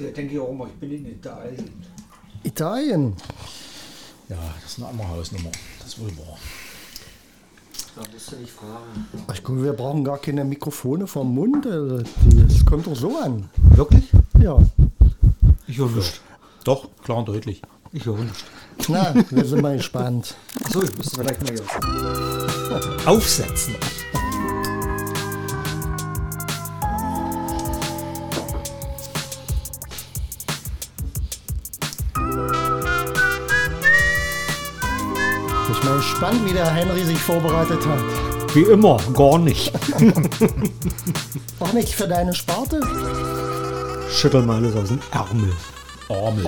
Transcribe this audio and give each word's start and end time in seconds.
Ja, 0.00 0.10
denke 0.10 0.34
ich 0.34 0.40
auch 0.40 0.50
immer, 0.50 0.66
ich 0.66 0.72
bin 0.74 0.92
in 0.92 1.06
Italien. 1.06 1.70
Italien. 2.42 3.14
Ja, 4.28 4.36
das 4.62 4.72
ist 4.72 4.78
eine 4.78 4.88
andere 4.88 5.08
Hausnummer. 5.08 5.50
Das 5.78 5.88
ist 5.88 6.00
wohl 6.00 6.08
wahr. 6.18 6.38
Da 7.96 8.02
musst 8.12 8.32
du 8.32 8.36
nicht 8.36 8.52
fragen. 8.52 9.06
Ich 9.34 9.44
glaube, 9.44 9.64
wir 9.64 9.72
brauchen 9.72 10.04
gar 10.04 10.18
keine 10.18 10.44
Mikrofone 10.44 11.06
vom 11.06 11.34
Mund. 11.34 11.66
also, 11.66 11.98
Das 11.98 12.64
kommt 12.64 12.86
doch 12.86 12.96
so 12.96 13.18
an. 13.18 13.50
Wirklich? 13.74 14.04
Ja. 14.40 14.56
Ich 15.66 15.76
höre 15.78 15.90
nicht. 15.90 16.20
Doch, 16.64 16.88
klar 17.02 17.18
und 17.18 17.28
deutlich. 17.28 17.60
Ich 17.92 18.06
höre 18.06 18.18
nicht. 18.18 18.44
Na, 18.88 19.12
wir 19.30 19.44
sind 19.44 19.60
mal 19.62 19.76
gespannt. 19.76 20.34
Achso, 20.64 20.82
ich 20.82 20.96
müsste 20.96 21.20
vielleicht 21.20 21.42
mal 21.42 21.52
hier 21.52 23.08
Aufsetzen. 23.08 23.74
Gespannt, 36.20 36.44
wie 36.46 36.52
der 36.52 36.70
Henry 36.70 37.02
sich 37.02 37.18
vorbereitet 37.18 37.80
hat. 37.86 38.54
Wie 38.54 38.64
immer, 38.64 38.98
gar 39.14 39.38
nicht. 39.38 39.72
Auch 41.60 41.72
nichts 41.72 41.92
für 41.92 42.06
deine 42.06 42.34
Sparte? 42.34 42.78
Schüttel 44.12 44.42
mal 44.42 44.56
alles 44.56 44.76
aus 44.76 44.88
dem 44.88 44.98
Ärmel. 45.12 45.50
Ormel. 46.08 46.44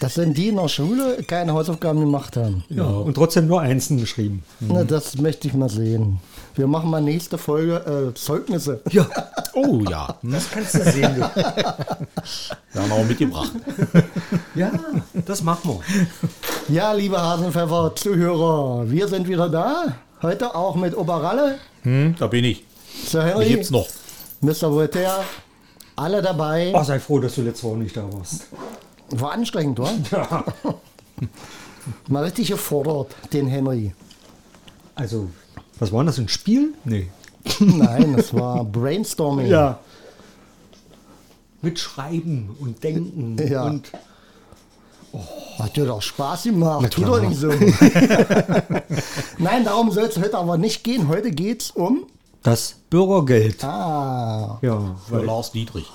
Das 0.00 0.14
sind 0.14 0.34
die 0.38 0.48
in 0.48 0.56
der 0.56 0.68
Schule 0.68 1.22
keine 1.24 1.52
Hausaufgaben 1.52 2.00
gemacht 2.00 2.38
haben. 2.38 2.64
Ja, 2.70 2.84
und 2.84 3.12
trotzdem 3.12 3.48
nur 3.48 3.60
Einzeln 3.60 4.00
geschrieben. 4.00 4.44
Na, 4.60 4.84
das 4.84 5.18
möchte 5.18 5.48
ich 5.48 5.54
mal 5.54 5.68
sehen. 5.68 6.18
Wir 6.54 6.66
machen 6.66 6.88
mal 6.88 7.02
nächste 7.02 7.36
Folge 7.36 8.12
äh, 8.12 8.14
Zeugnisse. 8.14 8.80
Ja, 8.90 9.06
Oh 9.56 9.82
ja. 9.88 10.06
Hm, 10.20 10.32
das 10.32 10.50
kannst 10.50 10.74
du 10.74 10.84
sehen. 10.84 11.14
Du. 11.14 11.20
Wir 11.20 12.82
haben 12.82 12.92
auch 12.92 13.04
mitgebracht. 13.06 13.52
Ja, 14.54 14.70
das 15.24 15.42
machen 15.42 15.70
wir. 15.70 15.80
Ja, 16.68 16.92
liebe 16.92 17.20
Hasenpfeffer 17.20 17.92
Zuhörer, 17.94 18.90
wir 18.90 19.06
sind 19.08 19.28
wieder 19.28 19.48
da. 19.48 19.96
Heute 20.22 20.54
auch 20.54 20.74
mit 20.76 20.96
Oberralle, 20.96 21.58
Hm, 21.82 22.16
da 22.18 22.26
bin 22.26 22.44
ich. 22.44 22.64
Sir 23.06 23.22
Henry, 23.24 23.48
gibt's 23.48 23.70
noch. 23.70 23.86
Mr. 24.40 24.72
Voltaire, 24.72 25.22
alle 25.94 26.20
dabei. 26.22 26.72
Oh, 26.74 26.82
sei 26.82 26.98
froh, 26.98 27.20
dass 27.20 27.34
du 27.36 27.42
letzte 27.42 27.64
Woche 27.68 27.76
nicht 27.78 27.96
da 27.96 28.12
warst. 28.12 28.46
War 29.10 29.32
anstrengend, 29.32 29.78
wa? 29.78 29.90
Mal 32.08 32.24
richtig 32.24 32.48
gefordert, 32.48 33.14
den 33.32 33.46
Henry. 33.46 33.94
Also, 34.96 35.30
was 35.78 35.92
war 35.92 36.00
denn 36.00 36.06
das, 36.06 36.18
ein 36.18 36.28
Spiel? 36.28 36.74
Nee. 36.84 37.08
Nein, 37.60 38.14
es 38.18 38.34
war 38.34 38.64
Brainstorming. 38.64 39.54
Mit 41.62 41.78
Schreiben 41.78 42.56
und 42.58 42.82
Denken 42.82 43.36
Ja. 43.48 43.62
und 43.64 43.92
Hat 45.58 45.76
dir 45.76 45.86
doch 45.86 46.02
Spaß 46.02 46.44
gemacht. 46.44 46.90
Tu 46.92 47.02
doch 47.02 47.20
nicht 47.20 47.38
so. 47.40 47.48
Nein, 49.38 49.64
darum 49.64 49.90
soll 49.90 50.04
es 50.04 50.18
heute 50.18 50.36
aber 50.36 50.58
nicht 50.58 50.84
gehen. 50.84 51.08
Heute 51.08 51.30
geht 51.30 51.62
es 51.62 51.70
um. 51.70 52.06
das 52.42 52.74
Bürgergeld. 52.90 53.64
Ah, 53.64 54.58
Ja, 54.62 54.96
Für 55.08 55.14
weil, 55.18 55.24
Lars 55.24 55.52
Dietrich. 55.52 55.86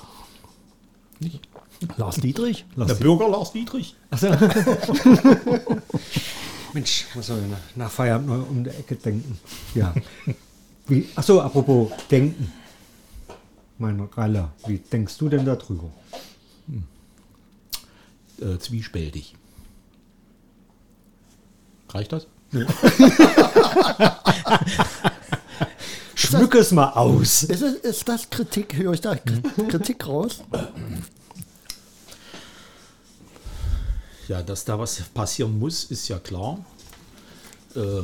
Lars 1.98 2.16
Dietrich. 2.18 2.66
Der 2.76 2.94
Bürger 2.96 3.30
Lars 3.30 3.52
Dietrich. 3.52 3.96
Mensch, 6.74 7.06
muss 7.16 7.30
man 7.30 7.50
nach, 7.50 7.58
nach 7.76 7.92
Feierabend 7.92 8.30
mal 8.30 8.40
um 8.42 8.64
die 8.64 8.70
Ecke 8.70 8.96
denken. 8.96 9.38
Ja. 9.76 9.94
Wie, 10.88 11.08
achso, 11.16 11.40
apropos 11.42 11.92
denken. 12.10 12.52
Mein 13.78 14.00
Ralle, 14.16 14.50
wie 14.68 14.78
denkst 14.78 15.18
du 15.18 15.28
denn 15.30 15.46
darüber? 15.46 15.90
Äh, 18.40 18.58
zwiespältig. 18.60 19.36
Reicht 21.94 22.12
das? 22.14 22.28
Schmück 26.16 26.56
es 26.56 26.72
mal 26.72 26.92
aus. 26.92 27.44
Ist, 27.44 27.62
ist 27.62 28.08
das 28.08 28.30
Kritik? 28.30 28.76
Höre 28.76 28.94
ich 28.94 29.02
da 29.02 29.14
Kri- 29.14 29.68
Kritik 29.68 30.08
raus? 30.08 30.40
Ja, 34.28 34.42
dass 34.44 34.66
da 34.66 34.78
was 34.80 35.02
passieren 35.14 35.58
muss, 35.60 35.86
ist 35.86 36.08
ja 36.08 36.20
klar. 36.20 36.64
Äh, 37.76 38.02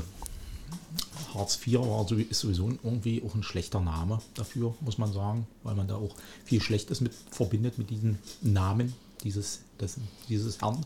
Hartz 1.34 1.59
IV 1.66 1.80
war 1.80 2.08
sowieso 2.08 2.70
irgendwie 2.84 3.22
auch 3.26 3.36
ein 3.36 3.44
schlechter 3.44 3.80
Name 3.80 4.20
dafür, 4.34 4.74
muss 4.81 4.97
man 4.97 5.14
sagen, 5.14 5.46
weil 5.64 5.76
man 5.76 5.88
da 5.88 5.96
auch 5.96 6.16
viel 6.46 6.62
Schlechtes 6.62 7.02
mit 7.02 7.14
verbindet 7.31 7.78
mit 7.78 7.90
diesem 7.90 8.18
Namen 8.42 8.94
dieses, 9.24 9.59
des, 9.80 9.97
dieses 10.30 10.62
Herrn. 10.62 10.84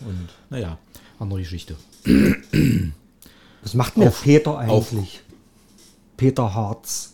Und 0.00 0.28
naja, 0.50 0.78
andere 1.18 1.40
Geschichte. 1.40 1.76
Was 3.62 3.74
macht 3.74 3.96
denn 3.96 4.02
der 4.02 4.10
Auf- 4.10 4.22
Peter 4.22 4.50
auf- 4.68 4.92
eigentlich? 4.92 5.20
Peter 6.16 6.54
Harz. 6.54 7.12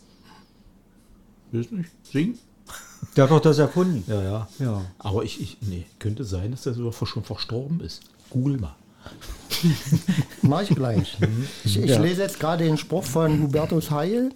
Du 1.50 1.59
nicht 1.59 1.91
singen? 2.10 2.38
Der 3.16 3.25
hat 3.25 3.31
doch 3.31 3.41
das 3.41 3.59
erfunden. 3.59 4.04
Ja, 4.06 4.22
ja. 4.22 4.48
Ja. 4.59 4.84
Aber 4.98 5.22
ich, 5.25 5.41
ich 5.41 5.56
nee, 5.60 5.84
könnte 5.98 6.25
sein, 6.25 6.53
dass 6.53 6.62
der 6.62 6.75
sogar 6.75 6.93
schon 7.06 7.25
verstorben 7.25 7.81
ist. 7.81 8.03
Google 8.31 8.59
mal. 8.59 8.75
Mach 10.43 10.62
ich 10.62 10.70
gleich. 10.75 11.19
Ich, 11.64 11.76
ich 11.78 11.91
Ja. 11.91 12.00
lese 12.00 12.22
jetzt 12.22 12.38
gerade 12.41 12.64
den 12.64 12.78
Spruch 12.78 13.04
von 13.04 13.43
Hubertus 13.43 13.91
Heil. 13.91 14.31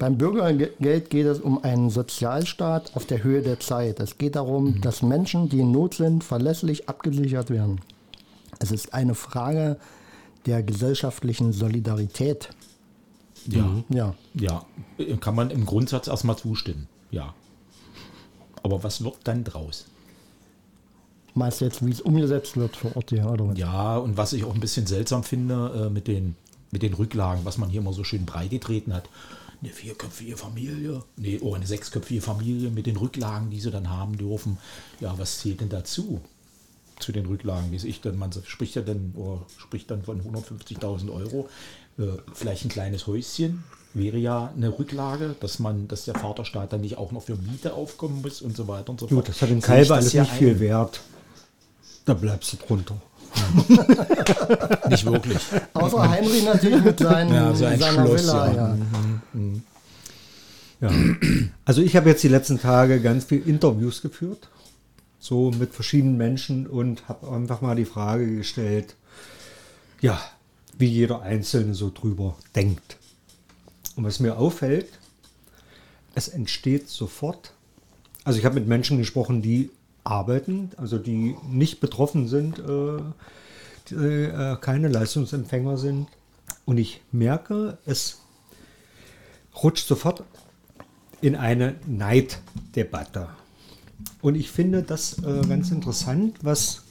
Beim 0.00 0.16
Bürgergeld 0.16 1.10
geht 1.10 1.26
es 1.26 1.40
um 1.40 1.62
einen 1.62 1.90
Sozialstaat 1.90 2.96
auf 2.96 3.04
der 3.04 3.22
Höhe 3.22 3.42
der 3.42 3.60
Zeit. 3.60 4.00
Es 4.00 4.16
geht 4.16 4.34
darum, 4.34 4.80
dass 4.80 5.02
Menschen, 5.02 5.50
die 5.50 5.60
in 5.60 5.72
Not 5.72 5.92
sind, 5.92 6.24
verlässlich 6.24 6.88
abgesichert 6.88 7.50
werden. 7.50 7.82
Es 8.60 8.72
ist 8.72 8.94
eine 8.94 9.14
Frage 9.14 9.76
der 10.46 10.62
gesellschaftlichen 10.62 11.52
Solidarität. 11.52 12.48
Ja. 13.46 13.84
Ja, 13.90 14.14
Ja, 14.32 14.64
kann 15.20 15.34
man 15.34 15.50
im 15.50 15.66
Grundsatz 15.66 16.08
erstmal 16.08 16.36
zustimmen. 16.36 16.88
Ja. 17.10 17.34
Aber 18.62 18.82
was 18.82 19.04
wird 19.04 19.18
dann 19.24 19.44
draus? 19.44 19.84
meinst 21.34 21.60
du 21.60 21.66
jetzt, 21.66 21.84
wie 21.84 21.90
es 21.90 22.00
umgesetzt 22.00 22.56
wird 22.56 22.74
vor 22.74 22.96
Ort 22.96 23.10
hier, 23.10 23.30
oder? 23.30 23.48
was? 23.48 23.58
Ja, 23.58 23.98
und 23.98 24.16
was 24.16 24.32
ich 24.32 24.44
auch 24.44 24.54
ein 24.54 24.60
bisschen 24.60 24.86
seltsam 24.86 25.24
finde 25.24 25.88
äh, 25.88 25.90
mit, 25.90 26.08
den, 26.08 26.36
mit 26.70 26.82
den 26.82 26.94
Rücklagen, 26.94 27.44
was 27.44 27.58
man 27.58 27.68
hier 27.68 27.82
immer 27.82 27.92
so 27.92 28.02
schön 28.02 28.24
breit 28.24 28.48
getreten 28.48 28.94
hat. 28.94 29.10
Eine 29.62 29.72
vierköpfige 29.72 30.36
Familie, 30.38 31.02
nee, 31.16 31.38
oh, 31.42 31.54
eine 31.54 31.66
sechsköpfige 31.66 32.22
Familie 32.22 32.70
mit 32.70 32.86
den 32.86 32.96
Rücklagen, 32.96 33.50
die 33.50 33.60
sie 33.60 33.70
dann 33.70 33.90
haben 33.90 34.16
dürfen. 34.16 34.56
Ja, 35.00 35.18
was 35.18 35.40
zählt 35.40 35.60
denn 35.60 35.68
dazu? 35.68 36.20
Zu 36.98 37.12
den 37.12 37.26
Rücklagen, 37.26 37.70
wie 37.70 37.76
ich 37.86 38.00
dann, 38.00 38.16
man 38.18 38.30
spricht 38.44 38.74
ja 38.74 38.82
dann, 38.82 39.12
oder 39.16 39.42
spricht 39.58 39.90
dann 39.90 40.02
von 40.02 40.20
150.000 40.22 41.12
Euro. 41.12 41.48
Äh, 41.98 42.04
vielleicht 42.34 42.64
ein 42.64 42.68
kleines 42.70 43.06
Häuschen 43.06 43.64
wäre 43.92 44.18
ja 44.18 44.52
eine 44.56 44.78
Rücklage, 44.78 45.34
dass 45.40 45.58
man, 45.58 45.88
dass 45.88 46.04
der 46.04 46.14
Vaterstaat 46.14 46.72
dann 46.72 46.80
nicht 46.80 46.96
auch 46.96 47.12
noch 47.12 47.22
für 47.24 47.36
Miete 47.36 47.74
aufkommen 47.74 48.22
muss 48.22 48.40
und 48.40 48.56
so 48.56 48.68
weiter 48.68 48.90
und 48.90 49.00
so 49.00 49.06
Gut, 49.06 49.14
fort. 49.16 49.28
das 49.28 49.42
hat 49.42 49.48
Kalber 49.62 49.80
das 49.82 49.90
alles 49.90 50.12
ja 50.12 50.22
nicht 50.22 50.32
ein. 50.32 50.38
viel 50.38 50.60
wert. 50.60 51.00
Da 52.04 52.14
bleibst 52.14 52.52
du 52.52 52.56
drunter. 52.56 53.00
Nicht 54.88 55.04
wirklich. 55.06 55.38
Außer 55.74 56.08
Heinrich 56.10 56.44
natürlich 56.44 56.84
mit 56.84 56.98
seinen, 56.98 57.32
Ja, 57.34 57.54
so 57.54 57.64
ein 57.64 57.78
seiner 57.78 58.06
Schloss, 58.06 58.22
Villa. 58.22 58.52
ja. 58.52 58.76
Ja. 60.80 60.88
Ja. 60.88 60.90
Also 61.64 61.82
ich 61.82 61.94
habe 61.96 62.08
jetzt 62.08 62.22
die 62.22 62.28
letzten 62.28 62.58
Tage 62.58 63.00
ganz 63.00 63.24
viel 63.24 63.46
Interviews 63.46 64.00
geführt, 64.02 64.48
so 65.18 65.50
mit 65.50 65.74
verschiedenen 65.74 66.16
Menschen 66.16 66.66
und 66.66 67.06
habe 67.08 67.30
einfach 67.30 67.60
mal 67.60 67.76
die 67.76 67.84
Frage 67.84 68.36
gestellt, 68.36 68.96
ja, 70.00 70.18
wie 70.78 70.86
jeder 70.86 71.20
Einzelne 71.20 71.74
so 71.74 71.90
drüber 71.90 72.36
denkt. 72.56 72.96
Und 73.96 74.04
was 74.04 74.20
mir 74.20 74.38
auffällt, 74.38 74.88
es 76.14 76.28
entsteht 76.28 76.88
sofort, 76.88 77.52
also 78.24 78.38
ich 78.38 78.44
habe 78.46 78.54
mit 78.54 78.66
Menschen 78.66 78.96
gesprochen, 78.96 79.42
die 79.42 79.70
arbeiten, 80.04 80.70
also 80.76 80.98
die 80.98 81.36
nicht 81.48 81.80
betroffen 81.80 82.28
sind, 82.28 82.58
äh, 82.58 83.02
die, 83.88 83.94
äh, 83.94 84.56
keine 84.60 84.88
Leistungsempfänger 84.88 85.76
sind. 85.76 86.08
Und 86.64 86.78
ich 86.78 87.02
merke, 87.12 87.78
es 87.86 88.20
rutscht 89.62 89.86
sofort 89.86 90.24
in 91.20 91.36
eine 91.36 91.76
Neiddebatte. 91.86 93.28
Und 94.22 94.34
ich 94.34 94.50
finde 94.50 94.82
das 94.82 95.18
äh, 95.18 95.46
ganz 95.46 95.70
interessant, 95.70 96.38
was, 96.42 96.82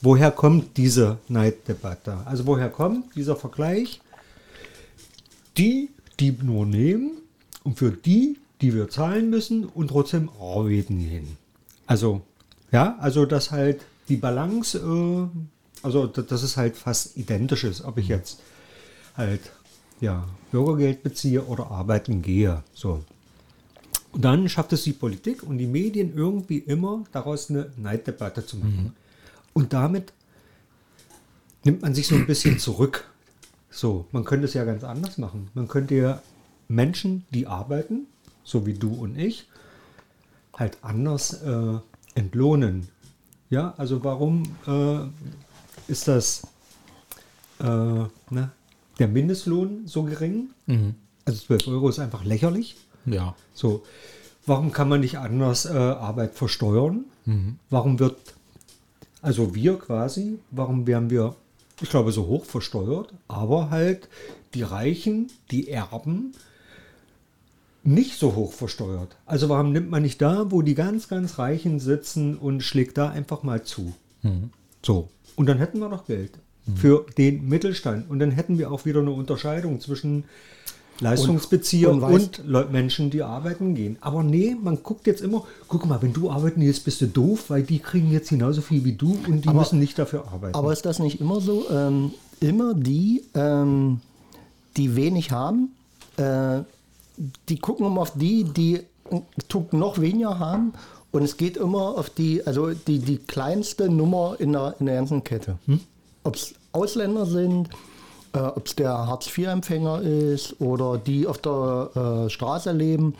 woher 0.00 0.30
kommt 0.30 0.76
diese 0.76 1.18
Neiddebatte? 1.28 2.18
Also 2.26 2.46
woher 2.46 2.68
kommt 2.68 3.14
dieser 3.16 3.36
Vergleich? 3.36 4.00
Die, 5.56 5.90
die 6.18 6.32
nur 6.42 6.66
nehmen 6.66 7.12
und 7.64 7.78
für 7.78 7.90
die, 7.90 8.38
die 8.60 8.74
wir 8.74 8.88
zahlen 8.88 9.30
müssen 9.30 9.64
und 9.64 9.88
trotzdem 9.88 10.28
arbeiten 10.38 10.98
gehen. 10.98 11.36
Also, 11.86 12.22
ja, 12.72 12.96
also 12.98 13.26
dass 13.26 13.50
halt 13.50 13.80
die 14.08 14.16
Balance, 14.16 14.78
äh, 14.78 15.28
also 15.82 16.06
dass 16.06 16.42
es 16.42 16.56
halt 16.56 16.76
fast 16.76 17.16
identisch 17.16 17.64
ist, 17.64 17.82
ob 17.82 17.98
ich 17.98 18.08
jetzt 18.08 18.40
halt 19.16 19.40
ja, 20.00 20.26
Bürgergeld 20.50 21.02
beziehe 21.02 21.44
oder 21.44 21.70
arbeiten 21.70 22.22
gehe. 22.22 22.62
So. 22.74 23.04
Und 24.12 24.24
dann 24.24 24.48
schafft 24.48 24.72
es 24.72 24.82
die 24.82 24.92
Politik 24.92 25.42
und 25.42 25.58
die 25.58 25.66
Medien 25.66 26.14
irgendwie 26.14 26.58
immer 26.58 27.04
daraus 27.12 27.50
eine 27.50 27.70
Neiddebatte 27.76 28.44
zu 28.44 28.56
machen. 28.56 28.96
Und 29.52 29.72
damit 29.72 30.12
nimmt 31.64 31.82
man 31.82 31.94
sich 31.94 32.08
so 32.08 32.14
ein 32.14 32.26
bisschen 32.26 32.58
zurück. 32.58 33.08
So, 33.70 34.06
man 34.10 34.24
könnte 34.24 34.46
es 34.46 34.54
ja 34.54 34.64
ganz 34.64 34.82
anders 34.82 35.18
machen. 35.18 35.48
Man 35.54 35.68
könnte 35.68 35.94
ja 35.94 36.22
Menschen, 36.66 37.24
die 37.30 37.46
arbeiten, 37.46 38.06
so 38.42 38.66
wie 38.66 38.74
du 38.74 38.94
und 38.94 39.16
ich, 39.16 39.48
halt 40.54 40.78
anders 40.82 41.42
äh, 41.42 41.78
entlohnen. 42.14 42.88
Ja, 43.48 43.74
also 43.76 44.04
warum 44.04 44.44
äh, 44.66 45.90
ist 45.90 46.08
das 46.08 46.42
äh, 47.60 47.64
ne, 47.64 48.50
der 48.98 49.08
Mindestlohn 49.08 49.86
so 49.86 50.04
gering? 50.04 50.50
Also 51.24 51.46
12 51.46 51.68
Euro 51.68 51.88
ist 51.88 51.98
einfach 51.98 52.24
lächerlich. 52.24 52.76
Ja. 53.06 53.34
So, 53.54 53.82
warum 54.46 54.72
kann 54.72 54.88
man 54.88 55.00
nicht 55.00 55.18
anders 55.18 55.66
äh, 55.66 55.70
Arbeit 55.76 56.34
versteuern? 56.34 57.04
Warum 57.70 57.98
wird, 57.98 58.34
also 59.22 59.54
wir 59.54 59.78
quasi, 59.78 60.38
warum 60.50 60.86
werden 60.86 61.10
wir, 61.10 61.36
ich 61.80 61.90
glaube, 61.90 62.12
so 62.12 62.26
hoch 62.26 62.44
versteuert, 62.44 63.12
aber 63.28 63.70
halt 63.70 64.08
die 64.54 64.62
Reichen, 64.62 65.30
die 65.50 65.68
Erben, 65.68 66.32
nicht 67.82 68.18
so 68.18 68.34
hoch 68.34 68.52
versteuert. 68.52 69.16
Also 69.26 69.48
warum 69.48 69.72
nimmt 69.72 69.90
man 69.90 70.02
nicht 70.02 70.20
da, 70.20 70.50
wo 70.50 70.62
die 70.62 70.74
ganz, 70.74 71.08
ganz 71.08 71.38
Reichen 71.38 71.80
sitzen 71.80 72.36
und 72.36 72.62
schlägt 72.62 72.98
da 72.98 73.08
einfach 73.10 73.42
mal 73.42 73.62
zu? 73.62 73.94
So, 74.82 75.08
und 75.36 75.46
dann 75.48 75.58
hätten 75.58 75.78
wir 75.78 75.88
noch 75.88 76.06
Geld 76.06 76.32
für 76.76 77.06
den 77.16 77.48
Mittelstand. 77.48 78.10
Und 78.10 78.18
dann 78.18 78.30
hätten 78.30 78.58
wir 78.58 78.70
auch 78.70 78.84
wieder 78.84 79.00
eine 79.00 79.10
Unterscheidung 79.10 79.80
zwischen 79.80 80.24
Leistungsbezieher 81.00 81.90
Und- 81.90 82.02
und, 82.02 82.38
und 82.54 82.72
Menschen, 82.72 83.08
die 83.10 83.22
arbeiten 83.22 83.74
gehen. 83.74 83.96
Aber 84.02 84.22
nee, 84.22 84.54
man 84.60 84.82
guckt 84.82 85.06
jetzt 85.06 85.22
immer, 85.22 85.44
guck 85.66 85.86
mal, 85.86 86.02
wenn 86.02 86.12
du 86.12 86.30
arbeiten 86.30 86.60
gehst, 86.60 86.84
bist 86.84 87.00
du 87.00 87.06
doof, 87.06 87.44
weil 87.48 87.62
die 87.62 87.78
kriegen 87.78 88.10
jetzt 88.10 88.28
genauso 88.28 88.60
viel 88.60 88.84
wie 88.84 88.92
du 88.92 89.16
und 89.26 89.44
die 89.44 89.48
Aber- 89.48 89.60
müssen 89.60 89.78
nicht 89.78 89.98
dafür 89.98 90.26
arbeiten. 90.30 90.54
Aber 90.54 90.72
ist 90.72 90.84
das 90.84 90.98
nicht 90.98 91.20
immer 91.20 91.40
so? 91.40 91.64
Ähm, 91.70 92.12
immer 92.40 92.74
die, 92.74 93.24
ähm, 93.34 94.00
die 94.76 94.94
wenig 94.94 95.30
haben, 95.30 95.70
äh, 96.18 96.60
die 97.48 97.58
gucken 97.58 97.86
immer 97.86 98.02
auf 98.02 98.12
die, 98.16 98.44
die 98.44 98.80
noch 99.72 100.00
weniger 100.00 100.38
haben. 100.38 100.72
Und 101.12 101.22
es 101.22 101.36
geht 101.36 101.56
immer 101.56 101.98
auf 101.98 102.10
die, 102.10 102.46
also 102.46 102.70
die, 102.70 103.00
die 103.00 103.18
kleinste 103.18 103.88
Nummer 103.88 104.36
in 104.38 104.52
der, 104.52 104.76
in 104.78 104.86
der 104.86 104.96
ganzen 104.96 105.24
Kette. 105.24 105.58
Ob 106.22 106.36
es 106.36 106.54
Ausländer 106.72 107.26
sind, 107.26 107.68
äh, 108.32 108.38
ob 108.38 108.66
es 108.66 108.76
der 108.76 109.06
Hartz-IV-Empfänger 109.06 110.02
ist 110.02 110.60
oder 110.60 110.98
die 110.98 111.26
auf 111.26 111.38
der 111.38 112.26
äh, 112.26 112.30
Straße 112.30 112.70
leben. 112.70 113.14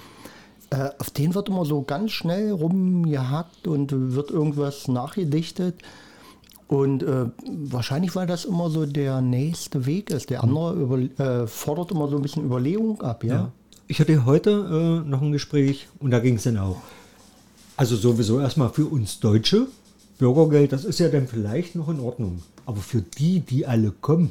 Äh, 0.71 0.91
auf 0.99 1.11
den 1.11 1.35
wird 1.35 1.49
immer 1.49 1.65
so 1.65 1.83
ganz 1.83 2.13
schnell 2.13 2.53
rumgehackt 2.53 3.67
und 3.67 3.93
wird 4.15 4.31
irgendwas 4.31 4.87
nachgedichtet. 4.87 5.83
Und 6.69 7.03
äh, 7.03 7.27
wahrscheinlich, 7.49 8.15
weil 8.15 8.29
das 8.29 8.45
immer 8.45 8.71
so 8.71 8.87
der 8.87 9.21
nächste 9.21 9.87
Weg 9.87 10.11
ist. 10.11 10.31
Der 10.31 10.45
andere 10.45 10.75
über, 10.75 10.99
äh, 10.99 11.49
fordert 11.49 11.91
immer 11.91 12.07
so 12.07 12.15
ein 12.15 12.23
bisschen 12.23 12.45
Überlegung 12.45 13.01
ab, 13.01 13.25
ja. 13.25 13.35
Ja. 13.35 13.53
Ich 13.91 13.99
hatte 13.99 14.25
heute 14.25 15.03
äh, 15.05 15.09
noch 15.09 15.21
ein 15.21 15.33
Gespräch 15.33 15.89
und 15.99 16.13
da 16.13 16.21
ging 16.21 16.37
es 16.37 16.45
dann 16.45 16.59
auch. 16.59 16.81
Also 17.77 17.97
sowieso 17.97 18.39
erstmal 18.39 18.71
für 18.71 18.87
uns 18.87 19.19
Deutsche, 19.19 19.67
Bürgergeld, 20.17 20.71
das 20.71 20.85
ist 20.85 21.01
ja 21.01 21.09
dann 21.09 21.27
vielleicht 21.27 21.75
noch 21.75 21.89
in 21.89 21.99
Ordnung. 21.99 22.41
Aber 22.67 22.83
für 22.83 23.03
die, 23.03 23.41
die 23.41 23.67
alle 23.67 23.91
kommen, 23.91 24.31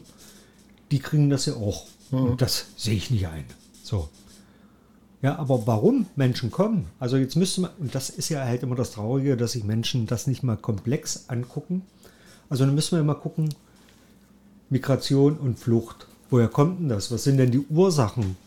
die 0.92 1.00
kriegen 1.00 1.30
das 1.30 1.46
ja 1.46 1.56
auch. 1.56 1.88
Und 2.10 2.42
das 2.42 2.68
sehe 2.78 2.96
ich 2.96 3.12
nicht 3.12 3.28
ein. 3.28 3.44
So. 3.84 4.08
Ja, 5.22 5.38
aber 5.38 5.68
warum 5.68 6.06
Menschen 6.16 6.52
kommen? 6.52 6.86
Also 6.98 7.18
jetzt 7.18 7.36
müsste 7.36 7.60
man, 7.60 7.72
und 7.80 7.94
das 7.94 8.10
ist 8.10 8.30
ja 8.30 8.46
halt 8.46 8.64
immer 8.64 8.76
das 8.76 8.92
Traurige, 8.92 9.36
dass 9.36 9.52
sich 9.52 9.66
Menschen 9.66 10.08
das 10.08 10.26
nicht 10.26 10.42
mal 10.42 10.56
komplex 10.56 11.26
angucken. 11.28 11.82
Also 12.50 12.64
dann 12.64 12.76
müssen 12.76 12.96
wir 12.98 13.04
mal 13.04 13.14
gucken, 13.14 13.54
Migration 14.70 15.38
und 15.38 15.60
Flucht. 15.60 16.08
Woher 16.30 16.48
kommt 16.48 16.80
denn 16.80 16.88
das? 16.88 17.12
Was 17.12 17.26
sind 17.26 17.36
denn 17.36 17.52
die 17.52 17.66
Ursachen? 17.70 18.38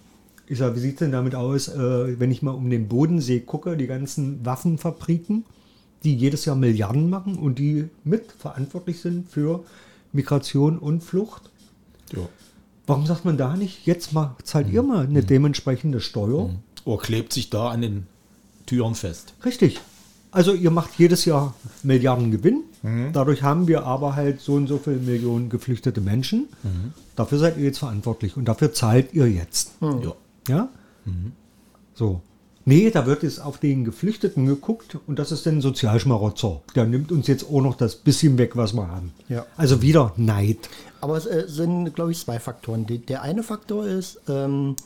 Ich 0.52 0.58
sage, 0.58 0.76
wie 0.76 0.80
sieht 0.80 0.92
es 0.92 0.98
denn 0.98 1.12
damit 1.12 1.34
aus, 1.34 1.68
äh, 1.68 2.20
wenn 2.20 2.30
ich 2.30 2.42
mal 2.42 2.50
um 2.50 2.68
den 2.68 2.86
Bodensee 2.86 3.40
gucke, 3.40 3.74
die 3.74 3.86
ganzen 3.86 4.44
Waffenfabriken, 4.44 5.46
die 6.04 6.14
jedes 6.14 6.44
Jahr 6.44 6.56
Milliarden 6.56 7.08
machen 7.08 7.36
und 7.36 7.58
die 7.58 7.88
mitverantwortlich 8.04 9.00
sind 9.00 9.30
für 9.30 9.64
Migration 10.12 10.78
und 10.78 11.02
Flucht? 11.02 11.48
ja. 12.12 12.28
Warum 12.86 13.06
sagt 13.06 13.24
man 13.24 13.38
da 13.38 13.56
nicht, 13.56 13.86
jetzt 13.86 14.12
mal 14.12 14.36
zahlt 14.42 14.68
ihr 14.70 14.82
mal 14.82 15.06
eine 15.06 15.22
dementsprechende 15.22 16.00
Steuer? 16.02 16.50
Oder 16.84 17.02
klebt 17.02 17.32
sich 17.32 17.48
da 17.48 17.70
an 17.70 17.80
den 17.80 18.06
Türen 18.66 18.94
fest. 18.94 19.32
Richtig. 19.46 19.80
Also 20.32 20.52
ihr 20.52 20.70
macht 20.70 20.98
jedes 20.98 21.24
Jahr 21.24 21.54
Milliarden 21.82 22.30
Gewinn. 22.30 22.64
Dadurch 23.14 23.42
haben 23.42 23.68
wir 23.68 23.86
aber 23.86 24.16
halt 24.16 24.42
so 24.42 24.54
und 24.54 24.66
so 24.66 24.76
viele 24.76 24.96
Millionen 24.96 25.48
geflüchtete 25.48 26.02
Menschen. 26.02 26.48
Dafür 27.16 27.38
seid 27.38 27.56
ihr 27.56 27.64
jetzt 27.64 27.78
verantwortlich 27.78 28.36
und 28.36 28.46
dafür 28.46 28.74
zahlt 28.74 29.14
ihr 29.14 29.30
jetzt. 29.30 29.72
Ja. 29.80 30.12
Ja? 30.48 30.68
So. 31.94 32.20
Nee, 32.64 32.90
da 32.92 33.06
wird 33.06 33.24
jetzt 33.24 33.40
auf 33.40 33.58
den 33.58 33.84
Geflüchteten 33.84 34.46
geguckt 34.46 34.96
und 35.08 35.18
das 35.18 35.32
ist 35.32 35.44
dann 35.46 35.56
ein 35.58 35.60
Sozialschmarotzer. 35.60 36.60
Der 36.76 36.86
nimmt 36.86 37.10
uns 37.10 37.26
jetzt 37.26 37.44
auch 37.50 37.60
noch 37.60 37.74
das 37.76 37.96
bisschen 37.96 38.38
weg, 38.38 38.56
was 38.56 38.72
wir 38.72 38.86
haben. 38.88 39.12
Ja. 39.28 39.46
Also 39.56 39.82
wieder 39.82 40.12
Neid. 40.16 40.58
Aber 41.00 41.16
es 41.16 41.26
äh, 41.26 41.44
sind, 41.48 41.92
glaube 41.96 42.12
ich, 42.12 42.20
zwei 42.20 42.38
Faktoren. 42.38 42.86
Die, 42.86 42.98
der 42.98 43.22
eine 43.22 43.42
Faktor 43.42 43.84
ist, 43.86 44.20
ähm, 44.28 44.76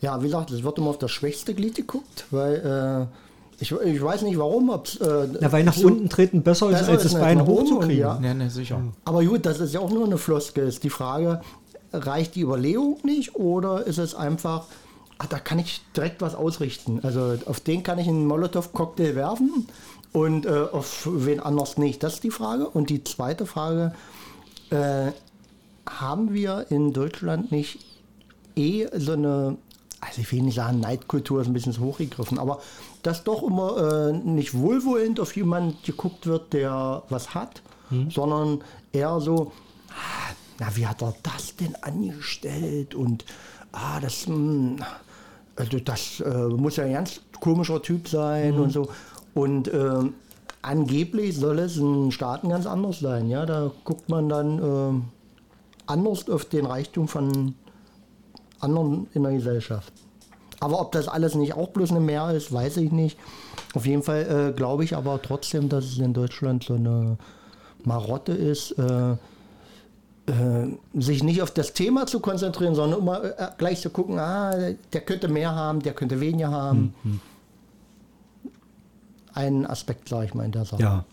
ja, 0.00 0.20
wie 0.20 0.26
gesagt, 0.26 0.52
es 0.52 0.62
wird 0.62 0.78
immer 0.78 0.90
auf 0.90 0.98
das 0.98 1.10
schwächste 1.10 1.54
Glied 1.54 1.74
geguckt, 1.74 2.26
weil 2.30 3.08
äh, 3.10 3.62
ich, 3.62 3.72
ich 3.72 4.00
weiß 4.02 4.22
nicht 4.22 4.38
warum, 4.38 4.70
ob 4.70 4.86
es. 4.86 4.96
Äh, 5.00 5.28
Na, 5.40 5.50
weil 5.50 5.64
nach 5.64 5.74
so- 5.74 5.88
unten 5.88 6.08
treten 6.08 6.42
besser 6.44 6.70
ist, 6.70 6.78
Besser 6.78 6.92
als 6.92 7.04
ist 7.04 7.14
das 7.14 7.14
als 7.16 7.24
Bein 7.24 7.38
nach 7.38 7.46
oben 7.48 7.58
und 7.66 7.66
hochzukriegen. 7.74 7.98
ja. 8.00 8.20
Ja, 8.22 8.34
ne, 8.34 8.48
sicher. 8.48 8.80
Aber 9.04 9.24
gut, 9.24 9.44
das 9.44 9.58
ist 9.58 9.74
ja 9.74 9.80
auch 9.80 9.90
nur 9.90 10.04
eine 10.04 10.18
Floskel. 10.18 10.68
Ist 10.68 10.84
die 10.84 10.90
Frage, 10.90 11.40
reicht 11.92 12.34
die 12.34 12.42
Überlegung 12.42 12.98
nicht 13.04 13.34
oder 13.34 13.86
ist 13.86 13.98
es 13.98 14.14
einfach, 14.14 14.66
ah, 15.18 15.26
da 15.28 15.38
kann 15.38 15.58
ich 15.58 15.82
direkt 15.96 16.20
was 16.20 16.34
ausrichten? 16.34 17.00
Also 17.02 17.38
auf 17.46 17.60
den 17.60 17.82
kann 17.82 17.98
ich 17.98 18.08
einen 18.08 18.26
Molotow-Cocktail 18.26 19.14
werfen 19.14 19.66
und 20.12 20.46
äh, 20.46 20.66
auf 20.72 21.08
wen 21.10 21.40
anders 21.40 21.78
nicht. 21.78 22.02
Das 22.02 22.14
ist 22.14 22.24
die 22.24 22.30
Frage. 22.30 22.68
Und 22.68 22.90
die 22.90 23.04
zweite 23.04 23.46
Frage, 23.46 23.94
äh, 24.70 25.12
haben 25.88 26.32
wir 26.32 26.66
in 26.70 26.92
Deutschland 26.92 27.50
nicht 27.50 27.80
eh 28.56 28.86
so 28.94 29.12
eine, 29.12 29.56
also 30.00 30.20
ich 30.20 30.30
will 30.32 30.42
nicht 30.42 30.54
sagen, 30.54 30.80
Neidkultur 30.80 31.40
ist 31.40 31.48
ein 31.48 31.52
bisschen 31.52 31.72
zu 31.72 31.82
hochgegriffen, 31.82 32.38
aber 32.38 32.60
dass 33.02 33.24
doch 33.24 33.42
immer 33.42 34.10
äh, 34.10 34.12
nicht 34.12 34.54
wohlwollend 34.54 35.18
auf 35.18 35.34
jemanden 35.34 35.76
geguckt 35.84 36.26
wird, 36.26 36.52
der 36.52 37.02
was 37.08 37.34
hat, 37.34 37.62
sondern 38.08 38.62
eher 38.92 39.20
so, 39.20 39.52
ah, 39.90 40.32
na, 40.58 40.74
wie 40.76 40.86
hat 40.86 41.02
er 41.02 41.14
das 41.22 41.56
denn 41.56 41.74
angestellt? 41.82 42.94
Und 42.94 43.24
ah, 43.72 44.00
das, 44.00 44.26
hm, 44.26 44.78
also 45.56 45.78
das 45.78 46.20
äh, 46.20 46.48
muss 46.48 46.76
ja 46.76 46.84
ein 46.84 46.92
ganz 46.92 47.20
komischer 47.40 47.82
Typ 47.82 48.08
sein 48.08 48.54
und 48.54 48.70
so. 48.70 48.88
Und 49.34 49.72
ähm, 49.72 50.14
angeblich 50.62 51.36
soll 51.36 51.58
es 51.58 51.76
in 51.76 52.12
Staaten 52.12 52.48
ganz 52.48 52.66
anders 52.66 53.00
sein. 53.00 53.28
Ja, 53.28 53.46
da 53.46 53.70
guckt 53.84 54.08
man 54.08 54.28
dann 54.28 54.58
ähm, 54.58 55.04
anders 55.86 56.28
auf 56.28 56.44
den 56.44 56.66
Reichtum 56.66 57.08
von 57.08 57.54
anderen 58.60 59.08
in 59.14 59.22
der 59.22 59.32
Gesellschaft. 59.32 59.92
Aber 60.60 60.80
ob 60.80 60.92
das 60.92 61.08
alles 61.08 61.34
nicht 61.34 61.54
auch 61.54 61.68
bloß 61.70 61.90
eine 61.90 62.00
Mehr 62.00 62.30
ist, 62.30 62.52
weiß 62.52 62.76
ich 62.76 62.92
nicht. 62.92 63.18
Auf 63.74 63.84
jeden 63.84 64.02
Fall 64.02 64.50
äh, 64.50 64.56
glaube 64.56 64.84
ich 64.84 64.94
aber 64.94 65.20
trotzdem, 65.20 65.68
dass 65.68 65.86
es 65.86 65.98
in 65.98 66.12
Deutschland 66.12 66.62
so 66.62 66.74
eine 66.74 67.16
Marotte 67.84 68.32
ist, 68.32 68.78
äh, 68.78 69.12
äh, 69.12 69.16
sich 70.94 71.22
nicht 71.24 71.42
auf 71.42 71.50
das 71.50 71.72
Thema 71.72 72.06
zu 72.06 72.20
konzentrieren, 72.20 72.74
sondern 72.74 73.00
immer 73.00 73.24
äh, 73.24 73.48
gleich 73.58 73.80
zu 73.80 73.90
gucken, 73.90 74.18
ah, 74.18 74.54
der 74.92 75.00
könnte 75.00 75.28
mehr 75.28 75.54
haben, 75.54 75.80
der 75.80 75.94
könnte 75.94 76.20
weniger 76.20 76.50
haben. 76.50 76.94
Ein 79.34 79.66
Aspekt, 79.66 80.08
sage 80.08 80.26
ich 80.26 80.34
mal, 80.34 80.44
in 80.44 80.52
der 80.52 80.64
Sache. 80.64 80.82
Ja. 80.82 81.04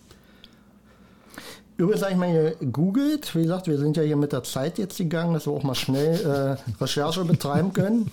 Übrigens 1.78 2.02
habe 2.04 2.12
ich 2.12 2.18
mal 2.18 2.56
gegoogelt. 2.60 3.34
Wie 3.36 3.44
gesagt, 3.44 3.68
wir 3.68 3.78
sind 3.78 3.96
ja 3.96 4.04
hier 4.04 4.18
mit 4.18 4.34
der 4.34 4.44
Zeit 4.44 4.78
jetzt 4.78 4.98
gegangen, 4.98 5.34
dass 5.34 5.48
wir 5.48 5.54
auch 5.54 5.64
mal 5.64 5.76
schnell 5.76 6.58
äh, 6.60 6.72
Recherche 6.84 7.24
betreiben 7.24 7.72
können. 7.72 8.12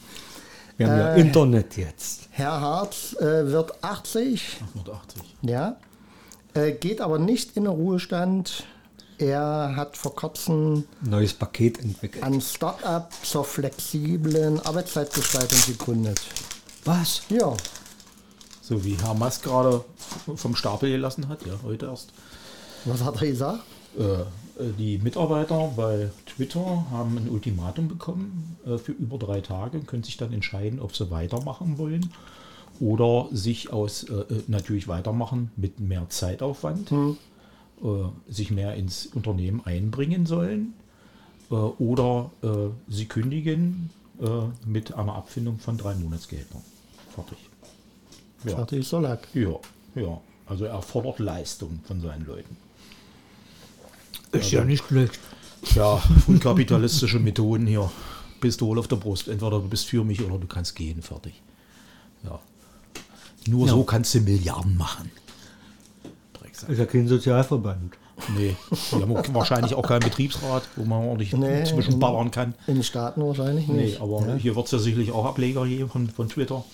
Wir 0.76 0.88
haben 0.88 0.98
ja 0.98 1.14
Äh, 1.14 1.20
Internet 1.20 1.76
jetzt. 1.76 2.28
Herr 2.30 2.60
Harz 2.60 3.16
äh, 3.18 3.50
wird 3.50 3.82
80, 3.82 4.60
880. 4.78 5.22
ja, 5.42 5.76
äh, 6.54 6.72
geht 6.72 7.00
aber 7.00 7.18
nicht 7.18 7.56
in 7.56 7.64
den 7.64 7.72
Ruhestand. 7.72 8.64
Er 9.18 9.74
hat 9.76 9.96
vor 9.96 10.14
kurzem 10.14 10.84
Neues 11.00 11.32
Paket 11.32 11.78
entwickelt. 11.80 12.22
ein 12.22 12.40
Start-up 12.40 13.12
zur 13.22 13.44
flexiblen 13.44 14.60
Arbeitszeitgestaltung 14.60 15.58
gegründet. 15.66 16.20
Was? 16.84 17.22
Ja, 17.30 17.54
So 18.60 18.84
wie 18.84 18.96
Herr 18.96 19.14
Musk 19.14 19.44
gerade 19.44 19.84
vom 20.36 20.54
Stapel 20.54 20.90
gelassen 20.90 21.28
hat, 21.28 21.46
ja, 21.46 21.54
heute 21.64 21.86
erst. 21.86 22.10
was 22.84 23.02
hat 23.02 23.20
er 23.22 23.26
gesagt? 23.28 23.60
Äh, 23.98 24.02
äh, 24.02 24.24
die 24.78 24.98
Mitarbeiter 24.98 25.72
bei 25.76 26.10
Twitter 26.26 26.84
haben 26.90 27.16
ein 27.16 27.28
Ultimatum 27.30 27.88
bekommen 27.88 28.56
äh, 28.66 28.76
für 28.76 28.92
über 28.92 29.16
drei 29.18 29.40
Tage 29.40 29.78
und 29.78 29.86
können 29.86 30.02
sich 30.02 30.16
dann 30.18 30.32
entscheiden, 30.34 30.78
ob 30.80 30.94
sie 30.94 31.10
weitermachen 31.10 31.78
wollen 31.78 32.10
oder 32.80 33.28
sich 33.32 33.72
aus 33.72 34.04
äh, 34.04 34.12
äh, 34.14 34.42
natürlich 34.48 34.86
weitermachen 34.88 35.50
mit 35.56 35.80
mehr 35.80 36.06
Zeitaufwand, 36.10 36.92
äh, 36.92 37.14
sich 38.28 38.50
mehr 38.50 38.74
ins 38.74 39.06
Unternehmen 39.06 39.60
einbringen 39.64 40.24
sollen 40.26 40.74
äh, 41.50 41.54
oder 41.54 42.30
äh, 42.42 42.70
sie 42.88 43.06
kündigen 43.06 43.90
äh, 44.20 44.26
mit 44.66 44.94
einer 44.94 45.14
Abfindung 45.14 45.58
von 45.58 45.76
drei 45.76 45.94
Monatsgehältern. 45.94 46.62
Fertig. 47.14 47.38
Ja. 48.44 48.56
Fertig 48.56 48.90
Lack. 48.92 49.28
Ja, 49.34 49.58
ja. 49.94 50.20
Also 50.46 50.64
er 50.64 50.80
fordert 50.80 51.18
Leistung 51.18 51.80
von 51.84 52.00
seinen 52.00 52.24
Leuten. 52.26 52.56
Ist 54.32 54.50
ja 54.52 54.64
nicht 54.64 54.84
schlecht. 54.84 55.18
Ja, 55.74 55.96
frühkapitalistische 55.96 57.18
Methoden 57.18 57.66
hier. 57.66 57.90
Pistole 58.40 58.78
auf 58.78 58.86
der 58.88 58.96
Brust. 58.96 59.28
Entweder 59.28 59.58
du 59.62 59.68
bist 59.68 59.86
für 59.86 60.04
mich 60.04 60.22
oder 60.22 60.38
du 60.38 60.46
kannst 60.46 60.76
gehen. 60.76 61.02
Fertig. 61.02 61.42
Ja. 62.22 62.38
Nur 63.46 63.66
Ja. 63.66 63.72
so 63.72 63.84
kannst 63.84 64.14
du 64.14 64.20
Milliarden 64.20 64.76
machen. 64.76 65.10
Drecksack. 66.56 66.68
Ist 66.70 66.78
ja 66.78 66.86
kein 66.86 67.08
Sozialverband. 67.08 67.94
Nee, 68.34 68.56
wir 68.92 69.00
haben 69.02 69.14
auch 69.14 69.24
wahrscheinlich 69.34 69.74
auch 69.74 69.86
keinen 69.86 70.00
Betriebsrat, 70.00 70.62
wo 70.76 70.84
man 70.84 71.06
ordentlich 71.06 71.34
Nee, 71.34 71.64
zwischenballern 71.64 72.30
kann. 72.30 72.54
In 72.66 72.76
den 72.76 72.82
Staaten 72.82 73.22
wahrscheinlich 73.22 73.68
Nee, 73.68 73.82
nicht. 73.84 74.00
aber 74.00 74.36
hier 74.36 74.56
wird 74.56 74.64
es 74.64 74.72
ja 74.72 74.78
sicherlich 74.78 75.12
auch 75.12 75.26
Ableger 75.26 75.66
geben 75.66 75.90
von, 75.90 76.08
von 76.08 76.26
Twitter. 76.30 76.64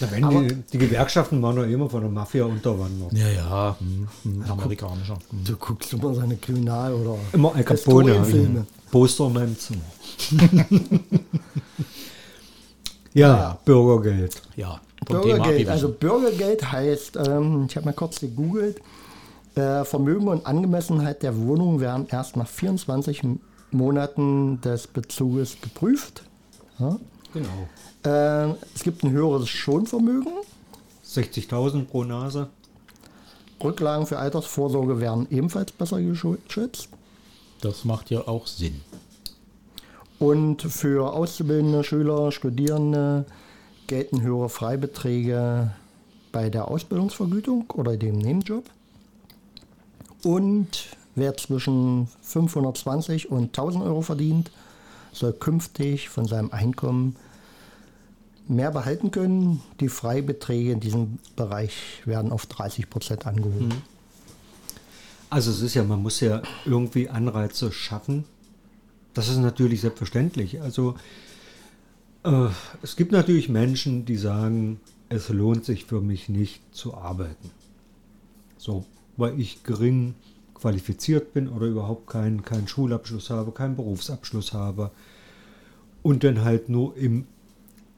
Na, 0.00 0.10
wenn 0.10 0.24
Aber- 0.24 0.42
die, 0.42 0.54
die 0.72 0.78
Gewerkschaften 0.78 1.42
waren 1.42 1.56
doch 1.56 1.64
immer 1.64 1.90
von 1.90 2.00
der 2.00 2.08
Mafia 2.10 2.46
unterwandert. 2.46 3.12
Ja, 3.12 3.28
ja, 3.28 3.76
hm, 3.78 4.08
hm, 4.22 4.50
amerikanischer. 4.50 5.18
Hm. 5.30 5.44
Du 5.44 5.56
guckst 5.56 5.92
immer 5.92 6.14
seine 6.14 6.36
Kriminal- 6.36 6.94
oder 6.94 7.16
Immer 7.34 7.54
Al 7.54 7.62
Capone. 7.64 8.12
Historienfilme. 8.14 8.66
Postermanzen. 8.90 9.82
ja, 13.14 13.58
Bürgergeld. 13.64 14.40
Ja, 14.56 14.80
Thema 15.06 15.20
Bürgergeld. 15.20 15.40
abgewichen. 15.42 15.68
Also 15.70 15.88
Bürgergeld 15.90 16.72
heißt, 16.72 17.16
ähm, 17.26 17.66
ich 17.68 17.76
habe 17.76 17.86
mal 17.86 17.92
kurz 17.92 18.20
gegoogelt, 18.20 18.80
äh, 19.56 19.84
Vermögen 19.84 20.28
und 20.28 20.46
Angemessenheit 20.46 21.22
der 21.22 21.36
Wohnung 21.38 21.80
werden 21.80 22.06
erst 22.10 22.36
nach 22.36 22.46
24 22.48 23.24
M- 23.24 23.40
Monaten 23.72 24.60
des 24.60 24.86
Bezuges 24.86 25.56
geprüft. 25.60 26.22
Ja. 26.78 26.96
Genau. 27.32 27.68
Äh, 28.04 28.54
es 28.74 28.82
gibt 28.84 29.02
ein 29.02 29.10
höheres 29.10 29.48
Schonvermögen. 29.48 30.32
60.000 31.04 31.86
pro 31.86 32.04
Nase. 32.04 32.48
Rücklagen 33.62 34.06
für 34.06 34.18
Altersvorsorge 34.18 35.00
werden 35.00 35.26
ebenfalls 35.30 35.72
besser 35.72 36.00
geschützt. 36.00 36.88
das 37.62 37.84
macht 37.84 38.10
ja 38.10 38.26
auch 38.28 38.46
Sinn. 38.46 38.82
Und 40.18 40.62
für 40.62 41.12
Auszubildende, 41.12 41.84
Schüler, 41.84 42.32
Studierende 42.32 43.24
gelten 43.86 44.22
höhere 44.22 44.48
Freibeträge 44.48 45.72
bei 46.32 46.48
der 46.50 46.68
Ausbildungsvergütung 46.68 47.70
oder 47.74 47.96
dem 47.96 48.18
Nebenjob. 48.18 48.64
Und 50.22 50.96
wer 51.14 51.36
zwischen 51.36 52.08
520 52.22 53.30
und 53.30 53.46
1000 53.46 53.84
Euro 53.84 54.02
verdient, 54.02 54.50
soll 55.12 55.32
künftig 55.32 56.08
von 56.08 56.26
seinem 56.26 56.50
Einkommen 56.50 57.16
mehr 58.48 58.70
behalten 58.70 59.10
können. 59.10 59.62
Die 59.80 59.88
Freibeträge 59.88 60.72
in 60.72 60.80
diesem 60.80 61.18
Bereich 61.34 62.02
werden 62.04 62.32
auf 62.32 62.46
30 62.46 62.90
Prozent 62.90 63.26
angehoben. 63.26 63.82
Also 65.30 65.50
es 65.50 65.60
ist 65.60 65.74
ja, 65.74 65.82
man 65.82 66.02
muss 66.02 66.20
ja 66.20 66.42
irgendwie 66.64 67.08
Anreize 67.08 67.72
schaffen. 67.72 68.24
Das 69.14 69.28
ist 69.28 69.38
natürlich 69.38 69.80
selbstverständlich. 69.80 70.60
Also 70.60 70.94
äh, 72.22 72.48
es 72.82 72.96
gibt 72.96 73.12
natürlich 73.12 73.48
Menschen, 73.48 74.04
die 74.04 74.16
sagen, 74.16 74.80
es 75.08 75.28
lohnt 75.28 75.64
sich 75.64 75.84
für 75.84 76.00
mich 76.00 76.28
nicht 76.28 76.62
zu 76.72 76.94
arbeiten. 76.94 77.50
So, 78.58 78.84
weil 79.16 79.38
ich 79.40 79.62
gering 79.64 80.14
qualifiziert 80.54 81.32
bin 81.32 81.48
oder 81.48 81.66
überhaupt 81.66 82.06
keinen 82.06 82.42
keinen 82.42 82.68
Schulabschluss 82.68 83.30
habe, 83.30 83.52
keinen 83.52 83.76
Berufsabschluss 83.76 84.52
habe. 84.52 84.90
Und 86.02 86.24
dann 86.24 86.44
halt 86.44 86.68
nur 86.68 86.96
im, 86.96 87.26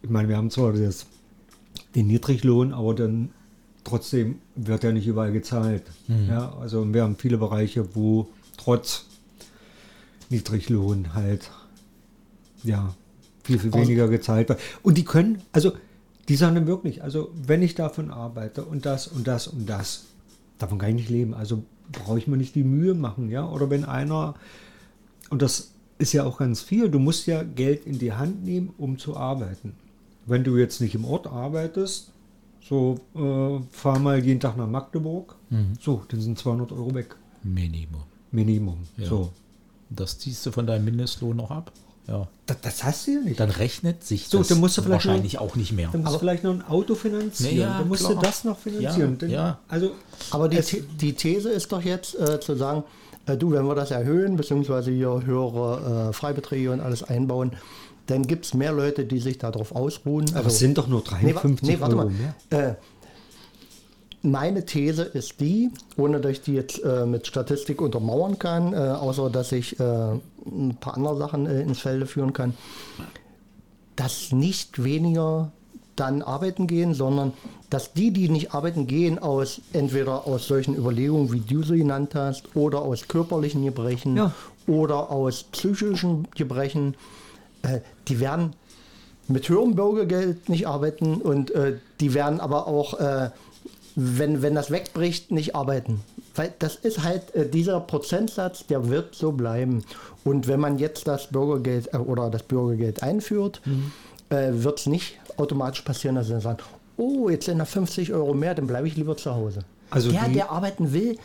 ich 0.03 0.11
meine, 0.11 0.29
wir 0.29 0.37
haben 0.37 0.51
zwar 0.51 0.73
das, 0.73 1.07
den 1.95 2.07
Niedriglohn, 2.07 2.73
aber 2.73 2.95
dann 2.95 3.31
trotzdem 3.85 4.37
wird 4.55 4.85
ja 4.85 4.93
nicht 4.93 5.07
überall 5.07 5.33
gezahlt. 5.33 5.85
Ja, 6.29 6.57
also 6.59 6.93
wir 6.93 7.03
haben 7.03 7.17
viele 7.17 7.39
Bereiche, 7.39 7.95
wo 7.95 8.29
trotz 8.57 9.05
Niedriglohn 10.31 11.15
halt 11.15 11.51
ja 12.65 12.95
viel, 13.45 13.59
viel 13.59 13.73
weniger 13.73 14.09
gezahlt 14.09 14.49
wird. 14.49 14.61
Und 14.83 14.99
die 14.99 15.05
können, 15.05 15.43
also 15.53 15.73
die 16.29 16.37
sagen 16.37 16.55
dann 16.55 16.67
wirklich, 16.67 17.03
also 17.03 17.31
wenn 17.35 17.63
ich 17.63 17.75
davon 17.75 18.11
arbeite 18.11 18.65
und 18.65 18.85
das 18.85 19.07
und 19.07 19.27
das 19.27 19.49
und 19.49 19.67
das, 19.67 20.05
davon 20.59 20.79
kann 20.79 20.91
ich 20.91 20.97
nicht 20.97 21.11
leben. 21.11 21.35
Also 21.35 21.63
brauche 21.93 22.19
ich 22.19 22.27
mir 22.27 22.37
nicht 22.37 22.55
die 22.55 22.65
Mühe 22.65 22.95
machen, 22.95 23.31
ja. 23.31 23.49
Oder 23.49 23.71
wenn 23.71 23.85
einer, 23.85 24.35
und 25.31 25.43
das 25.43 25.73
ist 25.99 26.13
ja 26.13 26.25
auch 26.25 26.39
ganz 26.39 26.61
viel, 26.61 26.91
du 26.91 26.99
musst 26.99 27.27
ja 27.27 27.43
Geld 27.43 27.87
in 27.87 27.99
die 27.99 28.13
Hand 28.13 28.45
nehmen, 28.45 28.73
um 28.79 28.99
zu 28.99 29.17
arbeiten. 29.17 29.75
Wenn 30.27 30.45
du 30.45 30.57
jetzt 30.57 30.81
nicht 30.81 30.95
im 30.95 31.05
Ort 31.05 31.27
arbeitest, 31.27 32.13
so 32.61 33.01
äh, 33.15 33.63
fahr 33.71 33.99
mal 33.99 34.23
jeden 34.23 34.41
Tag 34.41 34.57
nach 34.57 34.69
Magdeburg, 34.69 35.37
so, 35.81 36.03
dann 36.09 36.21
sind 36.21 36.39
200 36.39 36.73
Euro 36.73 36.95
weg. 36.95 37.17
Minimum. 37.43 38.03
Minimum. 38.31 38.79
Ja. 38.99 39.07
So. 39.07 39.33
Das 39.91 40.19
ziehst 40.19 40.45
du 40.45 40.51
von 40.51 40.67
deinem 40.67 40.85
Mindestlohn 40.85 41.37
noch 41.37 41.51
ab. 41.51 41.73
Ja. 42.09 42.27
Das, 42.47 42.57
das 42.63 42.85
hast 42.85 43.07
du 43.07 43.11
ja 43.13 43.21
nicht. 43.21 43.39
Dann 43.39 43.51
rechnet 43.51 44.03
sich 44.03 44.29
So, 44.29 44.39
das 44.39 44.49
dann 44.49 44.59
musst 44.61 44.79
du 44.79 44.83
vielleicht 44.83 45.05
wahrscheinlich 45.07 45.39
auch 45.39 45.55
nicht 45.57 45.73
mehr. 45.73 45.91
Dann 45.93 46.03
musst 46.03 46.15
du 46.15 46.19
vielleicht 46.21 46.43
noch 46.45 46.53
ein 46.55 46.63
Auto 46.67 46.95
finanzieren. 46.95 47.55
Nee, 47.55 47.61
ja, 47.61 47.79
dann 47.79 47.89
musst 47.89 48.05
klar. 48.05 48.15
du 48.15 48.21
das 48.23 48.45
noch 48.45 48.59
finanzieren. 48.59 49.11
Ja, 49.13 49.17
Dann- 49.19 49.31
ja. 49.31 49.59
Also, 49.69 49.91
Aber 50.31 50.49
die, 50.49 50.57
es- 50.57 50.69
The- 50.69 50.83
die 50.83 51.13
These 51.13 51.51
ist 51.51 51.71
doch 51.71 51.83
jetzt 51.83 52.19
äh, 52.19 52.41
zu 52.41 52.57
sagen, 52.57 52.85
äh, 53.27 53.37
du, 53.37 53.51
wenn 53.53 53.67
wir 53.67 53.75
das 53.75 53.91
erhöhen, 53.91 54.37
beziehungsweise 54.37 54.91
hier 54.91 55.23
höhere 55.27 56.09
äh, 56.09 56.13
Freibeträge 56.15 56.73
und 56.73 56.81
alles 56.81 57.03
einbauen, 57.03 57.53
dann 58.07 58.23
gibt 58.27 58.47
es 58.47 58.55
mehr 58.55 58.73
Leute, 58.73 59.05
die 59.05 59.19
sich 59.19 59.37
darauf 59.37 59.75
ausruhen. 59.77 60.25
Also 60.29 60.39
aber 60.39 60.47
es 60.49 60.59
sind 60.59 60.79
doch 60.79 60.89
nur 60.89 61.01
Nee, 61.21 61.35
wa- 61.35 61.41
53 61.41 61.69
nee, 61.69 61.81
warte 61.81 61.97
Euro 61.97 62.09
mal. 62.09 62.15
mehr. 62.51 62.77
Meine 64.23 64.67
These 64.67 65.03
ist 65.03 65.41
die, 65.41 65.71
ohne 65.97 66.21
dass 66.21 66.33
ich 66.33 66.41
die 66.43 66.55
jetzt 66.55 66.83
äh, 66.83 67.07
mit 67.07 67.27
Statistik 67.27 67.81
untermauern 67.81 68.39
kann, 68.39 68.73
äh, 68.73 68.77
außer 68.77 69.31
dass 69.31 69.53
ich 69.53 69.79
äh, 69.79 69.83
ein 69.83 70.77
paar 70.81 70.97
andere 70.97 71.17
Sachen 71.17 71.47
äh, 71.47 71.63
ins 71.63 71.79
Felde 71.81 72.07
führen 72.07 72.33
kann, 72.33 72.55
dass 73.97 74.33
nicht 74.33 74.83
weniger 74.83 75.53
dann 75.95 76.23
arbeiten 76.23 76.67
gehen, 76.67 76.95
sondern 76.95 77.33
dass 77.71 77.93
die, 77.93 78.13
die 78.13 78.29
nicht 78.29 78.55
arbeiten 78.55 78.87
gehen, 78.87 79.19
aus 79.19 79.61
entweder 79.73 80.27
aus 80.27 80.47
solchen 80.47 80.75
Überlegungen, 80.77 81.33
wie 81.33 81.41
du 81.41 81.63
sie 81.63 81.79
genannt 81.79 82.15
hast, 82.15 82.55
oder 82.57 82.83
aus 82.83 83.09
körperlichen 83.09 83.65
Gebrechen 83.65 84.17
Ja. 84.17 84.33
oder 84.67 85.11
aus 85.11 85.45
psychischen 85.45 86.29
Gebrechen, 86.37 86.95
äh, 87.63 87.81
die 88.09 88.21
werden 88.21 88.55
mit 89.27 89.49
höherem 89.49 89.75
Bürgergeld 89.75 90.49
nicht 90.49 90.67
arbeiten 90.67 91.17
und 91.21 91.51
äh, 91.51 91.77
die 92.01 92.15
werden 92.15 92.41
aber 92.41 92.67
auch, 92.67 92.95
wenn, 94.01 94.43
wenn 94.43 94.55
das 94.55 94.71
wegbricht, 94.71 95.33
nicht 95.33 95.57
arbeiten. 95.57 96.01
Weil 96.37 96.53
das 96.61 96.77
ist 96.77 97.03
halt 97.03 97.35
äh, 97.35 97.49
dieser 97.49 97.81
Prozentsatz, 97.81 98.65
der 98.65 98.89
wird 98.89 99.17
so 99.17 99.33
bleiben. 99.33 99.85
Und 100.25 100.47
wenn 100.47 100.61
man 100.61 100.79
jetzt 100.79 101.09
das 101.09 101.27
Bürgergeld 101.27 101.93
äh, 101.93 101.97
oder 101.97 102.31
das 102.31 102.45
Bürgergeld 102.45 103.03
einführt, 103.03 103.61
äh, 104.31 104.51
wird 104.53 104.79
es 104.79 104.87
nicht 104.87 105.19
automatisch 105.37 105.83
passieren, 105.83 106.15
dass 106.15 106.29
sie 106.29 106.41
sagen, 106.41 106.59
oh, 106.97 107.29
jetzt 107.29 107.47
sind 107.47 107.59
da 107.59 107.65
50 107.65 108.13
Euro 108.13 108.35
mehr, 108.35 108.55
dann 108.55 108.69
bleibe 108.69 108.87
ich 108.87 108.97
lieber 108.97 109.17
zu 109.17 109.35
Hause. 109.35 109.61
Also 109.91 110.13
der, 110.13 110.29
der 110.29 110.51
arbeiten 110.51 110.93
will 110.93 111.19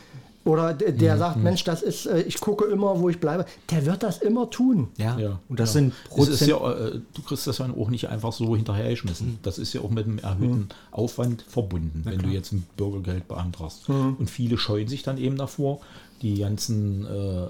oder 0.45 0.73
der, 0.73 0.91
der 0.91 1.17
sagt, 1.17 1.38
Mensch, 1.38 1.63
das 1.63 1.81
ist, 1.81 2.05
äh, 2.05 2.21
ich 2.21 2.39
gucke 2.39 2.65
immer, 2.65 3.00
wo 3.00 3.09
ich 3.09 3.19
bleibe, 3.19 3.45
der 3.71 3.85
wird 3.85 4.03
das 4.03 4.17
immer 4.17 4.50
tun. 4.50 4.89
Ja. 4.97 5.17
Ja, 5.17 5.39
Und 5.47 5.59
das 5.59 5.69
ja. 5.69 5.73
sind 5.73 5.93
Prozent. 6.09 6.50
ja, 6.50 6.71
äh, 6.71 7.00
du 7.13 7.21
kriegst 7.21 7.47
das 7.47 7.59
ja 7.59 7.69
auch 7.69 7.89
nicht 7.89 8.09
einfach 8.09 8.33
so 8.33 8.55
hinterhergeschmissen. 8.55 9.39
Das 9.43 9.57
ist 9.57 9.73
ja 9.73 9.81
auch 9.81 9.89
mit 9.89 10.05
einem 10.05 10.19
erhöhten 10.19 10.69
Aufwand 10.91 11.43
verbunden, 11.43 12.01
wenn 12.03 12.19
du 12.19 12.29
jetzt 12.29 12.51
ein 12.51 12.65
Bürgergeld 12.75 13.27
beantragst. 13.27 13.89
Und 13.89 14.29
viele 14.29 14.57
scheuen 14.57 14.88
sich 14.88 15.03
dann 15.03 15.17
eben 15.17 15.38
davor, 15.38 15.79
die 16.21 16.39
ganzen 16.39 17.05
äh, 17.05 17.47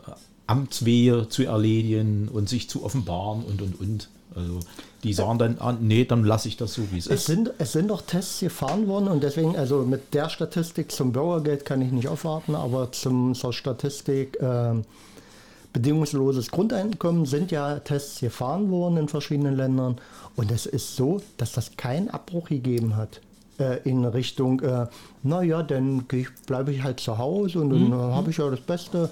Amtswehe 0.54 1.28
zu 1.30 1.44
erledigen 1.44 2.30
und 2.32 2.50
sich 2.50 2.70
zu 2.70 2.84
offenbaren 2.84 3.44
und 3.44 3.62
und 3.62 3.80
und. 3.80 4.10
Also 4.36 4.60
die 5.04 5.14
sagen 5.14 5.38
dann, 5.38 5.58
ah, 5.60 5.78
nee, 5.80 6.06
dann 6.06 6.24
lasse 6.24 6.48
ich 6.48 6.58
das 6.58 6.74
so, 6.74 6.82
wie 6.92 6.98
es 6.98 7.08
Es 7.08 7.22
ist. 7.22 7.26
sind, 7.28 7.52
es 7.60 7.74
sind 7.74 7.90
doch 7.90 8.02
Tests 8.02 8.40
gefahren 8.40 8.88
worden 8.88 9.08
und 9.08 9.22
deswegen, 9.22 9.56
also 9.56 9.84
mit 9.84 10.14
der 10.14 10.30
Statistik 10.30 10.92
zum 10.92 11.12
Bürgergeld 11.12 11.66
kann 11.66 11.82
ich 11.82 11.92
nicht 11.92 12.08
aufwarten, 12.08 12.56
aber 12.56 12.92
zum, 12.92 13.36
zur 13.36 13.54
Statistik 13.54 14.40
äh, 14.42 14.74
bedingungsloses 15.74 16.50
Grundeinkommen 16.50 17.26
sind 17.26 17.52
ja 17.52 17.80
Tests 17.80 18.22
gefahren 18.22 18.72
worden 18.72 18.98
in 18.98 19.08
verschiedenen 19.08 19.56
Ländern 19.56 19.98
und 20.36 20.52
es 20.52 20.66
ist 20.66 20.96
so, 20.96 21.22
dass 21.38 21.52
das 21.52 21.76
keinen 21.78 22.10
Abbruch 22.10 22.50
gegeben 22.50 22.96
hat 22.96 23.22
äh, 23.60 23.88
in 23.88 24.06
Richtung, 24.06 24.62
äh, 24.62 24.88
naja, 25.24 25.64
dann 25.64 26.06
bleibe 26.48 26.72
ich 26.72 26.84
halt 26.84 27.00
zu 27.00 27.18
Hause 27.18 27.60
und 27.60 27.70
dann 27.72 27.92
äh, 27.92 27.96
habe 27.96 28.32
ich 28.32 28.38
ja 28.38 28.50
das 28.50 28.62
Beste. 28.62 29.10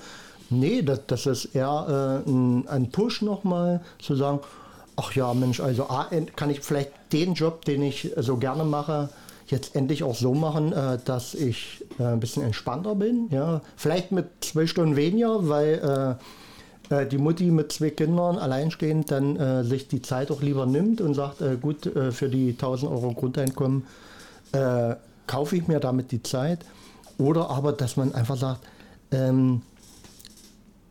Nee, 0.51 0.81
das, 0.81 1.01
das 1.07 1.25
ist 1.25 1.45
eher 1.55 2.21
äh, 2.27 2.29
ein, 2.29 2.67
ein 2.67 2.91
Push 2.91 3.21
nochmal 3.21 3.81
zu 3.99 4.15
sagen, 4.15 4.39
ach 4.97 5.13
ja, 5.13 5.33
Mensch, 5.33 5.59
also 5.59 5.87
A, 5.89 6.07
en- 6.11 6.35
kann 6.35 6.49
ich 6.49 6.59
vielleicht 6.61 6.91
den 7.13 7.33
Job, 7.33 7.65
den 7.65 7.81
ich 7.81 8.11
so 8.17 8.37
gerne 8.37 8.63
mache, 8.65 9.09
jetzt 9.47 9.75
endlich 9.75 10.03
auch 10.03 10.15
so 10.15 10.33
machen, 10.33 10.73
äh, 10.73 10.97
dass 11.03 11.33
ich 11.35 11.83
äh, 11.99 12.03
ein 12.03 12.19
bisschen 12.19 12.43
entspannter 12.43 12.95
bin. 12.95 13.27
Ja, 13.31 13.61
vielleicht 13.77 14.11
mit 14.11 14.25
zwei 14.41 14.67
Stunden 14.67 14.95
weniger, 14.95 15.47
weil 15.49 16.17
äh, 16.91 16.95
äh, 17.03 17.07
die 17.07 17.17
Mutti 17.17 17.45
mit 17.51 17.71
zwei 17.71 17.89
Kindern 17.89 18.37
alleinstehend 18.37 19.09
dann 19.11 19.37
äh, 19.37 19.63
sich 19.63 19.87
die 19.87 20.01
Zeit 20.01 20.31
auch 20.31 20.41
lieber 20.41 20.65
nimmt 20.65 20.99
und 21.01 21.13
sagt, 21.13 21.41
gut, 21.61 21.89
für 22.11 22.29
die 22.29 22.49
1000 22.51 22.91
Euro 22.91 23.13
Grundeinkommen 23.13 23.85
kaufe 25.27 25.55
ich 25.55 25.67
mir 25.69 25.79
damit 25.79 26.11
die 26.11 26.21
Zeit. 26.21 26.59
Oder 27.17 27.49
aber, 27.49 27.71
dass 27.71 27.95
man 27.95 28.13
einfach 28.13 28.35
sagt, 28.35 28.59
ähm, 29.11 29.61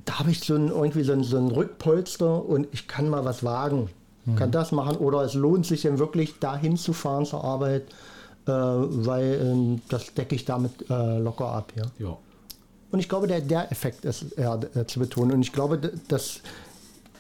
da 0.05 0.19
habe 0.19 0.31
ich 0.31 0.41
so 0.41 0.55
ein, 0.55 0.69
irgendwie 0.69 1.03
so 1.03 1.13
ein, 1.13 1.25
so 1.25 1.37
ein 1.37 1.49
Rückpolster 1.49 2.45
und 2.45 2.69
ich 2.73 2.89
kann 2.89 3.09
mal 3.09 3.25
was 3.25 3.45
wagen. 3.45 3.89
Kann 4.37 4.51
das 4.51 4.71
machen 4.71 4.97
oder 4.99 5.23
es 5.23 5.35
lohnt 5.35 5.67
sich 5.67 5.83
dann 5.83 5.99
wirklich 5.99 6.39
dahin 6.39 6.77
zu 6.77 6.93
fahren 6.93 7.25
zur 7.25 7.43
Arbeit, 7.43 7.83
äh, 8.47 8.53
weil 8.53 9.41
ähm, 9.43 9.83
das 9.89 10.15
decke 10.15 10.35
ich 10.35 10.45
damit 10.45 10.89
äh, 10.89 11.19
locker 11.19 11.47
ab. 11.47 11.73
Ja. 11.75 11.85
Ja. 11.99 12.17
Und 12.93 12.99
ich 12.99 13.09
glaube, 13.09 13.27
der, 13.27 13.41
der 13.41 13.71
Effekt 13.73 14.05
ist 14.05 14.33
eher 14.33 14.61
äh, 14.75 14.87
zu 14.87 15.01
betonen. 15.01 15.33
Und 15.33 15.43
ich 15.43 15.53
glaube, 15.53 15.79
dass 16.09 16.41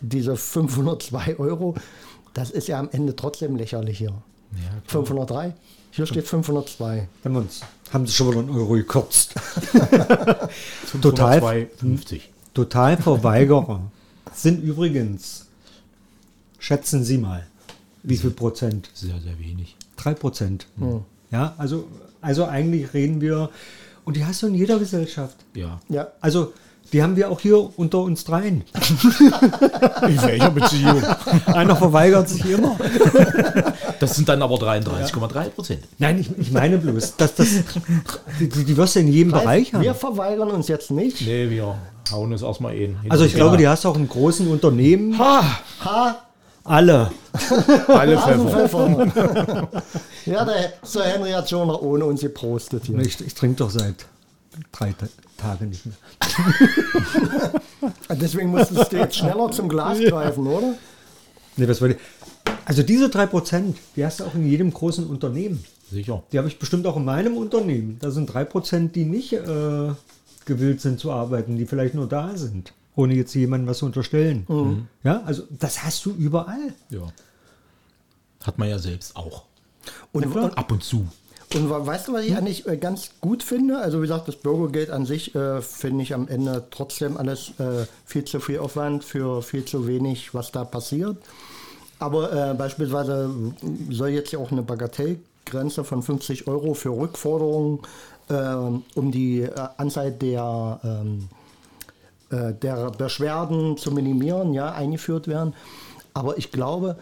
diese 0.00 0.37
502 0.37 1.38
Euro, 1.38 1.75
das 2.34 2.50
ist 2.50 2.68
ja 2.68 2.78
am 2.78 2.88
Ende 2.92 3.16
trotzdem 3.16 3.56
lächerlich 3.56 3.99
hier. 3.99 4.12
Ja, 4.52 4.70
503? 4.87 5.54
Hier 5.92 6.06
steht 6.06 6.26
502. 6.26 7.08
Haben, 7.25 7.37
uns, 7.37 7.60
haben 7.92 8.06
sie 8.06 8.12
schon 8.12 8.30
wieder 8.30 8.40
einen 8.40 8.50
Euro 8.50 8.75
gekürzt. 8.75 9.34
Total. 11.02 11.38
2,50. 11.38 12.20
Totalverweigerer 12.54 13.90
sind 14.35 14.62
übrigens, 14.62 15.47
schätzen 16.59 17.04
Sie 17.04 17.19
mal, 17.19 17.47
wie 18.02 18.16
viel 18.16 18.30
Prozent? 18.30 18.90
Sehr, 18.95 19.21
sehr 19.21 19.38
wenig. 19.38 19.76
Drei 19.97 20.14
Prozent. 20.14 20.66
Ja, 21.30 21.54
also, 21.59 21.88
also 22.21 22.45
eigentlich 22.47 22.92
reden 22.95 23.21
wir, 23.21 23.50
und 24.04 24.16
die 24.16 24.25
hast 24.25 24.42
du 24.42 24.47
in 24.47 24.54
jeder 24.54 24.78
Gesellschaft. 24.78 25.37
Ja. 25.54 25.80
Ja, 25.88 26.09
Also, 26.21 26.52
die 26.92 27.02
haben 27.02 27.16
wir 27.16 27.30
auch 27.30 27.40
hier 27.40 27.70
unter 27.78 27.99
uns 27.99 28.25
dreien. 28.25 28.64
In 30.02 30.23
welcher 30.23 30.50
Beziehung? 30.50 31.02
Einer 31.47 31.76
verweigert 31.76 32.28
sich 32.28 32.44
immer. 32.47 32.76
Das 34.00 34.16
sind 34.16 34.28
dann 34.28 34.42
aber 34.42 34.56
33,3 34.56 35.49
Prozent. 35.50 35.85
Nein, 35.99 36.18
ich, 36.18 36.30
ich 36.38 36.50
meine 36.52 36.78
bloß, 36.78 37.16
dass 37.16 37.35
das, 37.35 37.49
die, 38.40 38.49
die 38.49 38.76
wirst 38.76 38.97
du 38.97 39.00
in 39.00 39.09
jedem 39.09 39.32
Bereich 39.32 39.73
haben. 39.75 39.82
wir 39.82 39.94
verweigern 39.94 40.50
uns 40.50 40.68
jetzt 40.68 40.90
nicht. 40.90 41.20
Nee, 41.20 41.50
wir 41.50 41.76
hauen 42.11 42.32
es 42.32 42.42
erstmal 42.42 42.75
in. 42.75 42.97
Also 43.09 43.25
ich 43.25 43.35
glaube, 43.35 43.56
die 43.56 43.68
hast 43.68 43.85
du 43.85 43.88
auch 43.88 43.97
in 43.97 44.09
großen 44.09 44.49
Unternehmen. 44.49 45.18
Ha! 45.18 46.16
Alle. 46.64 47.11
alle 47.88 48.18
Pfeffer. 48.18 49.68
Ja, 50.26 50.44
der 50.44 50.73
Sir 50.82 51.04
Henry 51.04 51.30
hat 51.30 51.49
schon 51.49 51.66
noch 51.68 51.80
ohne 51.80 52.04
uns 52.04 52.20
geprostet 52.20 52.85
hier. 52.87 52.99
Ich, 52.99 53.20
ich 53.20 53.35
trinke 53.35 53.56
doch 53.56 53.70
seit 53.70 54.06
drei 54.73 54.92
Ta- 54.92 55.06
Tagen 55.40 55.70
nicht 55.70 55.87
mehr. 55.87 55.94
Deswegen 58.20 58.50
musstest 58.50 58.92
du 58.92 58.97
jetzt 58.97 59.16
schneller 59.16 59.50
zum 59.50 59.68
Glas 59.68 59.99
greifen, 59.99 60.47
oder? 60.47 60.75
Nee, 61.56 61.68
was 61.68 61.80
wollte 61.80 61.97
ich? 61.97 62.00
Also 62.64 62.82
diese 62.82 63.09
drei 63.09 63.26
Prozent, 63.26 63.78
die 63.97 64.04
hast 64.04 64.20
du 64.20 64.25
auch 64.25 64.35
in 64.35 64.47
jedem 64.47 64.73
großen 64.73 65.06
Unternehmen. 65.06 65.64
Sicher. 65.90 66.23
Die 66.30 66.38
habe 66.38 66.49
ich 66.49 66.59
bestimmt 66.59 66.87
auch 66.87 66.97
in 66.97 67.04
meinem 67.04 67.37
Unternehmen. 67.37 67.97
Da 68.00 68.11
sind 68.11 68.32
drei 68.32 68.44
Prozent, 68.44 68.94
die 68.94 69.04
nicht 69.04 69.32
äh, 69.32 69.90
gewillt 70.44 70.80
sind 70.80 71.00
zu 71.00 71.11
arbeiten, 71.11 71.56
die 71.56 71.66
vielleicht 71.66 71.94
nur 71.94 72.09
da 72.09 72.37
sind, 72.37 72.73
ohne 72.94 73.14
jetzt 73.14 73.35
jemandem 73.35 73.68
was 73.68 73.78
zu 73.78 73.87
unterstellen. 73.87 74.47
Ja, 75.02 75.23
also 75.25 75.44
das 75.50 75.82
hast 75.82 76.04
du 76.06 76.11
überall. 76.12 76.75
Ja. 76.90 77.09
Hat 78.44 78.59
man 78.59 78.68
ja 78.68 78.78
selbst 78.78 79.16
auch. 79.16 79.44
Und, 80.12 80.26
und, 80.26 80.59
Ab 80.59 80.70
und 80.70 80.82
zu. 80.82 81.09
Und 81.54 81.69
weißt 81.69 82.09
du, 82.09 82.12
was 82.12 82.25
ich 82.25 82.37
eigentlich 82.37 82.66
äh, 82.66 82.76
ganz 82.76 83.11
gut 83.21 83.42
finde? 83.42 83.78
Also 83.78 83.99
wie 83.99 84.02
gesagt, 84.02 84.28
das 84.28 84.37
Bürgergeld 84.37 84.90
an 84.90 85.07
sich 85.07 85.35
äh, 85.35 85.61
finde 85.61 86.02
ich 86.02 86.14
am 86.14 86.28
Ende 86.28 86.64
trotzdem 86.71 87.16
alles 87.16 87.53
äh, 87.59 87.87
viel 88.05 88.24
zu 88.24 88.40
viel 88.40 88.59
Aufwand 88.61 89.05
für 89.05 89.42
viel 89.42 89.64
zu 89.64 89.87
wenig, 89.87 90.35
was 90.35 90.53
da 90.53 90.64
passiert. 90.64 91.16
Aber 91.98 92.33
äh, 92.33 92.55
beispielsweise 92.55 93.31
soll 93.90 94.11
jetzt 94.11 94.33
ja 94.33 94.38
auch 94.38 94.53
eine 94.53 94.62
Bagatellgrenze 94.62 95.85
von 95.85 96.03
50 96.03 96.46
Euro 96.46 96.74
für 96.74 96.90
Rückforderungen 96.90 97.81
ähm, 98.31 98.85
um 98.94 99.11
die 99.11 99.42
äh, 99.42 99.51
Anzahl 99.77 100.12
der, 100.12 100.81
ähm, 100.85 101.29
äh, 102.31 102.55
der 102.55 102.90
Beschwerden 102.92 103.77
zu 103.77 103.90
minimieren, 103.90 104.55
ja, 104.55 104.72
eingeführt 104.72 105.27
werden. 105.27 105.55
Aber 106.14 106.38
ich 106.38 106.53
glaube, 106.53 106.96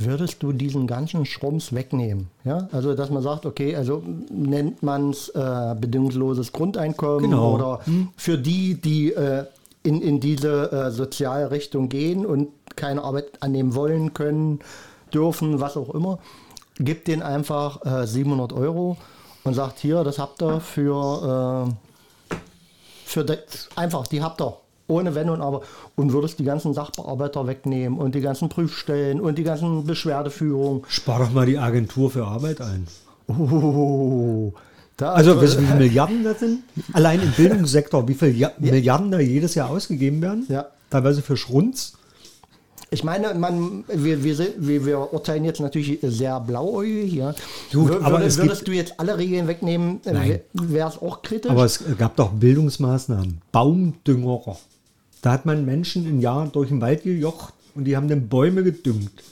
würdest 0.00 0.42
du 0.42 0.52
diesen 0.52 0.86
ganzen 0.86 1.26
Schrums 1.26 1.72
wegnehmen, 1.72 2.28
ja, 2.44 2.68
also 2.72 2.94
dass 2.94 3.10
man 3.10 3.22
sagt, 3.22 3.46
okay, 3.46 3.76
also 3.76 4.02
nennt 4.30 4.82
man 4.82 5.10
es 5.10 5.28
äh, 5.30 5.74
bedingungsloses 5.78 6.52
Grundeinkommen 6.52 7.30
Genau. 7.30 7.54
oder 7.54 7.80
für 8.16 8.38
die, 8.38 8.74
die 8.80 9.12
äh, 9.12 9.44
in, 9.82 10.00
in 10.02 10.20
diese 10.20 10.72
äh, 10.72 10.90
Sozialrichtung 10.90 11.88
gehen 11.88 12.26
und 12.26 12.48
keine 12.76 13.02
Arbeit 13.02 13.26
annehmen 13.40 13.74
wollen, 13.74 14.12
können, 14.14 14.60
dürfen, 15.12 15.60
was 15.60 15.76
auch 15.76 15.94
immer, 15.94 16.18
gibt 16.78 17.08
denen 17.08 17.22
einfach 17.22 17.84
äh, 17.84 18.06
700 18.06 18.52
Euro 18.52 18.96
und 19.44 19.54
sagt, 19.54 19.78
hier, 19.80 20.04
das 20.04 20.18
habt 20.18 20.42
ihr 20.42 20.60
für, 20.60 21.68
äh, 22.30 22.36
für 23.04 23.24
de, 23.24 23.38
einfach, 23.76 24.06
die 24.06 24.22
habt 24.22 24.40
ihr. 24.40 24.56
Ohne 24.90 25.14
Wenn 25.14 25.30
und 25.30 25.40
Aber. 25.40 25.62
Und 25.96 26.12
würdest 26.12 26.38
die 26.38 26.44
ganzen 26.44 26.74
Sachbearbeiter 26.74 27.46
wegnehmen 27.46 27.98
und 27.98 28.14
die 28.14 28.20
ganzen 28.20 28.48
Prüfstellen 28.48 29.20
und 29.20 29.38
die 29.38 29.44
ganzen 29.44 29.84
Beschwerdeführungen. 29.86 30.82
Spar 30.88 31.20
doch 31.20 31.32
mal 31.32 31.46
die 31.46 31.58
Agentur 31.58 32.10
für 32.10 32.26
Arbeit 32.26 32.60
ein. 32.60 32.86
Oh, 33.28 34.52
da 34.96 35.12
Also 35.12 35.34
du, 35.34 35.42
wie 35.42 35.46
viele 35.64 35.74
Milliarden 35.76 36.24
das 36.24 36.40
sind? 36.40 36.60
Allein 36.92 37.20
im 37.22 37.30
Bildungssektor, 37.32 38.06
wie 38.08 38.14
viele 38.14 38.32
ja 38.32 38.50
Milliarden 38.58 39.10
da 39.10 39.20
jedes 39.20 39.54
Jahr 39.54 39.70
ausgegeben 39.70 40.20
werden? 40.20 40.44
Ja. 40.48 40.66
Teilweise 40.90 41.22
für 41.22 41.36
Schrunz. 41.36 41.94
Ich 42.92 43.04
meine, 43.04 43.32
man, 43.34 43.84
wir, 43.86 44.24
wir, 44.24 44.36
wir, 44.58 44.84
wir 44.84 45.12
urteilen 45.12 45.44
jetzt 45.44 45.60
natürlich 45.60 46.00
sehr 46.02 46.40
blauäugig. 46.40 47.12
Ja. 47.12 47.34
Gut, 47.72 47.92
Wür- 47.92 48.02
aber 48.02 48.16
würde- 48.18 48.24
es 48.26 48.36
würdest 48.36 48.56
gibt- 48.64 48.68
du 48.68 48.72
jetzt 48.72 48.98
alle 48.98 49.16
Regeln 49.16 49.46
wegnehmen, 49.46 50.00
Nein. 50.04 50.40
wäre 50.54 50.88
es 50.88 51.00
auch 51.00 51.22
kritisch. 51.22 51.52
Aber 51.52 51.64
es 51.64 51.84
gab 51.98 52.16
doch 52.16 52.32
Bildungsmaßnahmen. 52.32 53.40
Baumdüngerer. 53.52 54.56
Da 55.22 55.32
hat 55.32 55.46
man 55.46 55.64
Menschen 55.64 56.06
ein 56.06 56.20
Jahr 56.20 56.46
durch 56.48 56.68
den 56.68 56.80
Wald 56.80 57.02
gejocht 57.02 57.54
und 57.74 57.84
die 57.84 57.96
haben 57.96 58.08
dann 58.08 58.28
Bäume 58.28 58.62
gedüngt. 58.62 59.22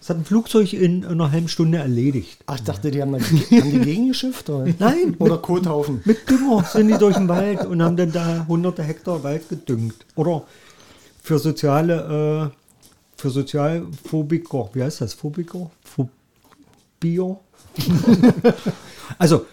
Das 0.00 0.10
hat 0.10 0.16
ein 0.22 0.24
Flugzeug 0.24 0.72
in 0.72 1.04
einer 1.04 1.30
halben 1.30 1.48
Stunde 1.48 1.78
erledigt. 1.78 2.38
Ach, 2.46 2.56
ich 2.56 2.62
dachte, 2.62 2.90
die 2.90 3.02
haben, 3.02 3.12
da, 3.12 3.18
haben 3.18 3.70
die 3.70 3.80
gegengeschifft? 3.80 4.48
Oder? 4.48 4.72
Nein, 4.78 5.14
Oder 5.18 5.34
mit- 5.34 5.42
Kothaufen. 5.42 6.00
Mit 6.04 6.28
Dünger 6.30 6.64
sind 6.64 6.88
die 6.88 6.96
durch 6.96 7.16
den 7.16 7.28
Wald 7.28 7.66
und 7.66 7.82
haben 7.82 7.96
dann 7.96 8.10
da 8.12 8.46
hunderte 8.48 8.82
Hektar 8.82 9.22
Wald 9.22 9.48
gedüngt. 9.48 9.94
Oder 10.14 10.44
für 11.22 11.38
soziale, 11.38 12.50
äh, 12.50 13.20
für 13.20 13.30
Sozialphobiker, 13.30 14.70
wie 14.72 14.82
heißt 14.82 15.02
das? 15.02 15.12
Phobiker? 15.12 15.70
Phobio? 15.84 17.40
also 19.18 19.44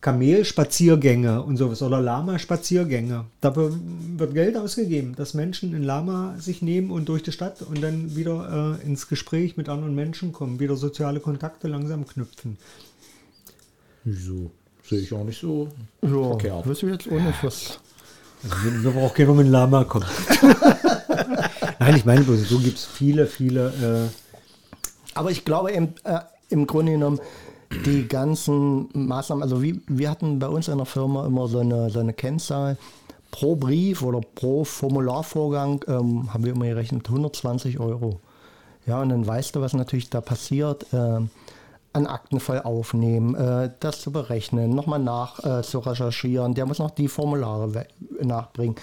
Kamelspaziergänge 0.00 1.42
und 1.42 1.56
sowas 1.58 1.82
oder 1.82 2.00
Lama-Spaziergänge. 2.00 3.26
Dafür 3.40 3.72
wird 4.16 4.32
Geld 4.34 4.56
ausgegeben, 4.56 5.14
dass 5.16 5.34
Menschen 5.34 5.74
ein 5.74 5.82
Lama 5.82 6.34
sich 6.38 6.62
nehmen 6.62 6.90
und 6.90 7.08
durch 7.08 7.22
die 7.22 7.32
Stadt 7.32 7.60
und 7.62 7.82
dann 7.82 8.16
wieder 8.16 8.78
äh, 8.82 8.86
ins 8.86 9.08
Gespräch 9.08 9.56
mit 9.58 9.68
anderen 9.68 9.94
Menschen 9.94 10.32
kommen, 10.32 10.58
wieder 10.58 10.76
soziale 10.76 11.20
Kontakte 11.20 11.68
langsam 11.68 12.06
knüpfen. 12.06 12.56
Wieso? 14.04 14.50
Sehe 14.88 15.00
ich 15.00 15.12
auch 15.12 15.24
nicht 15.24 15.40
so 15.40 15.68
Ja, 16.02 16.08
verkehrt. 16.08 16.66
wüsste 16.66 16.86
ich 16.86 16.92
jetzt 16.92 17.06
auch 17.08 17.20
nicht, 17.20 17.44
was. 17.44 17.78
Also 18.42 18.56
wir, 18.64 18.84
wir 18.84 18.90
brauchen 18.92 19.14
keiner 19.14 19.34
mit 19.34 19.48
Lama 19.48 19.84
kommen. 19.84 20.06
Nein, 21.78 21.96
ich 21.96 22.04
meine, 22.06 22.22
so 22.24 22.58
gibt 22.58 22.78
es 22.78 22.86
viele, 22.86 23.26
viele. 23.26 24.10
Aber 25.14 25.30
ich 25.30 25.44
glaube 25.44 25.72
im, 25.72 25.88
äh, 26.04 26.20
im 26.48 26.66
Grunde 26.66 26.92
genommen, 26.92 27.20
die 27.70 28.08
ganzen 28.08 28.88
Maßnahmen, 28.92 29.42
also 29.42 29.62
wie, 29.62 29.80
wir 29.86 30.10
hatten 30.10 30.38
bei 30.38 30.48
uns 30.48 30.68
in 30.68 30.76
der 30.76 30.86
Firma 30.86 31.26
immer 31.26 31.48
so 31.48 31.60
eine, 31.60 31.90
so 31.90 32.00
eine 32.00 32.12
Kennzahl. 32.12 32.76
Pro 33.30 33.54
Brief 33.54 34.02
oder 34.02 34.20
pro 34.34 34.64
Formularvorgang 34.64 35.84
ähm, 35.86 36.34
haben 36.34 36.44
wir 36.44 36.52
immer 36.52 36.66
gerechnet 36.66 37.08
120 37.08 37.78
Euro. 37.78 38.18
Ja, 38.86 39.00
und 39.00 39.10
dann 39.10 39.24
weißt 39.24 39.54
du, 39.54 39.60
was 39.60 39.72
natürlich 39.72 40.10
da 40.10 40.20
passiert. 40.20 40.92
Äh, 40.92 41.20
an 41.92 42.06
Akten 42.06 42.40
voll 42.40 42.60
aufnehmen, 42.60 43.34
äh, 43.34 43.70
das 43.80 44.00
zu 44.00 44.12
berechnen, 44.12 44.70
nochmal 44.70 45.00
nach 45.00 45.42
äh, 45.44 45.62
zu 45.62 45.80
recherchieren. 45.80 46.54
Der 46.54 46.66
muss 46.66 46.78
noch 46.78 46.90
die 46.90 47.08
Formulare 47.08 47.86
nachbringen. 48.20 48.76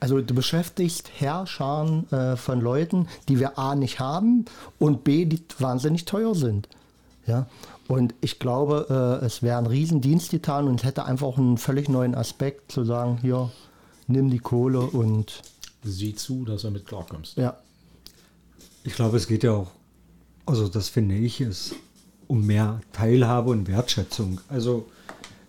Also 0.00 0.20
du 0.20 0.34
beschäftigst 0.34 1.10
Herrscharen 1.16 2.10
äh, 2.12 2.36
von 2.36 2.60
Leuten, 2.60 3.08
die 3.28 3.40
wir 3.40 3.58
A 3.58 3.74
nicht 3.74 4.00
haben 4.00 4.44
und 4.78 5.04
B, 5.04 5.24
die 5.24 5.42
wahnsinnig 5.58 6.04
teuer 6.04 6.34
sind. 6.34 6.68
Ja? 7.26 7.46
Und 7.88 8.14
ich 8.20 8.38
glaube, 8.38 9.20
äh, 9.22 9.24
es 9.24 9.42
wäre 9.42 9.58
ein 9.58 9.66
Riesendienst 9.66 10.30
getan 10.30 10.68
und 10.68 10.80
es 10.80 10.84
hätte 10.84 11.04
einfach 11.04 11.26
auch 11.26 11.38
einen 11.38 11.58
völlig 11.58 11.88
neuen 11.88 12.14
Aspekt 12.14 12.72
zu 12.72 12.84
sagen, 12.84 13.18
hier, 13.20 13.50
nimm 14.06 14.30
die 14.30 14.38
Kohle 14.38 14.80
und 14.80 15.42
Sieh 15.82 16.14
zu, 16.14 16.46
dass 16.46 16.64
er 16.64 16.70
mit 16.70 16.86
klarkommst. 16.86 17.36
ja. 17.36 17.58
Ich 18.84 18.94
glaube, 18.94 19.16
es 19.16 19.26
geht 19.26 19.44
ja 19.44 19.52
auch. 19.52 19.70
Also, 20.46 20.68
das 20.68 20.90
finde 20.90 21.14
ich 21.14 21.40
ist 21.40 21.74
um 22.26 22.46
mehr 22.46 22.80
Teilhabe 22.92 23.50
und 23.50 23.68
Wertschätzung. 23.68 24.40
Also 24.48 24.86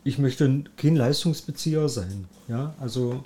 ich 0.04 0.18
möchte 0.18 0.64
kein 0.78 0.96
Leistungsbezieher 0.96 1.90
sein. 1.90 2.26
Ja, 2.48 2.76
also 2.80 3.24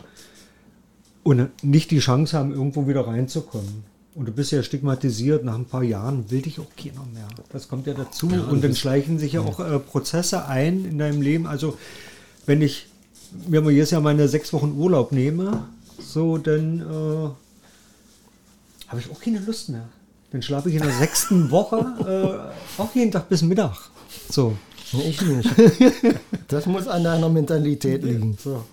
und 1.23 1.63
nicht 1.63 1.91
die 1.91 1.99
Chance 1.99 2.37
haben, 2.37 2.51
irgendwo 2.51 2.87
wieder 2.87 3.05
reinzukommen. 3.05 3.83
Und 4.19 4.25
du 4.27 4.33
bist 4.33 4.51
ja 4.51 4.61
stigmatisiert, 4.61 5.45
nach 5.45 5.55
ein 5.55 5.63
paar 5.63 5.81
Jahren 5.81 6.29
will 6.29 6.41
dich 6.41 6.59
auch 6.59 6.67
keiner 6.75 7.05
mehr. 7.13 7.25
Das 7.53 7.69
kommt 7.69 7.87
ja 7.87 7.93
dazu. 7.93 8.27
und 8.27 8.61
dann 8.61 8.75
schleichen 8.75 9.17
sich 9.17 9.31
ja 9.31 9.39
auch 9.39 9.61
äh, 9.61 9.79
Prozesse 9.79 10.45
ein 10.45 10.83
in 10.83 10.97
deinem 10.97 11.21
Leben. 11.21 11.47
Also 11.47 11.77
wenn 12.45 12.61
ich 12.61 12.87
mir 13.47 13.61
mal 13.61 13.71
jetzt 13.71 13.91
ja 13.91 14.01
meine 14.01 14.27
sechs 14.27 14.51
Wochen 14.51 14.75
Urlaub 14.77 15.13
nehme, 15.13 15.63
so, 16.01 16.37
dann 16.37 16.81
äh, 16.81 17.29
habe 18.89 18.99
ich 18.99 19.09
auch 19.09 19.21
keine 19.21 19.39
Lust 19.39 19.69
mehr. 19.69 19.87
Dann 20.33 20.41
schlafe 20.41 20.67
ich 20.67 20.75
in 20.75 20.81
der 20.81 20.97
sechsten 20.97 21.49
Woche 21.51 22.51
äh, 22.77 22.81
auch 22.81 22.93
jeden 22.93 23.13
Tag 23.13 23.29
bis 23.29 23.41
Mittag. 23.41 23.89
So. 24.29 24.57
Ich 24.91 25.21
nicht. 25.21 25.49
Das 26.49 26.65
muss 26.65 26.89
an 26.89 27.05
deiner 27.05 27.29
Mentalität 27.29 28.03
liegen. 28.03 28.37
so. 28.37 28.65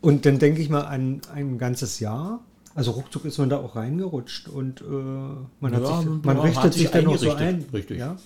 Und 0.00 0.26
dann 0.26 0.38
denke 0.38 0.62
ich 0.62 0.68
mal 0.68 0.82
an 0.82 1.22
ein 1.34 1.58
ganzes 1.58 1.98
Jahr. 1.98 2.38
Also 2.76 2.90
ruckzuck 2.92 3.24
ist 3.24 3.38
man 3.38 3.48
da 3.48 3.56
auch 3.56 3.74
reingerutscht 3.74 4.48
und 4.48 4.82
äh, 4.82 4.84
man, 4.84 5.74
hat 5.74 5.82
Ja, 5.82 5.98
sich, 5.98 6.06
man 6.06 6.20
man 6.22 6.36
hat 6.36 6.44
richtet 6.44 6.72
sich 6.74 6.82
sich 6.82 6.90
dann 6.90 7.06
auch 7.06 7.16
so 7.16 7.32
ein. 7.32 7.64
Richtig. 7.72 7.98
Ja? 7.98 8.16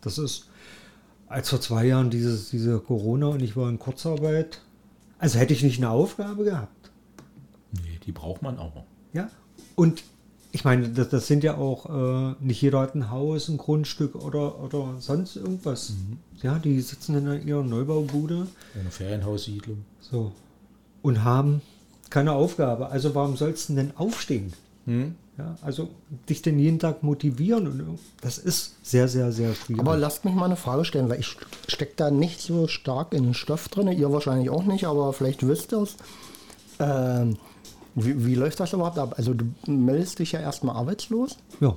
Das 0.00 0.18
ist, 0.18 0.48
als 1.26 1.50
vor 1.50 1.60
zwei 1.60 1.84
Jahren 1.84 2.10
dieses, 2.10 2.50
diese 2.50 2.78
Corona 2.78 3.26
und 3.26 3.42
ich 3.42 3.56
war 3.56 3.68
in 3.68 3.78
Kurzarbeit, 3.78 4.62
also 5.18 5.38
hätte 5.38 5.52
ich 5.52 5.62
nicht 5.64 5.78
eine 5.78 5.90
Aufgabe 5.90 6.44
gehabt. 6.44 6.90
Nee, 7.72 7.98
die 8.06 8.12
braucht 8.12 8.40
man 8.42 8.58
auch. 8.58 8.84
Ja. 9.12 9.28
Und 9.74 10.04
ich 10.52 10.64
meine, 10.64 10.88
das, 10.88 11.08
das 11.08 11.26
sind 11.26 11.42
ja 11.44 11.56
auch, 11.56 12.30
äh, 12.30 12.34
nicht 12.40 12.62
jeder 12.62 12.80
hat 12.80 12.94
ein 12.94 13.10
Haus, 13.10 13.48
ein 13.48 13.56
Grundstück 13.56 14.14
oder, 14.14 14.60
oder 14.62 14.94
sonst 15.00 15.36
irgendwas. 15.36 15.92
Ja, 16.42 16.58
die 16.58 16.80
sitzen 16.80 17.14
in 17.16 17.48
ihrer 17.48 17.62
Neubaubude 17.62 18.46
Eine 18.78 18.90
Ferienhaussiedlung. 18.90 19.84
so, 20.00 20.32
und 21.02 21.24
haben 21.24 21.62
keine 22.10 22.32
Aufgabe. 22.32 22.90
Also 22.90 23.14
warum 23.14 23.36
sollst 23.36 23.68
du 23.68 23.74
denn 23.74 23.92
aufstehen? 23.96 24.52
Ja, 25.38 25.56
also 25.62 25.88
dich 26.28 26.42
denn 26.42 26.58
jeden 26.58 26.78
Tag 26.78 27.02
motivieren. 27.02 27.66
Und 27.66 27.98
das 28.20 28.38
ist 28.38 28.74
sehr, 28.82 29.08
sehr, 29.08 29.32
sehr 29.32 29.54
schwierig. 29.54 29.80
Aber 29.80 29.96
lasst 29.96 30.24
mich 30.24 30.34
mal 30.34 30.46
eine 30.46 30.56
Frage 30.56 30.84
stellen, 30.84 31.08
weil 31.08 31.20
ich 31.20 31.36
stecke 31.68 31.92
da 31.96 32.10
nicht 32.10 32.40
so 32.40 32.66
stark 32.66 33.14
in 33.14 33.24
den 33.24 33.34
Stoff 33.34 33.68
drin. 33.68 33.88
Ihr 33.88 34.12
wahrscheinlich 34.12 34.50
auch 34.50 34.64
nicht, 34.64 34.86
aber 34.86 35.12
vielleicht 35.12 35.46
wisst 35.46 35.72
ihr 35.72 35.82
es. 35.82 35.96
Ähm, 36.78 37.36
wie, 37.94 38.26
wie 38.26 38.34
läuft 38.34 38.60
das 38.60 38.72
überhaupt 38.72 38.98
ab? 38.98 39.14
Also 39.16 39.34
du 39.34 39.44
meldest 39.66 40.18
dich 40.18 40.32
ja 40.32 40.40
erstmal 40.40 40.76
arbeitslos 40.76 41.36
ja, 41.60 41.76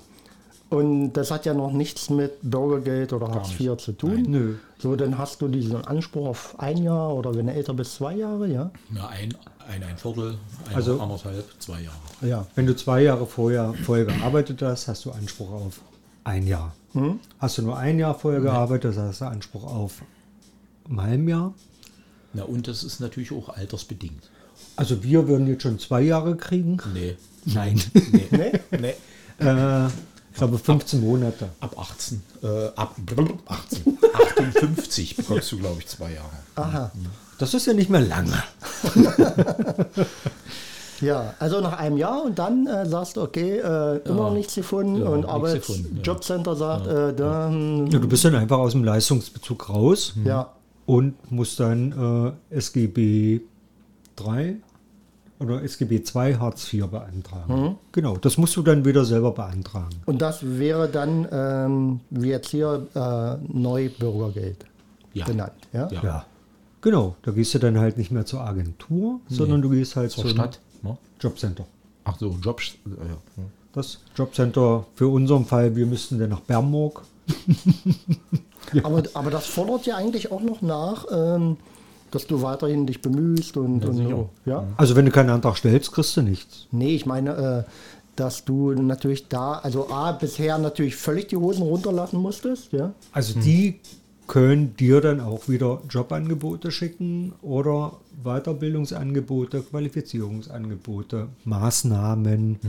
und 0.73 1.13
das 1.13 1.29
hat 1.29 1.45
ja 1.45 1.53
noch 1.53 1.71
nichts 1.71 2.09
mit 2.09 2.33
Bürgergeld 2.41 3.13
oder 3.13 3.27
Hartz 3.29 3.59
IV 3.59 3.77
zu 3.77 3.91
tun. 3.91 4.23
nö. 4.27 4.55
So, 4.79 4.95
dann 4.95 5.17
hast 5.17 5.41
du 5.41 5.47
diesen 5.47 5.85
Anspruch 5.85 6.27
auf 6.27 6.55
ein 6.57 6.77
Jahr 6.77 7.13
oder 7.13 7.35
wenn 7.35 7.45
du 7.45 7.53
älter 7.53 7.73
bist, 7.73 7.95
zwei 7.95 8.15
Jahre, 8.15 8.47
ja? 8.47 8.71
Na, 8.89 9.07
ein, 9.07 9.33
ein, 9.69 9.83
ein 9.83 9.97
Viertel, 9.97 10.37
ein, 10.69 10.75
Also- 10.75 10.99
anderthalb, 10.99 11.45
zwei 11.59 11.81
Jahre. 11.81 11.97
Ja. 12.21 12.45
Wenn 12.55 12.65
du 12.65 12.75
zwei 12.75 13.01
Jahre 13.03 13.25
vorher, 13.27 13.73
vorher 13.85 14.05
gearbeitet 14.05 14.61
hast, 14.61 14.87
hast 14.87 15.05
du 15.05 15.11
Anspruch 15.11 15.51
auf 15.51 15.81
ein 16.23 16.47
Jahr. 16.47 16.73
Hast 17.39 17.57
du 17.57 17.63
nur 17.63 17.75
ein 17.77 17.97
Jahr 17.99 18.13
vorher 18.13 18.39
gearbeitet, 18.41 18.95
hast 18.97 19.21
du 19.21 19.25
Anspruch 19.25 19.63
auf 19.63 20.03
ein 20.89 21.01
halben 21.01 21.27
Jahr. 21.27 21.53
Na, 22.33 22.43
und 22.43 22.67
das 22.67 22.83
ist 22.83 22.99
natürlich 22.99 23.31
auch 23.31 23.49
altersbedingt. 23.49 24.29
Also 24.75 25.03
wir 25.03 25.27
würden 25.27 25.47
jetzt 25.47 25.63
schon 25.63 25.79
zwei 25.79 26.01
Jahre 26.01 26.35
kriegen. 26.35 26.77
Nee. 26.93 27.17
Nein. 27.45 27.81
Nee. 28.31 28.51
nee. 28.79 28.93
Äh, 29.39 29.87
ich 29.87 30.37
glaube 30.37 30.57
15 30.57 31.01
Monate. 31.01 31.49
Ab 31.59 31.77
18. 31.77 32.21
Äh, 32.43 32.67
ab 32.75 32.95
18. 33.47 33.97
58 34.13 35.15
bekommst 35.17 35.51
du, 35.51 35.57
glaube 35.59 35.79
ich, 35.79 35.87
zwei 35.87 36.13
Jahre. 36.13 36.29
Aha. 36.55 36.91
Das 37.43 37.53
ist 37.53 37.65
ja 37.65 37.73
nicht 37.73 37.89
mehr 37.89 37.99
lange. 37.99 38.41
Ja, 41.01 41.33
also 41.39 41.59
nach 41.59 41.77
einem 41.79 41.97
Jahr 41.97 42.23
und 42.23 42.39
dann 42.39 42.65
äh, 42.65 42.85
sagst 42.85 43.17
du, 43.17 43.23
okay, 43.23 43.57
äh, 43.57 43.97
immer 44.07 44.29
noch 44.29 44.33
nichts 44.33 44.55
gefunden 44.55 45.01
Ja, 45.01 45.09
und 45.09 45.23
gefunden, 45.23 45.27
ja. 45.27 45.33
Arbeitsjobcenter 45.33 46.55
sagt, 46.55 46.87
äh, 46.87 47.13
da, 47.13 47.49
hm, 47.49 47.87
Ja, 47.87 47.99
du 47.99 48.07
bist 48.07 48.23
dann 48.23 48.35
einfach 48.35 48.57
aus 48.59 48.71
dem 48.71 48.85
Leistungsbezug 48.85 49.69
raus 49.69 50.13
ja, 50.23 50.53
und 50.85 51.15
musst 51.29 51.59
dann 51.59 52.33
äh, 52.51 52.55
SGB 52.55 53.41
3 54.15 54.55
oder 55.39 55.61
SGB 55.61 56.03
2 56.03 56.35
Hartz 56.35 56.71
IV 56.71 56.87
beantragen. 56.87 57.75
Genau, 57.91 58.15
das 58.15 58.37
musst 58.37 58.55
du 58.55 58.61
dann 58.61 58.85
wieder 58.85 59.03
selber 59.03 59.31
beantragen. 59.31 59.89
Und 60.05 60.21
das 60.21 60.39
wäre 60.57 60.87
dann, 60.87 61.27
ähm, 61.33 61.99
wie 62.11 62.29
jetzt 62.29 62.51
hier, 62.51 62.87
äh, 62.95 63.35
Neubürgergeld 63.51 64.63
Ja. 65.13 65.25
benannt. 65.25 65.51
Ja? 65.73 65.89
Ja. 65.91 66.01
Ja. 66.01 66.25
Genau, 66.83 67.15
da 67.21 67.31
gehst 67.31 67.53
du 67.53 67.59
dann 67.59 67.79
halt 67.79 67.97
nicht 67.97 68.11
mehr 68.11 68.25
zur 68.25 68.41
Agentur, 68.41 69.21
sondern 69.29 69.61
du 69.61 69.69
gehst 69.69 69.95
halt 69.95 70.11
Zur 70.11 70.23
zum 70.25 70.31
Stadt. 70.31 70.59
Ne? 70.81 70.97
Jobcenter. 71.19 71.65
Ach 72.03 72.19
so, 72.19 72.35
Jobs. 72.41 72.75
Äh, 72.85 73.07
ja. 73.07 73.43
Das 73.71 73.99
Jobcenter 74.17 74.85
für 74.93 75.07
unseren 75.07 75.45
Fall, 75.45 75.77
wir 75.77 75.85
müssten 75.85 76.19
dann 76.19 76.29
nach 76.29 76.41
Bernburg. 76.41 77.01
Aber, 78.83 79.03
aber 79.13 79.29
das 79.29 79.45
fordert 79.45 79.85
ja 79.85 79.97
eigentlich 79.97 80.31
auch 80.31 80.41
noch 80.41 80.61
nach, 80.61 81.05
ähm, 81.11 81.57
dass 82.11 82.25
du 82.27 82.41
weiterhin 82.41 82.87
dich 82.87 83.01
bemühst 83.01 83.57
und, 83.57 83.85
und 83.85 83.95
sicher. 83.97 84.09
so. 84.09 84.29
Ja? 84.45 84.65
Also 84.77 84.95
wenn 84.95 85.05
du 85.05 85.11
keinen 85.11 85.29
Antrag 85.29 85.57
stellst, 85.57 85.91
kriegst 85.91 86.15
du 86.17 86.21
nichts. 86.21 86.67
Nee, 86.71 86.95
ich 86.95 87.05
meine, 87.05 87.65
äh, 87.67 87.71
dass 88.15 88.45
du 88.45 88.71
natürlich 88.71 89.27
da, 89.27 89.53
also 89.55 89.89
A, 89.89 90.13
bisher 90.13 90.57
natürlich 90.57 90.95
völlig 90.95 91.27
die 91.27 91.35
Hosen 91.37 91.63
runterlassen 91.63 92.19
musstest, 92.19 92.71
ja. 92.71 92.93
Also 93.11 93.39
die 93.39 93.79
können 94.27 94.75
dir 94.77 95.01
dann 95.01 95.19
auch 95.19 95.47
wieder 95.49 95.81
Jobangebote 95.89 96.71
schicken 96.71 97.33
oder 97.41 97.97
Weiterbildungsangebote, 98.23 99.61
Qualifizierungsangebote, 99.63 101.27
Maßnahmen. 101.45 102.59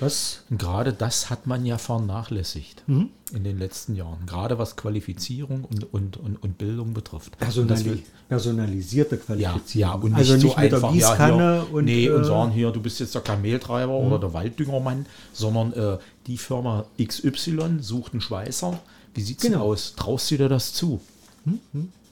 Das 0.00 0.44
Und 0.48 0.58
gerade 0.58 0.92
das 0.92 1.28
hat 1.28 1.46
man 1.46 1.66
ja 1.66 1.76
vernachlässigt 1.76 2.84
Mhm. 2.86 3.08
in 3.32 3.42
den 3.42 3.58
letzten 3.58 3.96
Jahren. 3.96 4.26
Gerade 4.26 4.58
was 4.58 4.76
Qualifizierung 4.76 5.64
und, 5.64 5.92
und, 5.92 6.16
und, 6.18 6.42
und 6.42 6.58
Bildung 6.58 6.94
betrifft. 6.94 7.32
Das 7.40 7.54
personali 7.54 8.04
personalisierte 8.28 9.16
ja, 9.16 9.22
Qualifizierung. 9.22 9.90
ja, 9.90 9.94
und 9.94 10.10
nicht 10.10 10.18
also 10.18 10.32
nicht 10.34 10.42
so 10.42 10.48
mit 10.48 10.58
einfach, 10.58 10.80
der 10.80 10.90
Gießkanne 10.92 11.42
ja, 11.42 11.62
hier, 11.64 11.74
und, 11.74 11.84
nee, 11.86 12.08
und 12.10 12.20
äh, 12.20 12.24
sagen 12.24 12.50
hier, 12.52 12.70
du 12.70 12.80
bist 12.80 13.00
jetzt 13.00 13.14
der 13.14 13.22
Kameltreiber 13.22 13.92
oder 13.94 14.18
der 14.18 14.32
Walddüngermann, 14.34 15.06
sondern 15.32 15.72
äh, 15.72 15.98
die 16.26 16.36
Firma 16.38 16.84
XY 17.02 17.78
sucht 17.80 18.12
einen 18.12 18.20
Schweißer. 18.20 18.78
Wie 19.14 19.20
sieht's 19.22 19.42
denn 19.42 19.52
Genau. 19.52 19.64
aus? 19.66 19.94
Traust 19.96 20.30
du 20.30 20.36
dir 20.36 20.48
das 20.48 20.72
zu? 20.72 21.00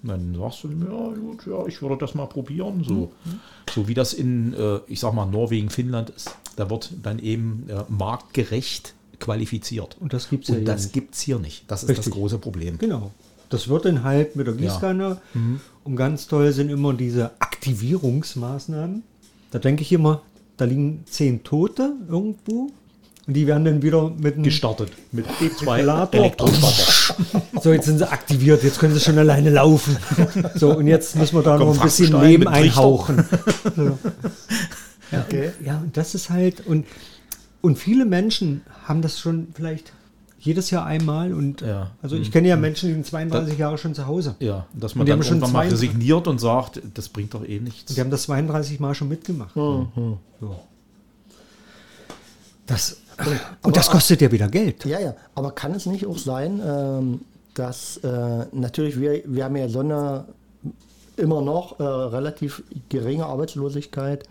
Dann 0.02 0.34
sagst 0.38 0.64
du, 0.64 0.68
ja 0.68 1.14
gut, 1.20 1.46
ja, 1.46 1.66
ich 1.66 1.82
würde 1.82 1.96
das 1.98 2.14
mal 2.14 2.26
probieren. 2.26 2.84
So, 2.86 3.12
so 3.74 3.88
wie 3.88 3.94
das 3.94 4.12
in, 4.14 4.54
äh, 4.54 4.78
ich 4.86 5.00
sag 5.00 5.12
mal, 5.14 5.26
Norwegen, 5.26 5.68
Finnland 5.70 6.10
ist. 6.10 6.30
Da 6.56 6.70
wird 6.70 6.92
dann 7.02 7.18
eben 7.18 7.68
marktgerecht 7.88 8.94
qualifiziert. 9.18 9.96
Und 10.00 10.12
das 10.12 10.28
gibt's 10.30 10.48
ja 10.48 10.54
Und 10.54 10.60
hier 10.60 10.66
das 10.66 10.82
nicht. 10.84 10.92
gibt 10.92 11.14
es 11.14 11.20
hier 11.22 11.38
nicht. 11.38 11.64
Das 11.70 11.82
ist 11.82 11.88
Richtig. 11.88 12.04
das 12.06 12.14
große 12.14 12.38
Problem. 12.38 12.78
Genau. 12.78 13.10
Das 13.48 13.68
wird 13.68 13.84
dann 13.84 14.02
halt 14.04 14.36
mit 14.36 14.46
der 14.46 14.54
Gießkanne. 14.54 15.20
Mhm. 15.34 15.60
Und 15.84 15.96
ganz 15.96 16.26
toll 16.28 16.52
sind 16.52 16.68
immer 16.70 16.92
diese 16.94 17.30
Aktivierungsmaßnahmen. 17.40 19.02
Da 19.50 19.58
denke 19.58 19.82
ich 19.82 19.92
immer, 19.92 20.22
da 20.56 20.64
liegen 20.64 21.04
zehn 21.08 21.42
Tote 21.44 21.94
irgendwo. 22.08 22.70
Und 23.26 23.34
die 23.34 23.46
werden 23.46 23.64
dann 23.64 23.82
wieder 23.82 24.08
mit 24.10 24.40
Gestartet 24.44 24.92
mit 25.10 25.26
E2 25.26 25.40
Defibrillator. 25.40 26.20
Elektrostarter. 26.20 27.16
So, 27.60 27.72
jetzt 27.72 27.86
sind 27.86 27.98
sie 27.98 28.08
aktiviert, 28.08 28.62
jetzt 28.62 28.78
können 28.78 28.94
sie 28.94 29.00
schon 29.00 29.18
alleine 29.18 29.50
laufen. 29.50 29.96
So, 30.54 30.72
und 30.76 30.86
jetzt 30.86 31.16
müssen 31.16 31.34
wir 31.36 31.42
da 31.42 31.56
Kommt 31.56 31.70
noch 31.74 31.80
ein 31.80 31.82
bisschen 31.86 32.06
Frankenstein 32.08 32.30
Leben 32.30 32.48
einhauchen. 32.48 33.24
So. 33.76 33.98
Ja, 35.12 35.20
Okay. 35.26 35.50
ja, 35.64 35.78
und 35.78 35.96
das 35.96 36.14
ist 36.14 36.30
halt, 36.30 36.66
und, 36.66 36.86
und 37.62 37.78
viele 37.78 38.04
Menschen 38.04 38.62
haben 38.84 39.02
das 39.02 39.18
schon 39.18 39.48
vielleicht 39.54 39.92
jedes 40.38 40.70
Jahr 40.70 40.86
einmal. 40.86 41.32
Und 41.34 41.60
Ja. 41.62 41.90
also 42.02 42.14
ich 42.16 42.30
kenne 42.30 42.46
ja 42.48 42.56
Menschen, 42.56 42.88
die 42.88 42.92
sind 42.94 43.06
32 43.06 43.58
Jahre 43.58 43.76
schon 43.78 43.92
zu 43.94 44.06
Hause. 44.06 44.36
Ja, 44.38 44.66
dass 44.72 44.92
Und 44.92 44.98
man 44.98 45.06
die 45.06 45.10
dann 45.10 45.18
haben 45.18 45.24
schon 45.24 45.36
irgendwann 45.38 45.52
mal 45.52 45.68
32 45.68 45.88
resigniert 45.90 46.28
und 46.28 46.38
sagt, 46.40 46.80
das 46.94 47.08
bringt 47.08 47.34
doch 47.34 47.44
eh 47.44 47.58
nichts. 47.58 47.92
Die 47.94 48.00
haben 48.00 48.10
das 48.10 48.22
32 48.22 48.78
Mal 48.78 48.94
schon 48.94 49.08
mitgemacht. 49.08 49.54
So. 49.54 49.88
Das, 52.66 52.96
und 53.62 53.76
das 53.76 53.90
kostet 53.90 54.20
ja 54.20 54.30
wieder 54.30 54.48
Geld. 54.48 54.84
Ja, 54.84 55.00
ja, 55.00 55.14
aber 55.34 55.52
kann 55.52 55.72
es 55.72 55.86
nicht 55.86 56.06
auch 56.06 56.18
sein, 56.18 56.60
ähm, 56.64 57.20
dass 57.54 57.98
äh, 57.98 58.46
natürlich 58.52 59.00
wir, 59.00 59.22
wir 59.24 59.44
haben 59.44 59.56
ja 59.56 59.68
so 59.68 59.80
eine 59.80 60.24
immer 61.16 61.40
noch 61.40 61.80
äh, 61.80 61.82
relativ 61.82 62.62
geringe 62.88 63.26
Arbeitslosigkeit, 63.26 64.28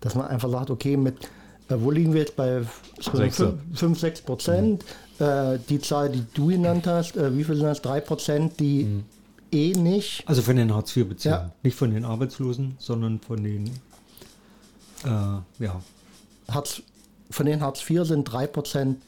dass 0.00 0.14
man 0.14 0.26
einfach 0.26 0.50
sagt, 0.50 0.70
okay, 0.70 0.96
mit 0.96 1.16
äh, 1.70 1.76
wo 1.78 1.90
liegen 1.90 2.12
wir 2.12 2.20
jetzt 2.20 2.36
bei 2.36 2.62
Sechse. 3.00 3.58
5, 3.74 3.98
6 3.98 4.20
Prozent? 4.22 4.84
Äh, 5.18 5.58
die 5.68 5.80
Zahl, 5.80 6.10
die 6.10 6.24
du 6.34 6.48
genannt 6.48 6.86
hast, 6.86 7.16
äh, 7.16 7.36
wie 7.36 7.44
viel 7.44 7.56
sind 7.56 7.64
das? 7.64 7.82
3 7.82 8.00
Prozent, 8.00 8.60
die 8.60 9.02
eh 9.52 9.72
nicht. 9.72 10.22
Also 10.26 10.42
von 10.42 10.56
den 10.56 10.74
Hartz-IV-Beziehern. 10.74 11.40
Ja. 11.40 11.52
Nicht 11.62 11.76
von 11.76 11.92
den 11.92 12.04
Arbeitslosen, 12.04 12.76
sondern 12.78 13.20
von 13.20 13.42
den, 13.42 13.66
äh, 15.04 15.64
ja, 15.64 15.80
Hartz, 16.48 16.82
von 17.30 17.46
den 17.46 17.60
Hartz 17.60 17.88
IV 17.88 18.04
sind 18.04 18.24
3 18.24 18.46
Prozent 18.46 18.98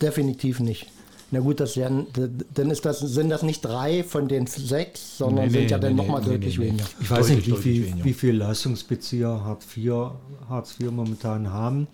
definitiv 0.00 0.60
nicht. 0.60 0.86
Na 1.32 1.40
gut, 1.40 1.58
das 1.58 1.76
wären, 1.76 2.06
dann 2.54 2.70
ist 2.70 2.84
das, 2.84 3.00
sind 3.00 3.30
das 3.30 3.42
nicht 3.42 3.60
drei 3.64 4.04
von 4.04 4.28
den 4.28 4.46
sechs, 4.46 5.18
sondern 5.18 5.46
Nee, 5.46 5.50
sind 5.50 5.62
nee, 5.64 5.70
ja 5.70 5.78
dann 5.78 5.96
nee, 5.96 6.02
nochmal 6.02 6.20
nee, 6.22 6.28
deutlich 6.28 6.56
nee, 6.58 6.64
nee. 6.66 6.70
weniger. 6.70 6.86
Ich 7.00 7.10
weiß 7.10 7.26
Deutlich, 7.26 7.36
nicht, 7.48 7.58
wie 7.58 7.62
viel, 7.62 7.86
weniger. 7.86 8.04
wie 8.04 8.12
viel 8.12 8.36
Leistungsbezieher 8.36 9.44
Hartz 9.44 9.64
IV, 9.76 9.92
Hartz 10.48 10.76
IV 10.78 10.92
momentan 10.92 11.52
haben. 11.52 11.88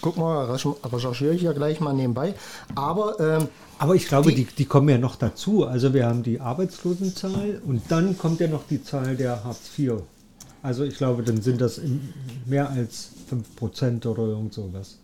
Guck 0.00 0.16
mal, 0.16 0.46
recher- 0.50 0.76
recherchiere 0.92 1.34
ich 1.34 1.42
ja 1.42 1.52
gleich 1.52 1.80
mal 1.80 1.92
nebenbei. 1.92 2.34
Aber 2.76 3.18
ähm, 3.18 3.48
Aber 3.80 3.94
ich 3.96 4.06
glaube, 4.06 4.30
Die- 4.30 4.44
die, 4.44 4.54
die 4.56 4.64
kommen 4.64 4.88
ja 4.88 4.98
noch 4.98 5.16
dazu. 5.16 5.66
Also 5.66 5.92
wir 5.92 6.06
haben 6.06 6.22
die 6.22 6.40
Arbeitslosenzahl 6.40 7.60
und 7.66 7.82
dann 7.88 8.16
kommt 8.16 8.38
ja 8.40 8.46
noch 8.46 8.62
die 8.70 8.82
Zahl 8.84 9.16
der 9.16 9.42
Hartz 9.44 9.70
IV. 9.76 9.94
Also 10.68 10.84
ich 10.84 10.98
glaube, 10.98 11.22
dann 11.22 11.40
sind 11.40 11.62
das 11.62 11.80
mehr 12.44 12.68
als 12.68 13.12
5% 13.58 14.06
oder 14.06 14.24
irgend 14.24 14.52
sowas. 14.52 14.98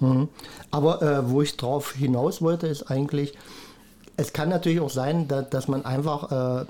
Mhm. 0.00 0.26
Aber 0.72 1.02
äh, 1.02 1.30
wo 1.30 1.40
ich 1.40 1.56
drauf 1.56 1.92
hinaus 1.92 2.42
wollte, 2.42 2.66
ist 2.66 2.90
eigentlich, 2.90 3.34
es 4.16 4.32
kann 4.32 4.48
natürlich 4.48 4.80
auch 4.80 4.90
sein, 4.90 5.28
da, 5.28 5.42
dass 5.42 5.68
man 5.68 5.84
einfach, 5.84 6.62
äh, 6.62 6.66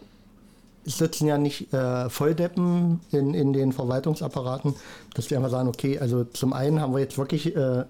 es 0.85 0.99
sitzen 0.99 1.27
ja 1.27 1.39
nicht 1.39 1.73
äh, 1.73 2.11
Volldeppen 2.11 3.01
in, 3.13 3.33
in 3.33 3.55
den 3.55 3.73
Verwaltungsapparaten, 3.73 4.75
dass 5.15 5.29
die 5.29 5.37
einfach 5.37 5.51
sagen, 5.51 5.69
okay, 5.69 5.99
also 5.99 6.25
zum 6.25 6.53
einen 6.53 6.83
haben 6.83 6.93
wir 6.93 7.01
jetzt 7.01 7.17
wirklich 7.17 7.57
äh, 7.57 7.85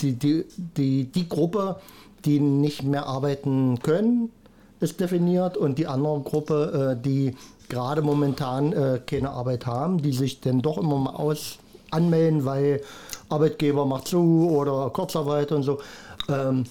die, 0.00 0.12
die, 0.12 0.44
die, 0.76 1.04
die 1.06 1.28
Gruppe, 1.28 1.80
die 2.24 2.38
nicht 2.38 2.84
mehr 2.84 3.06
arbeiten 3.06 3.80
können, 3.80 4.30
ist 4.78 5.00
definiert 5.00 5.56
und 5.56 5.76
die 5.76 5.88
andere 5.88 6.20
Gruppe, 6.20 6.94
äh, 6.96 7.02
die 7.02 7.34
gerade 7.70 8.02
momentan 8.02 8.72
äh, 8.72 9.00
keine 9.06 9.30
Arbeit 9.30 9.64
haben, 9.64 10.02
die 10.02 10.12
sich 10.12 10.40
dann 10.40 10.60
doch 10.60 10.76
immer 10.76 10.98
mal 10.98 11.14
aus 11.14 11.58
anmelden, 11.90 12.44
weil 12.44 12.82
Arbeitgeber 13.30 13.86
macht 13.86 14.08
zu 14.08 14.50
oder 14.50 14.90
Kurzarbeit 14.90 15.52
und 15.52 15.62
so. 15.62 15.78
Ähm, 16.28 16.64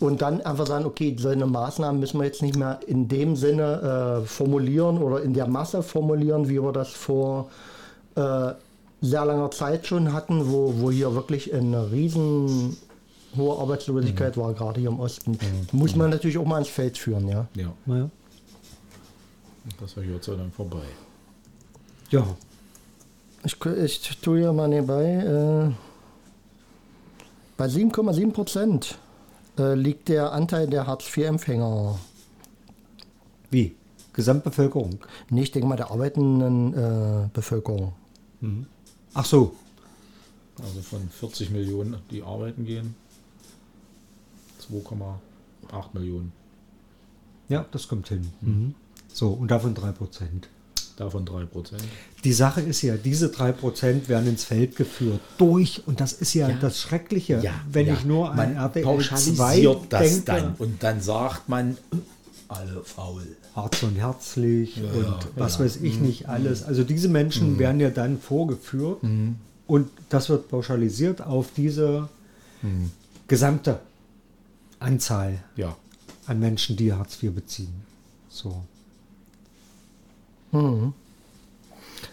und 0.00 0.22
dann 0.22 0.40
einfach 0.40 0.66
sagen, 0.66 0.86
okay, 0.86 1.14
so 1.18 1.28
eine 1.28 1.44
Maßnahmen 1.44 2.00
müssen 2.00 2.18
wir 2.18 2.24
jetzt 2.24 2.40
nicht 2.40 2.56
mehr 2.56 2.80
in 2.86 3.06
dem 3.08 3.36
Sinne 3.36 4.22
äh, 4.22 4.26
formulieren 4.26 4.96
oder 4.98 5.22
in 5.22 5.34
der 5.34 5.46
Masse 5.46 5.82
formulieren, 5.82 6.48
wie 6.48 6.62
wir 6.62 6.72
das 6.72 6.88
vor 6.88 7.50
äh, 8.14 8.52
sehr 9.02 9.24
langer 9.26 9.50
Zeit 9.50 9.86
schon 9.86 10.12
hatten, 10.12 10.50
wo, 10.50 10.74
wo 10.78 10.90
hier 10.90 11.14
wirklich 11.14 11.52
eine 11.52 11.92
riesen 11.92 12.76
hohe 13.36 13.58
Arbeitslosigkeit 13.58 14.36
war, 14.36 14.52
gerade 14.54 14.80
hier 14.80 14.88
im 14.88 15.00
Osten. 15.00 15.38
Muss 15.72 15.94
man 15.94 16.10
natürlich 16.10 16.38
auch 16.38 16.46
mal 16.46 16.58
ins 16.58 16.68
Feld 16.68 16.98
führen, 16.98 17.28
ja. 17.28 17.46
Ja, 17.54 17.72
Naja. 17.86 18.10
Das 19.78 19.96
war 19.96 20.04
jetzt 20.04 20.28
dann 20.28 20.50
vorbei. 20.52 20.84
Ja, 22.10 22.26
Ich, 23.44 23.56
ich 23.64 24.18
tue 24.20 24.40
hier 24.40 24.52
mal 24.52 24.68
nebenbei. 24.68 25.04
Äh, 25.04 25.72
bei 27.56 27.66
7,7 27.66 28.32
Prozent 28.32 28.98
äh, 29.58 29.74
liegt 29.74 30.08
der 30.08 30.32
Anteil 30.32 30.66
der 30.66 30.86
Hartz-IV-Empfänger. 30.86 31.98
wie? 33.50 33.76
Gesamtbevölkerung. 34.12 34.98
Nee, 35.30 35.42
ich 35.42 35.52
denke 35.52 35.68
mal 35.68 35.76
der 35.76 35.90
arbeitenden 35.92 36.74
äh, 36.74 37.28
Bevölkerung. 37.32 37.92
Ach 39.14 39.24
so, 39.24 39.54
Also 40.60 40.82
von 40.82 41.08
40 41.08 41.50
Millionen, 41.50 41.96
die 42.10 42.22
arbeiten 42.22 42.64
gehen, 42.64 42.96
2,8 44.68 45.84
Millionen. 45.92 46.32
ja, 47.48 47.64
das 47.70 47.86
kommt 47.86 48.08
hin. 48.08 48.30
Mhm. 48.40 48.74
So, 49.12 49.30
und 49.30 49.50
davon 49.50 49.74
3%. 49.74 49.94
Davon 50.96 51.24
3 51.24 51.44
Prozent. 51.46 51.82
Die 52.24 52.32
Sache 52.34 52.60
ist 52.60 52.82
ja, 52.82 52.98
diese 52.98 53.28
3% 53.28 54.08
werden 54.08 54.28
ins 54.28 54.44
Feld 54.44 54.76
geführt 54.76 55.20
durch, 55.38 55.82
und 55.86 55.98
das 55.98 56.12
ist 56.12 56.34
ja, 56.34 56.50
das 56.50 56.78
Schreckliche, 56.78 57.42
wenn 57.72 57.90
ich 57.90 58.04
nur 58.04 58.32
an 58.32 58.54
RTL 58.54 58.82
2 58.82 58.82
pauschalisiert 58.82 59.78
das 59.88 60.02
denke, 60.02 60.24
dann 60.26 60.54
und 60.58 60.82
dann 60.82 61.00
sagt 61.00 61.48
man, 61.48 61.78
alle 62.48 62.82
faul. 62.84 63.22
Harz 63.56 63.82
und 63.82 63.96
herzlich 63.96 64.76
und 64.76 65.26
was 65.36 65.58
weiß 65.58 65.76
ich 65.76 65.98
nicht 66.00 66.28
alles. 66.28 66.62
Also 66.64 66.84
diese 66.84 67.08
Menschen 67.08 67.58
werden 67.58 67.80
ja 67.80 67.88
dann 67.88 68.18
vorgeführt 68.18 69.02
und 69.66 69.90
das 70.10 70.28
wird 70.28 70.48
pauschalisiert 70.48 71.22
auf 71.22 71.48
diese 71.56 72.10
gesamte 73.26 73.80
Anzahl 74.80 75.38
Ja, 75.56 75.76
an 76.26 76.40
Menschen, 76.40 76.76
die 76.76 76.92
Hartz 76.92 77.22
IV 77.22 77.32
beziehen. 77.32 77.72
So. 78.28 78.64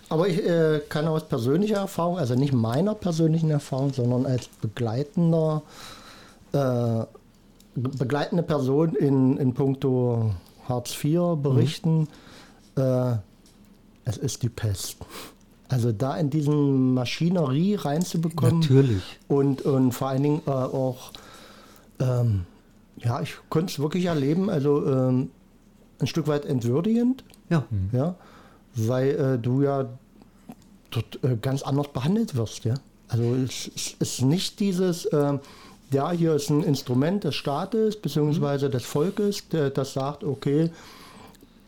Aber 0.10 0.28
ich 0.28 0.44
äh, 0.44 0.82
kann 0.88 1.08
aus 1.08 1.28
persönlicher 1.28 1.78
Erfahrung, 1.78 2.18
also 2.18 2.36
nicht 2.36 2.54
meiner 2.54 2.96
persönlichen 2.96 3.50
Erfahrung, 3.50 3.94
sondern 3.94 4.26
als 4.26 4.48
begleitender, 4.48 5.64
äh, 6.54 7.04
begleitende 7.76 8.44
Person 8.44 8.96
in, 8.96 9.38
in 9.38 9.54
puncto 9.54 10.32
Hartz 10.68 10.96
IV 11.04 11.36
berichten, 11.42 12.08
äh, 12.78 13.16
es 14.06 14.18
ist 14.18 14.44
die 14.44 14.50
Pest. 14.50 14.98
Also 15.70 15.92
da 15.92 16.16
in 16.16 16.30
diesen 16.30 16.94
Maschinerie 16.94 17.76
reinzubekommen 17.76 18.62
Natürlich. 18.62 19.04
und, 19.28 19.64
und 19.64 19.92
vor 19.92 20.08
allen 20.08 20.24
Dingen 20.24 20.42
äh, 20.48 20.52
auch, 20.52 21.12
ähm, 22.00 22.46
ja, 22.98 23.22
ich 23.22 23.36
konnte 23.50 23.74
es 23.74 23.80
wirklich 23.80 24.06
erleben, 24.06 24.50
also 24.50 24.86
ähm, 24.88 25.30
ein 26.00 26.08
Stück 26.08 26.28
weit 26.28 26.46
entwürdigend, 26.46 27.26
Ja. 27.50 27.64
ja, 27.92 28.16
weil 28.76 29.10
äh, 29.10 29.40
du 29.40 29.62
ja 29.62 29.88
dort 30.92 31.24
äh, 31.24 31.38
ganz 31.42 31.62
anders 31.62 31.88
behandelt 31.90 32.36
wirst, 32.36 32.66
ja. 32.66 32.76
Also 33.10 33.36
es, 33.36 33.72
es 33.76 33.96
ist 34.00 34.22
nicht 34.22 34.60
dieses, 34.60 35.08
ähm, 35.14 35.40
ja, 35.92 36.12
hier 36.12 36.36
ist 36.36 36.50
ein 36.50 36.64
Instrument 36.64 37.24
des 37.24 37.36
Staates 37.36 37.96
bzw. 37.96 38.70
des 38.70 38.84
Volkes, 38.84 39.48
der, 39.50 39.70
das 39.70 39.94
sagt, 39.94 40.24
okay, 40.26 40.70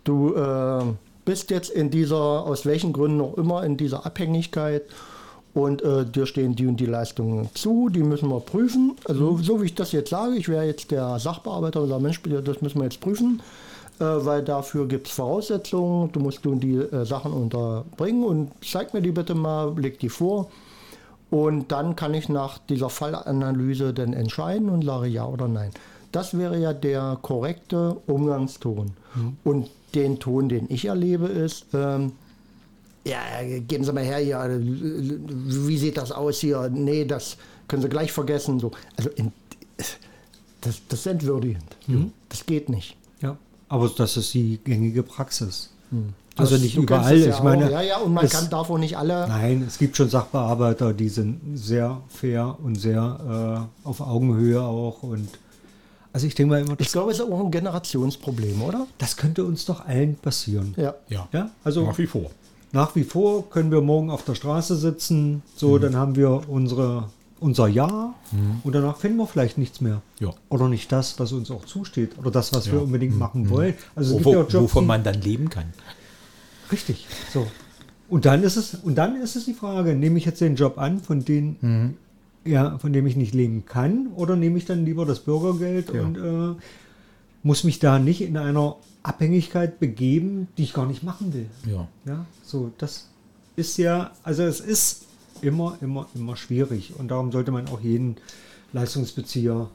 du 0.04 0.34
äh, 0.36 0.84
bist 1.24 1.50
jetzt 1.50 1.70
in 1.70 1.90
dieser, 1.90 2.46
aus 2.46 2.66
welchen 2.66 2.92
Gründen 2.92 3.22
auch 3.22 3.36
immer, 3.36 3.64
in 3.64 3.78
dieser 3.78 4.06
Abhängigkeit 4.06 4.84
und 5.54 5.82
äh, 5.82 6.06
dir 6.06 6.26
stehen 6.26 6.56
die 6.56 6.68
und 6.68 6.78
die 6.78 6.86
Leistungen 6.86 7.50
zu, 7.54 7.88
die 7.88 8.04
müssen 8.04 8.28
wir 8.28 8.42
prüfen. 8.42 8.98
Also 9.06 9.38
so 9.38 9.62
wie 9.62 9.68
ich 9.68 9.76
das 9.76 9.94
jetzt 9.94 10.10
sage, 10.10 10.36
ich 10.36 10.50
wäre 10.50 10.66
jetzt 10.66 10.92
der 10.92 11.20
Sachbearbeiter 11.20 11.82
und 11.82 11.90
sage, 11.90 12.04
Mensch, 12.04 12.22
das 12.22 12.62
müssen 12.62 12.80
wir 12.80 12.84
jetzt 12.84 13.00
prüfen, 13.00 13.40
äh, 13.40 13.69
weil 14.06 14.44
dafür 14.44 14.88
gibt 14.88 15.08
es 15.08 15.14
Voraussetzungen, 15.14 16.12
du 16.12 16.20
musst 16.20 16.44
du 16.46 16.56
die 16.56 16.76
äh, 16.76 17.06
Sachen 17.06 17.34
unterbringen 17.34 18.24
und 18.24 18.52
zeig 18.64 18.94
mir 18.94 19.02
die 19.02 19.12
bitte 19.12 19.36
mal, 19.36 19.78
leg 19.78 20.00
die 20.00 20.10
vor. 20.10 20.50
Und 21.30 21.72
dann 21.72 21.96
kann 21.96 22.14
ich 22.14 22.28
nach 22.28 22.58
dieser 22.58 22.90
Fallanalyse 22.90 23.94
dann 23.94 24.14
entscheiden 24.14 24.70
und 24.70 24.84
sage 24.84 25.08
ja 25.08 25.26
oder 25.26 25.48
nein. 25.48 25.72
Das 26.12 26.36
wäre 26.36 26.58
ja 26.58 26.74
der 26.74 27.20
korrekte 27.22 27.98
Umgangston. 28.08 28.92
Und 29.44 29.70
den 29.94 30.20
Ton, 30.20 30.50
den 30.50 30.66
ich 30.70 30.86
erlebe, 30.86 31.28
ist, 31.28 31.68
ähm, 31.74 32.14
ja, 33.06 33.20
geben 33.68 33.84
Sie 33.84 33.94
mal 33.94 34.04
her 34.04 34.18
hier, 34.18 34.40
äh, 34.40 34.60
wie 34.60 35.78
sieht 35.78 35.98
das 35.98 36.12
aus 36.12 36.40
hier? 36.40 36.70
Nee, 36.70 37.06
das 37.06 37.38
können 37.68 37.82
Sie 37.82 37.90
gleich 37.90 38.12
vergessen. 38.12 38.60
So. 38.60 38.72
Also 38.98 39.10
in, 39.12 39.32
das, 40.62 40.82
das 40.90 41.00
ist 41.00 41.06
entwürdigend. 41.06 41.78
Das 42.30 42.46
geht 42.46 42.70
nicht. 42.70 42.96
Aber 43.70 43.90
das 43.96 44.18
ist 44.18 44.34
die 44.34 44.60
gängige 44.64 45.04
Praxis. 45.04 45.70
Also 46.36 46.54
Das- 46.56 46.62
nicht 46.62 46.76
überall. 46.78 47.18
ja 47.18 47.30
ich 47.36 47.44
meine, 47.44 47.66
auch. 47.66 47.72
ja, 47.72 47.82
ja, 47.82 47.98
und 47.98 48.14
man 48.14 48.26
es- 48.26 48.32
kann 48.32 48.50
darf 48.50 48.70
auch 48.70 48.78
nicht 48.78 48.98
alle. 48.98 49.28
Nein, 49.28 49.64
es 49.68 49.78
gibt 49.78 49.96
schon 49.98 50.10
Sachbearbeiter, 50.10 50.94
die 50.94 51.10
sind 51.10 51.40
sehr 51.56 52.02
fair 52.10 52.56
und 52.64 52.76
sehr 52.76 53.68
äh, 53.84 53.88
auf 53.88 54.02
Augenhöhe 54.02 54.62
auch. 54.62 55.04
Und 55.04 55.28
also 56.14 56.28
ich 56.28 56.36
denke 56.36 56.54
mal 56.54 56.62
immer, 56.62 56.72
Ich 56.74 56.78
das, 56.88 56.92
glaube, 56.94 57.12
es 57.12 57.20
ist 57.20 57.26
auch 57.32 57.40
ein 57.44 57.52
Generationsproblem, 57.52 58.62
oder? 58.62 58.88
das 58.98 59.18
könnte 59.18 59.44
uns 59.46 59.66
doch 59.66 59.86
allen 59.86 60.16
passieren. 60.16 60.74
Ja. 60.78 60.96
ja, 61.10 61.28
Ja, 61.34 61.50
also 61.64 61.86
nach 61.86 61.98
wie 61.98 62.08
vor. 62.08 62.32
nach 62.72 62.96
wie 62.96 63.04
vor 63.04 63.50
können 63.50 63.70
wir 63.72 63.82
morgen 63.82 64.10
auf 64.10 64.24
der 64.24 64.36
Straße 64.36 64.76
sitzen, 64.78 65.42
so 65.56 65.78
dann 65.78 65.96
haben 65.96 66.16
wir 66.16 66.48
unsere, 66.50 67.10
unser 67.40 67.68
Ja 67.68 68.14
und 68.64 68.74
danach 68.76 68.98
finden 68.98 69.18
wir 69.18 69.28
vielleicht 69.28 69.58
nichts 69.58 69.82
mehr. 69.82 70.02
Ja. 70.20 70.34
Oder 70.50 70.68
nicht 70.70 70.92
das, 70.92 71.20
was 71.20 71.32
uns 71.32 71.50
auch 71.52 71.66
zusteht 71.66 72.18
oder 72.18 72.32
das, 72.32 72.54
was 72.54 72.68
Ja. 72.68 72.74
wir 72.74 72.82
unbedingt 72.84 73.18
machen 73.18 73.50
wollen. 73.50 73.74
Also 73.96 74.18
es 74.18 74.26
Wo, 74.26 74.32
gibt 74.32 74.34
ja 74.34 74.42
auch 74.46 74.50
Jobs, 74.50 74.64
wovon 74.76 74.86
man 74.88 75.04
dann 75.04 75.22
leben 75.22 75.50
kann. 75.50 75.66
Richtig. 76.72 77.08
So. 77.34 77.48
Und 78.10 78.26
dann 78.26 78.44
ist 78.44 78.56
es, 78.56 78.76
und 78.76 78.96
dann 78.96 79.16
ist 79.22 79.36
es 79.36 79.46
die 79.46 79.54
Frage, 79.54 79.96
nehme 79.96 80.18
ich 80.18 80.26
jetzt 80.26 80.42
den 80.42 80.56
Job 80.56 80.78
an, 80.78 81.00
von 81.00 81.24
dem, 81.26 81.96
ja, 82.46 82.78
von 82.80 82.92
dem 82.94 83.06
ich 83.08 83.16
nicht 83.16 83.34
leben 83.36 83.66
kann, 83.66 84.08
oder 84.16 84.36
nehme 84.36 84.58
ich 84.58 84.66
dann 84.66 84.86
lieber 84.86 85.06
das 85.06 85.20
Bürgergeld 85.20 85.92
und 85.92 86.18
äh, 86.18 86.56
muss 87.44 87.64
mich 87.64 87.80
da 87.80 88.00
nicht 88.00 88.22
in 88.22 88.36
einer 88.38 88.76
Abhängigkeit 89.04 89.80
begeben, 89.80 90.48
die 90.58 90.64
ich 90.64 90.74
gar 90.74 90.86
nicht 90.88 91.04
machen 91.04 91.34
will. 91.34 91.46
Ja. 91.72 91.88
Ja, 92.06 92.26
so, 92.44 92.72
das 92.80 93.08
ist 93.56 93.78
ja, 93.78 94.12
also 94.24 94.44
es 94.44 94.60
ist 94.60 95.06
immer, 95.42 95.78
immer, 95.82 96.08
immer 96.16 96.36
schwierig. 96.36 96.94
Und 96.98 97.10
darum 97.10 97.32
sollte 97.32 97.52
man 97.52 97.68
auch 97.68 97.82
jeden 97.82 98.18
Leistungsbezieher 98.74 99.70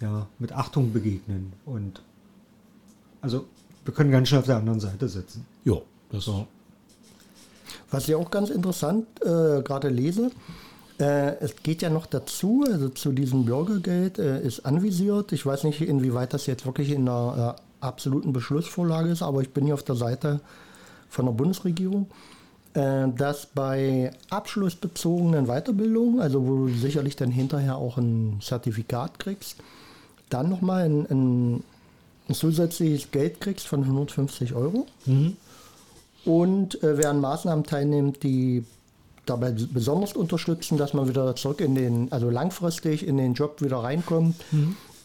ja, 0.00 0.26
mit 0.38 0.52
Achtung 0.52 0.92
begegnen. 0.92 1.52
Und 1.64 2.02
also 3.20 3.46
wir 3.84 3.94
können 3.94 4.10
ganz 4.10 4.28
schnell 4.28 4.40
auf 4.40 4.46
der 4.46 4.56
anderen 4.56 4.80
Seite 4.80 5.08
sitzen. 5.08 5.46
Ja, 5.64 5.76
das 6.10 6.24
So. 6.24 6.46
Was 7.90 8.08
ich 8.08 8.14
auch 8.14 8.30
ganz 8.30 8.50
interessant 8.50 9.06
äh, 9.22 9.62
gerade 9.62 9.88
lese, 9.88 10.30
Äh, 10.98 11.36
es 11.40 11.56
geht 11.62 11.82
ja 11.82 11.90
noch 11.90 12.06
dazu, 12.06 12.64
also 12.66 12.88
zu 12.88 13.12
diesem 13.12 13.44
Bürgergeld 13.44 14.18
äh, 14.18 14.40
ist 14.42 14.64
anvisiert. 14.64 15.32
Ich 15.32 15.44
weiß 15.44 15.64
nicht, 15.64 15.82
inwieweit 15.82 16.32
das 16.32 16.46
jetzt 16.46 16.64
wirklich 16.64 16.90
in 16.90 17.06
einer 17.06 17.56
äh, 17.58 17.84
absoluten 17.84 18.32
Beschlussvorlage 18.32 19.10
ist, 19.10 19.22
aber 19.22 19.42
ich 19.42 19.50
bin 19.50 19.66
hier 19.66 19.74
auf 19.74 19.82
der 19.82 19.96
Seite 19.96 20.40
von 21.10 21.26
der 21.26 21.32
Bundesregierung, 21.32 22.06
äh, 22.06 22.35
dass 23.16 23.46
bei 23.46 24.10
abschlussbezogenen 24.28 25.46
Weiterbildungen, 25.46 26.20
also 26.20 26.46
wo 26.46 26.66
du 26.66 26.74
sicherlich 26.74 27.16
dann 27.16 27.30
hinterher 27.30 27.76
auch 27.76 27.96
ein 27.96 28.38
Zertifikat 28.42 29.18
kriegst, 29.18 29.56
dann 30.28 30.50
nochmal 30.50 30.84
ein, 30.84 31.06
ein, 31.10 31.64
ein 32.28 32.34
zusätzliches 32.34 33.10
Geld 33.12 33.40
kriegst 33.40 33.66
von 33.66 33.82
150 33.82 34.54
Euro. 34.54 34.86
Und 36.26 36.82
äh, 36.82 36.98
wer 36.98 37.10
an 37.10 37.20
Maßnahmen 37.20 37.64
teilnimmt, 37.64 38.22
die 38.22 38.64
dabei 39.24 39.52
besonders 39.52 40.12
unterstützen, 40.12 40.76
dass 40.76 40.92
man 40.92 41.08
wieder 41.08 41.34
zurück 41.36 41.60
in 41.60 41.74
den, 41.74 42.12
also 42.12 42.30
langfristig 42.30 43.06
in 43.06 43.16
den 43.16 43.34
Job 43.34 43.62
wieder 43.62 43.78
reinkommt, 43.78 44.36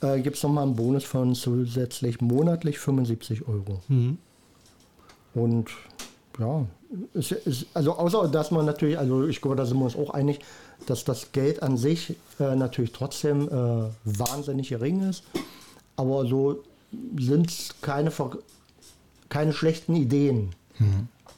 äh, 0.01 0.19
gibt 0.21 0.37
es 0.37 0.43
nochmal 0.43 0.65
einen 0.65 0.75
Bonus 0.75 1.03
von 1.03 1.35
zusätzlich 1.35 2.21
monatlich 2.21 2.79
75 2.79 3.47
Euro. 3.47 3.81
Und 5.33 5.67
ja, 6.39 6.65
ist, 7.13 7.31
ist, 7.31 7.65
also 7.73 7.93
außer 7.93 8.27
dass 8.27 8.51
man 8.51 8.65
natürlich, 8.65 8.97
also 8.97 9.25
ich 9.27 9.41
glaube, 9.41 9.55
da 9.57 9.65
sind 9.65 9.77
wir 9.77 9.85
uns 9.85 9.95
auch 9.95 10.09
einig, 10.11 10.39
dass 10.87 11.03
das 11.03 11.31
Geld 11.31 11.61
an 11.63 11.77
sich 11.77 12.15
äh, 12.39 12.55
natürlich 12.55 12.91
trotzdem 12.91 13.47
äh, 13.47 13.89
wahnsinnig 14.05 14.69
gering 14.69 15.07
ist. 15.09 15.23
Aber 15.95 16.25
so 16.25 16.63
sind 17.17 17.49
es 17.49 17.75
keine, 17.81 18.11
ver- 18.11 18.37
keine 19.29 19.53
schlechten 19.53 19.95
Ideen. 19.95 20.49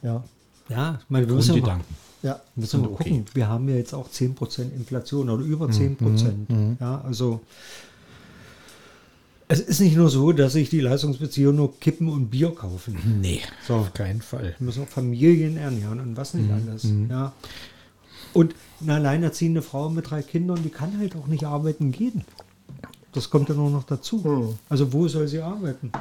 Ja. 0.02 0.24
Ja, 0.68 0.98
ich 1.02 1.10
meine, 1.10 1.28
wir 1.28 1.34
müssen 1.34 1.56
ja 1.56 1.62
mal. 1.62 1.80
Ja. 2.22 2.40
wir 2.54 2.62
müssen 2.62 2.80
mal 2.80 2.88
okay. 2.88 3.10
gucken. 3.10 3.26
Wir 3.34 3.48
haben 3.48 3.68
ja 3.68 3.74
jetzt 3.76 3.92
auch 3.92 4.08
10% 4.08 4.60
Inflation 4.74 5.28
oder 5.28 5.44
über 5.44 5.66
10%. 5.66 6.76
Ja, 6.80 7.02
also 7.02 7.40
es 9.48 9.60
ist 9.60 9.80
nicht 9.80 9.96
nur 9.96 10.08
so, 10.08 10.32
dass 10.32 10.54
sich 10.54 10.70
die 10.70 10.80
Leistungsbezieher 10.80 11.52
nur 11.52 11.78
Kippen 11.78 12.08
und 12.08 12.30
Bier 12.30 12.54
kaufen. 12.54 13.18
Nee, 13.20 13.42
So. 13.66 13.76
auf 13.76 13.92
keinen 13.92 14.22
Fall. 14.22 14.54
Wir 14.58 14.64
müssen 14.64 14.84
auch 14.84 14.88
Familien 14.88 15.56
ernähren 15.56 16.00
und 16.00 16.16
was 16.16 16.34
nicht 16.34 16.50
alles. 16.50 16.86
Ja. 17.08 17.32
Und 18.32 18.54
eine 18.80 18.94
alleinerziehende 18.94 19.62
Frau 19.62 19.90
mit 19.90 20.10
drei 20.10 20.22
Kindern, 20.22 20.62
die 20.62 20.70
kann 20.70 20.98
halt 20.98 21.14
auch 21.16 21.26
nicht 21.26 21.44
arbeiten 21.44 21.92
gehen. 21.92 22.24
Das 23.12 23.30
kommt 23.30 23.48
ja 23.48 23.54
nur 23.54 23.70
noch 23.70 23.84
dazu. 23.84 24.24
Hm. 24.24 24.58
Also 24.68 24.92
wo 24.92 25.06
soll 25.08 25.28
sie 25.28 25.40
arbeiten? 25.40 25.92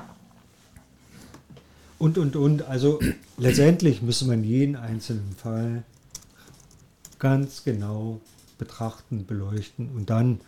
Und, 1.99 2.17
und, 2.17 2.35
und. 2.35 2.63
Also 2.63 2.99
letztendlich 3.37 4.01
müsste 4.01 4.25
man 4.25 4.43
jeden 4.43 4.75
einzelnen 4.75 5.35
Fall 5.37 5.83
ganz 7.19 7.63
genau 7.63 8.19
betrachten, 8.57 9.25
beleuchten 9.25 9.89
und 9.95 10.09
dann 10.09 10.39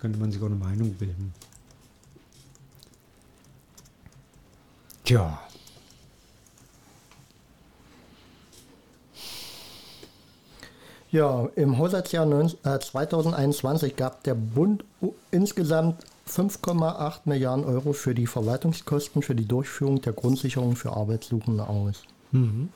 könnte 0.00 0.18
man 0.18 0.32
sich 0.32 0.40
auch 0.42 0.46
eine 0.46 0.56
Meinung 0.56 0.94
bilden. 0.94 1.32
Tja. 5.06 5.38
Ja, 11.12 11.48
im 11.54 11.78
Haushaltsjahr 11.78 12.26
19, 12.26 12.58
äh, 12.64 12.78
2021 12.80 13.94
gab 13.96 14.24
der 14.24 14.34
Bund 14.34 14.84
insgesamt 15.30 16.04
5,8 16.28 17.20
Milliarden 17.26 17.64
Euro 17.64 17.92
für 17.92 18.14
die 18.14 18.26
Verwaltungskosten 18.26 19.22
für 19.22 19.36
die 19.36 19.46
Durchführung 19.46 20.00
der 20.00 20.12
Grundsicherung 20.12 20.74
für 20.74 20.92
Arbeitssuchende 20.92 21.68
aus. 21.68 22.02
Ähm, 22.32 22.66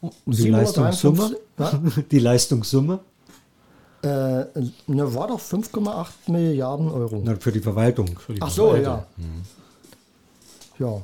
Und 0.00 0.14
die 0.26 0.32
753 0.34 0.50
Leistungssumme? 0.50 1.36
Die 2.10 2.18
Leistungssumme? 2.18 3.00
äh, 4.02 4.06
ne, 4.86 5.14
war 5.14 5.28
doch 5.28 5.40
5,8 5.40 6.30
Milliarden 6.32 6.90
Euro. 6.90 7.20
Na, 7.24 7.36
für 7.36 7.52
die 7.52 7.60
Verwaltung. 7.60 8.18
Für 8.18 8.34
die 8.34 8.42
Ach 8.42 8.50
so, 8.50 8.70
Verwaltung. 8.70 8.92
ja. 8.94 9.06
Ja. 10.84 11.02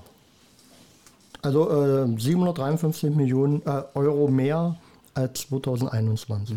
Also 1.43 1.71
äh, 1.71 2.21
753 2.21 3.15
Millionen 3.15 3.63
äh, 3.65 3.83
Euro 3.95 4.29
mehr 4.29 4.77
als 5.15 5.41
2021. 5.49 6.55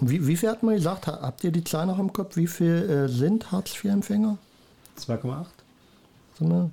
Wie, 0.00 0.26
wie 0.26 0.36
viel 0.36 0.48
hat 0.48 0.62
man 0.62 0.74
gesagt? 0.76 1.06
Ha- 1.06 1.18
Habt 1.20 1.44
ihr 1.44 1.50
die 1.50 1.64
Zahl 1.64 1.86
noch 1.86 1.98
im 1.98 2.12
Kopf? 2.12 2.36
Wie 2.36 2.46
viel 2.46 2.88
äh, 2.88 3.08
sind 3.08 3.52
Hartz-IV-Empfänger? 3.52 4.38
2,8? 4.98 5.46
So 6.38 6.44
eine- 6.44 6.70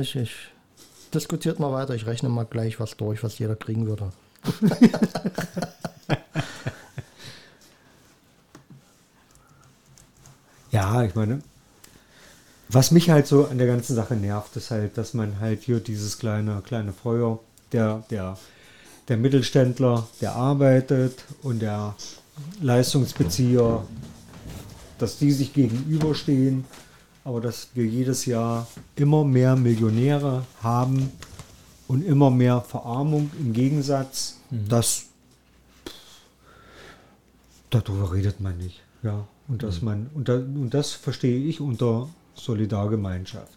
Ich, 0.00 0.14
ich 0.14 0.32
diskutiert 1.12 1.58
mal 1.58 1.72
weiter. 1.72 1.94
Ich 1.94 2.06
rechne 2.06 2.28
mal 2.28 2.44
gleich 2.44 2.78
was 2.78 2.96
durch, 2.96 3.24
was 3.24 3.38
jeder 3.38 3.56
kriegen 3.56 3.86
würde. 3.86 4.12
Ja, 10.70 11.02
ich 11.02 11.14
meine, 11.14 11.40
was 12.68 12.90
mich 12.90 13.10
halt 13.10 13.26
so 13.26 13.46
an 13.46 13.58
der 13.58 13.66
ganzen 13.66 13.94
Sache 13.94 14.14
nervt, 14.14 14.56
ist 14.56 14.70
halt, 14.70 14.98
dass 14.98 15.14
man 15.14 15.40
halt 15.40 15.62
hier 15.62 15.80
dieses 15.80 16.18
kleine, 16.18 16.62
kleine 16.64 16.92
Feuer, 16.92 17.38
der, 17.72 18.04
der, 18.10 18.38
der 19.08 19.16
Mittelständler, 19.16 20.06
der 20.20 20.34
arbeitet 20.34 21.24
und 21.42 21.60
der 21.60 21.94
Leistungsbezieher, 22.60 23.84
dass 24.98 25.18
die 25.18 25.32
sich 25.32 25.52
gegenüberstehen, 25.52 26.64
aber 27.24 27.40
dass 27.40 27.68
wir 27.74 27.84
jedes 27.84 28.26
Jahr 28.26 28.66
immer 28.96 29.24
mehr 29.24 29.56
Millionäre 29.56 30.44
haben 30.62 31.10
und 31.88 32.04
immer 32.04 32.30
mehr 32.30 32.60
Verarmung 32.60 33.30
im 33.38 33.52
Gegensatz, 33.52 34.36
das 34.50 35.06
darüber 37.70 38.12
redet 38.12 38.40
man 38.40 38.56
nicht. 38.58 38.80
Ja, 39.02 39.26
und 39.48 39.62
dass 39.62 39.82
man, 39.82 40.08
und, 40.14 40.28
da, 40.28 40.36
und 40.36 40.70
das 40.70 40.92
verstehe 40.92 41.38
ich 41.38 41.60
unter 41.60 42.08
Solidargemeinschaft. 42.36 43.56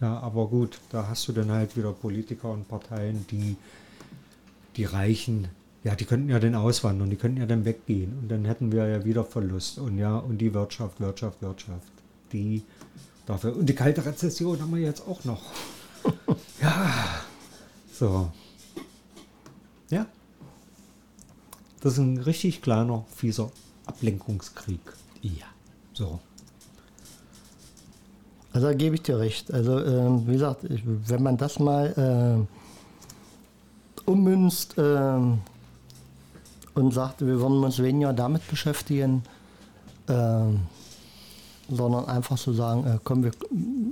Ja, 0.00 0.18
aber 0.18 0.48
gut, 0.48 0.78
da 0.90 1.08
hast 1.08 1.28
du 1.28 1.32
dann 1.32 1.50
halt 1.50 1.76
wieder 1.76 1.92
Politiker 1.92 2.50
und 2.50 2.68
Parteien, 2.68 3.24
die 3.30 3.56
die 4.76 4.84
Reichen, 4.84 5.48
ja, 5.84 5.94
die 5.94 6.04
könnten 6.04 6.28
ja 6.28 6.38
dann 6.38 6.54
auswandern, 6.54 7.10
die 7.10 7.16
könnten 7.16 7.38
ja 7.38 7.46
dann 7.46 7.64
weggehen 7.64 8.18
und 8.20 8.28
dann 8.28 8.44
hätten 8.44 8.72
wir 8.72 8.86
ja 8.86 9.04
wieder 9.04 9.24
Verlust. 9.24 9.78
Und 9.78 9.98
ja, 9.98 10.16
und 10.16 10.38
die 10.38 10.54
Wirtschaft, 10.54 11.00
Wirtschaft, 11.00 11.42
Wirtschaft, 11.42 11.92
die 12.32 12.62
dafür. 13.26 13.56
Und 13.56 13.66
die 13.66 13.74
kalte 13.74 14.04
Rezession 14.04 14.60
haben 14.60 14.74
wir 14.74 14.82
jetzt 14.82 15.06
auch 15.06 15.24
noch. 15.24 15.42
ja, 16.62 17.22
so. 17.92 18.30
Ja. 19.90 20.06
Das 21.80 21.94
ist 21.94 21.98
ein 21.98 22.18
richtig 22.18 22.62
kleiner, 22.62 23.04
fieser 23.14 23.50
Ablenkungskrieg. 23.86 24.80
Ja. 25.20 25.46
So. 25.92 26.20
Also 28.52 28.66
da 28.66 28.74
gebe 28.74 28.94
ich 28.94 29.02
dir 29.02 29.18
recht. 29.18 29.52
Also 29.52 29.78
ähm, 29.78 30.26
wie 30.26 30.32
gesagt, 30.32 30.64
ich, 30.64 30.82
wenn 30.84 31.22
man 31.22 31.36
das 31.36 31.58
mal 31.58 31.94
ähm, 31.96 32.48
ummünzt 34.04 34.74
ähm, 34.78 35.38
und 36.74 36.92
sagt, 36.92 37.24
wir 37.24 37.40
wollen 37.40 37.64
uns 37.64 37.82
weniger 37.82 38.12
damit 38.12 38.46
beschäftigen, 38.48 39.22
ähm, 40.08 40.60
sondern 41.70 42.06
einfach 42.06 42.36
so 42.36 42.52
sagen, 42.52 42.86
äh, 42.86 42.98
komm, 43.02 43.24
wir, 43.24 43.32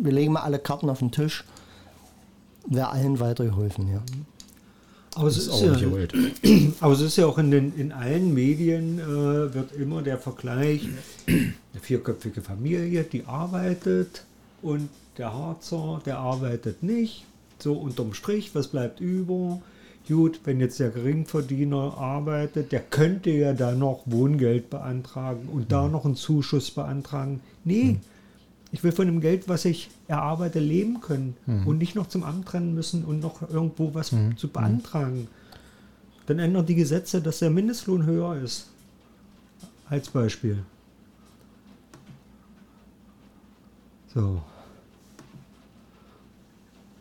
wir 0.02 0.12
legen 0.12 0.32
mal 0.32 0.42
alle 0.42 0.58
Karten 0.58 0.90
auf 0.90 0.98
den 0.98 1.10
Tisch, 1.10 1.44
wäre 2.66 2.90
allen 2.90 3.18
weitergeholfen. 3.18 3.90
Ja. 3.90 4.02
Aber 5.14 5.28
es 5.28 5.38
ist 5.38 5.60
ja, 5.60 5.72
aber 6.80 6.92
es 6.92 7.00
ist 7.00 7.16
ja 7.16 7.26
auch 7.26 7.38
in, 7.38 7.50
den, 7.50 7.74
in 7.76 7.92
allen 7.92 8.32
Medien 8.34 8.98
äh, 8.98 9.04
wird 9.54 9.72
immer 9.72 10.02
der 10.02 10.18
Vergleich, 10.18 10.86
eine 11.26 11.80
vierköpfige 11.80 12.42
Familie, 12.42 13.04
die 13.04 13.24
arbeitet 13.24 14.24
und 14.62 14.88
der 15.18 15.32
Harzer, 15.32 16.00
der 16.04 16.18
arbeitet 16.18 16.82
nicht. 16.82 17.24
So 17.58 17.74
unterm 17.74 18.14
Strich, 18.14 18.54
was 18.54 18.68
bleibt 18.68 19.00
über? 19.00 19.60
Gut, 20.08 20.40
wenn 20.44 20.60
jetzt 20.60 20.80
der 20.80 20.90
Geringverdiener 20.90 21.98
arbeitet, 21.98 22.72
der 22.72 22.80
könnte 22.80 23.30
ja 23.30 23.52
da 23.52 23.72
noch 23.72 24.02
Wohngeld 24.06 24.70
beantragen 24.70 25.48
und 25.48 25.70
da 25.70 25.88
noch 25.88 26.04
einen 26.04 26.16
Zuschuss 26.16 26.70
beantragen. 26.70 27.40
Nee, 27.64 27.98
ich 28.72 28.82
will 28.82 28.92
von 28.92 29.06
dem 29.06 29.20
Geld, 29.20 29.48
was 29.48 29.64
ich 29.64 29.90
erarbeite, 30.08 30.58
leben 30.58 31.00
können 31.00 31.36
und 31.66 31.78
nicht 31.78 31.94
noch 31.94 32.08
zum 32.08 32.24
Amt 32.24 32.52
rennen 32.54 32.74
müssen 32.74 33.04
und 33.04 33.20
noch 33.20 33.48
irgendwo 33.50 33.94
was 33.94 34.12
zu 34.36 34.48
beantragen. 34.48 35.28
Dann 36.26 36.38
ändern 36.38 36.66
die 36.66 36.76
Gesetze, 36.76 37.20
dass 37.20 37.40
der 37.40 37.50
Mindestlohn 37.50 38.04
höher 38.06 38.36
ist. 38.36 38.68
Als 39.88 40.08
Beispiel. 40.08 40.62
So. 44.14 44.40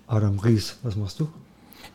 Adam 0.10 0.40
Ries, 0.40 0.76
was 0.82 0.96
machst 0.96 1.20
du? 1.20 1.28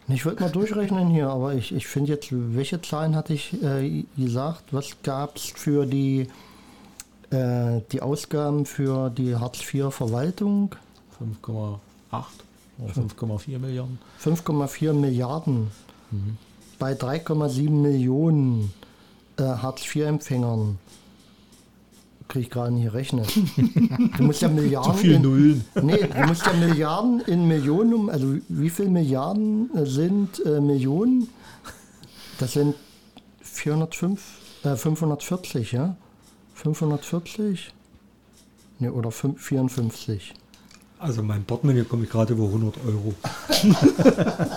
Ich 0.06 0.24
wollte 0.24 0.42
mal 0.42 0.50
durchrechnen 0.50 1.08
hier, 1.08 1.28
aber 1.28 1.54
ich, 1.54 1.74
ich 1.74 1.86
finde 1.86 2.12
jetzt, 2.12 2.28
welche 2.30 2.80
Zahlen 2.80 3.16
hatte 3.16 3.34
ich 3.34 3.60
äh, 3.62 4.04
gesagt? 4.16 4.72
Was 4.72 4.96
gab 5.02 5.36
es 5.36 5.46
für 5.46 5.84
die, 5.84 6.28
äh, 7.30 7.80
die 7.90 8.00
Ausgaben 8.02 8.66
für 8.66 9.10
die 9.10 9.34
Hartz-IV-Verwaltung? 9.34 10.76
5,8 11.42 11.78
oder 12.78 12.92
5,4 12.92 13.58
Milliarden. 13.58 13.98
5,4 14.22 14.92
Milliarden. 14.92 15.70
bei 16.78 16.92
3,7 16.92 17.70
Millionen 17.70 18.72
äh, 19.38 19.42
Hartz-IV-Empfängern, 19.42 20.78
kriege 22.28 22.44
ich 22.46 22.50
gerade 22.50 22.72
nicht 22.72 22.84
gerechnet. 22.84 23.28
Du 24.16 24.22
musst 24.24 24.42
ja 24.42 24.48
Milliarden. 24.48 24.92
Zu 24.92 24.98
viele 24.98 25.16
in, 25.16 25.22
Nullen. 25.22 25.64
Nee, 25.82 25.98
du 26.06 26.26
musst 26.26 26.44
ja 26.46 26.52
Milliarden 26.52 27.20
in 27.20 27.46
Millionen, 27.48 27.94
um- 27.94 28.08
also 28.08 28.36
wie 28.48 28.70
viel 28.70 28.88
Milliarden 28.88 29.70
äh, 29.76 29.84
sind 29.86 30.44
äh, 30.44 30.60
Millionen? 30.60 31.28
Das 32.38 32.52
sind 32.52 32.74
405, 33.42 34.20
äh, 34.64 34.74
540, 34.76 35.72
ja? 35.72 35.96
540? 36.54 37.72
Nee, 38.80 38.88
oder 38.88 39.10
fünf- 39.10 39.40
54. 39.42 40.34
Also 40.98 41.22
mein 41.22 41.44
Portemonnaie 41.44 41.84
komme 41.84 42.04
ich 42.04 42.10
gerade 42.10 42.32
über 42.32 42.44
100 42.44 42.76
Euro. 42.86 43.14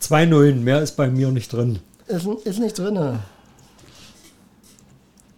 Zwei 0.00 0.24
Nullen, 0.26 0.64
mehr 0.64 0.80
ist 0.82 0.96
bei 0.96 1.08
mir 1.10 1.30
nicht 1.30 1.52
drin. 1.52 1.78
Ist, 2.08 2.26
ist 2.44 2.58
nicht 2.58 2.78
drin. 2.78 3.18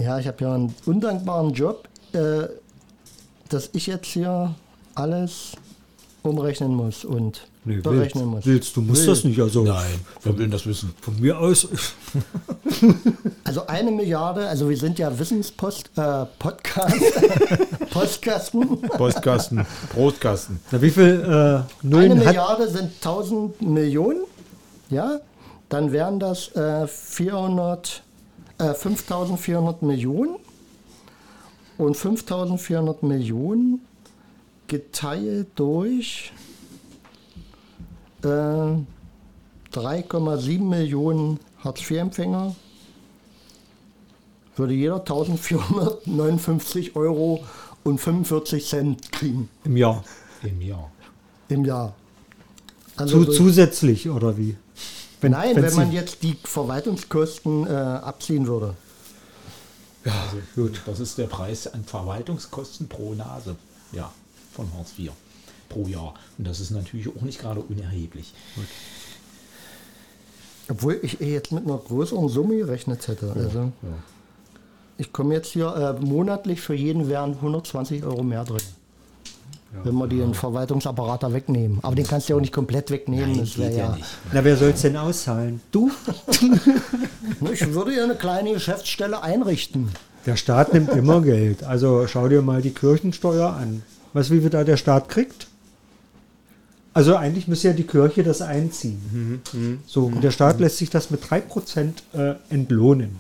Ja, 0.02 0.18
ich 0.18 0.26
habe 0.26 0.44
ja 0.44 0.54
einen 0.54 0.74
undankbaren 0.86 1.52
Job, 1.52 1.88
äh, 2.12 2.48
dass 3.48 3.70
ich 3.72 3.86
jetzt 3.86 4.06
hier 4.06 4.54
alles 4.94 5.52
umrechnen 6.22 6.74
muss 6.74 7.04
und 7.04 7.46
Nee, 7.64 7.76
berechnen 7.76 8.24
willst, 8.32 8.34
muss. 8.34 8.46
willst, 8.46 8.76
du 8.76 8.80
musst 8.80 9.02
Will. 9.02 9.06
das 9.08 9.22
nicht. 9.24 9.40
Also 9.40 9.62
Nein, 9.62 10.00
wer 10.24 10.36
will 10.36 10.48
das 10.48 10.66
wissen? 10.66 10.92
von 11.00 11.20
mir 11.20 11.38
aus. 11.38 11.68
Also 13.44 13.66
eine 13.66 13.90
Milliarde, 13.90 14.46
also 14.48 14.68
wir 14.70 14.76
sind 14.76 14.98
ja 14.98 15.16
Wissenspost, 15.18 15.90
äh, 15.96 16.24
Podcast, 16.38 16.96
Postkasten. 17.90 18.80
Postkasten, 18.82 19.66
Brotkasten. 19.94 20.60
Na, 20.70 20.80
wie 20.80 20.90
viel 20.90 21.20
äh, 21.22 21.28
Eine 21.28 21.66
Nullen 21.82 22.18
hat. 22.20 22.26
Milliarde 22.26 22.68
sind 22.68 22.92
1000 22.94 23.60
Millionen, 23.62 24.22
ja, 24.90 25.20
dann 25.68 25.92
wären 25.92 26.18
das 26.18 26.48
äh, 26.56 26.86
400, 26.86 28.02
äh, 28.62 28.74
5400 28.74 29.82
Millionen 29.82 30.36
und 31.78 31.96
5400 31.96 33.02
Millionen 33.02 33.80
geteilt 34.68 35.48
durch 35.56 36.32
äh, 38.22 38.26
3,7 38.26 40.60
Millionen 40.62 41.40
Hartz-IV-Empfänger 41.64 42.54
würde 44.56 44.74
jeder 44.74 44.96
1459 45.00 46.94
Euro 46.94 47.42
und 47.84 47.98
45 47.98 48.66
Cent 48.66 49.10
kriegen 49.12 49.48
Im 49.64 49.76
Jahr. 49.78 50.04
Im 50.42 50.60
Jahr. 50.60 50.90
im 51.48 51.64
Jahr. 51.64 51.94
Zu, 52.96 53.02
Also 53.02 53.24
so- 53.24 53.32
zusätzlich, 53.32 54.10
oder 54.10 54.36
wie? 54.36 54.56
Wenn- 55.22 55.32
Nein, 55.32 55.56
wenn 55.56 55.62
wenn 55.64 55.74
man 55.74 55.92
jetzt 55.92 56.22
die 56.22 56.36
Verwaltungskosten 56.44 57.66
äh, 57.66 57.70
abziehen 57.70 58.46
würde. 58.46 58.74
Also, 60.04 60.38
gut. 60.56 60.82
Das 60.84 60.98
ist 61.00 61.16
der 61.18 61.26
Preis 61.28 61.66
an 61.72 61.84
Verwaltungskosten 61.84 62.88
pro 62.88 63.14
Nase. 63.14 63.56
Ja, 63.92 64.12
von 64.52 64.66
Hartz 64.76 64.92
IV 64.98 65.12
pro 65.68 65.86
Jahr. 65.86 66.14
Und 66.38 66.46
das 66.46 66.60
ist 66.60 66.70
natürlich 66.70 67.08
auch 67.08 67.22
nicht 67.22 67.40
gerade 67.40 67.60
unerheblich. 67.60 68.34
Obwohl 70.68 70.98
ich 71.02 71.20
eh 71.20 71.32
jetzt 71.32 71.52
mit 71.52 71.64
einer 71.64 71.78
größeren 71.78 72.28
Summe 72.28 72.56
gerechnet 72.56 73.06
hätte. 73.08 73.32
Also 73.34 73.72
ich 74.98 75.12
komme 75.12 75.34
jetzt 75.34 75.52
hier 75.52 75.74
äh, 76.00 76.04
monatlich 76.04 76.60
für 76.60 76.74
jeden 76.74 77.08
wären 77.08 77.32
120 77.34 78.04
Euro 78.04 78.22
mehr 78.22 78.44
drin. 78.44 78.60
Wenn 79.84 79.94
wir 79.94 80.06
den 80.06 80.34
Verwaltungsapparat 80.34 81.22
da 81.22 81.32
wegnehmen. 81.32 81.78
Aber 81.82 81.94
den 81.94 82.06
kannst 82.06 82.28
du 82.28 82.32
ja 82.32 82.36
auch 82.36 82.40
nicht 82.40 82.52
komplett 82.52 82.90
wegnehmen. 82.90 83.32
Nein, 83.32 83.40
das 83.40 83.54
geht 83.54 83.72
ja 83.72 83.84
ja 83.88 83.96
nicht. 83.96 84.06
Na, 84.32 84.44
wer 84.44 84.56
soll 84.56 84.70
es 84.70 84.82
denn 84.82 84.96
auszahlen? 84.96 85.60
Du? 85.70 85.90
Ich 87.52 87.74
würde 87.74 87.94
ja 87.94 88.04
eine 88.04 88.14
kleine 88.14 88.52
Geschäftsstelle 88.52 89.22
einrichten. 89.22 89.90
Der 90.26 90.36
Staat 90.36 90.72
nimmt 90.72 90.90
immer 90.90 91.20
Geld. 91.22 91.64
Also 91.64 92.06
schau 92.06 92.28
dir 92.28 92.42
mal 92.42 92.62
die 92.62 92.70
Kirchensteuer 92.70 93.50
an. 93.50 93.82
Weißt 94.12 94.30
du, 94.30 94.34
wie 94.34 94.40
viel 94.40 94.50
da 94.50 94.62
der 94.62 94.76
Staat 94.76 95.08
kriegt? 95.08 95.48
Also 96.94 97.16
eigentlich 97.16 97.48
müsste 97.48 97.68
ja 97.68 97.74
die 97.74 97.86
Kirche 97.86 98.22
das 98.22 98.42
einziehen. 98.42 99.42
So, 99.86 100.06
und 100.06 100.22
der 100.22 100.30
Staat 100.30 100.60
lässt 100.60 100.78
sich 100.78 100.90
das 100.90 101.10
mit 101.10 101.24
3% 101.24 101.92
äh, 102.12 102.34
entlohnen. 102.50 103.18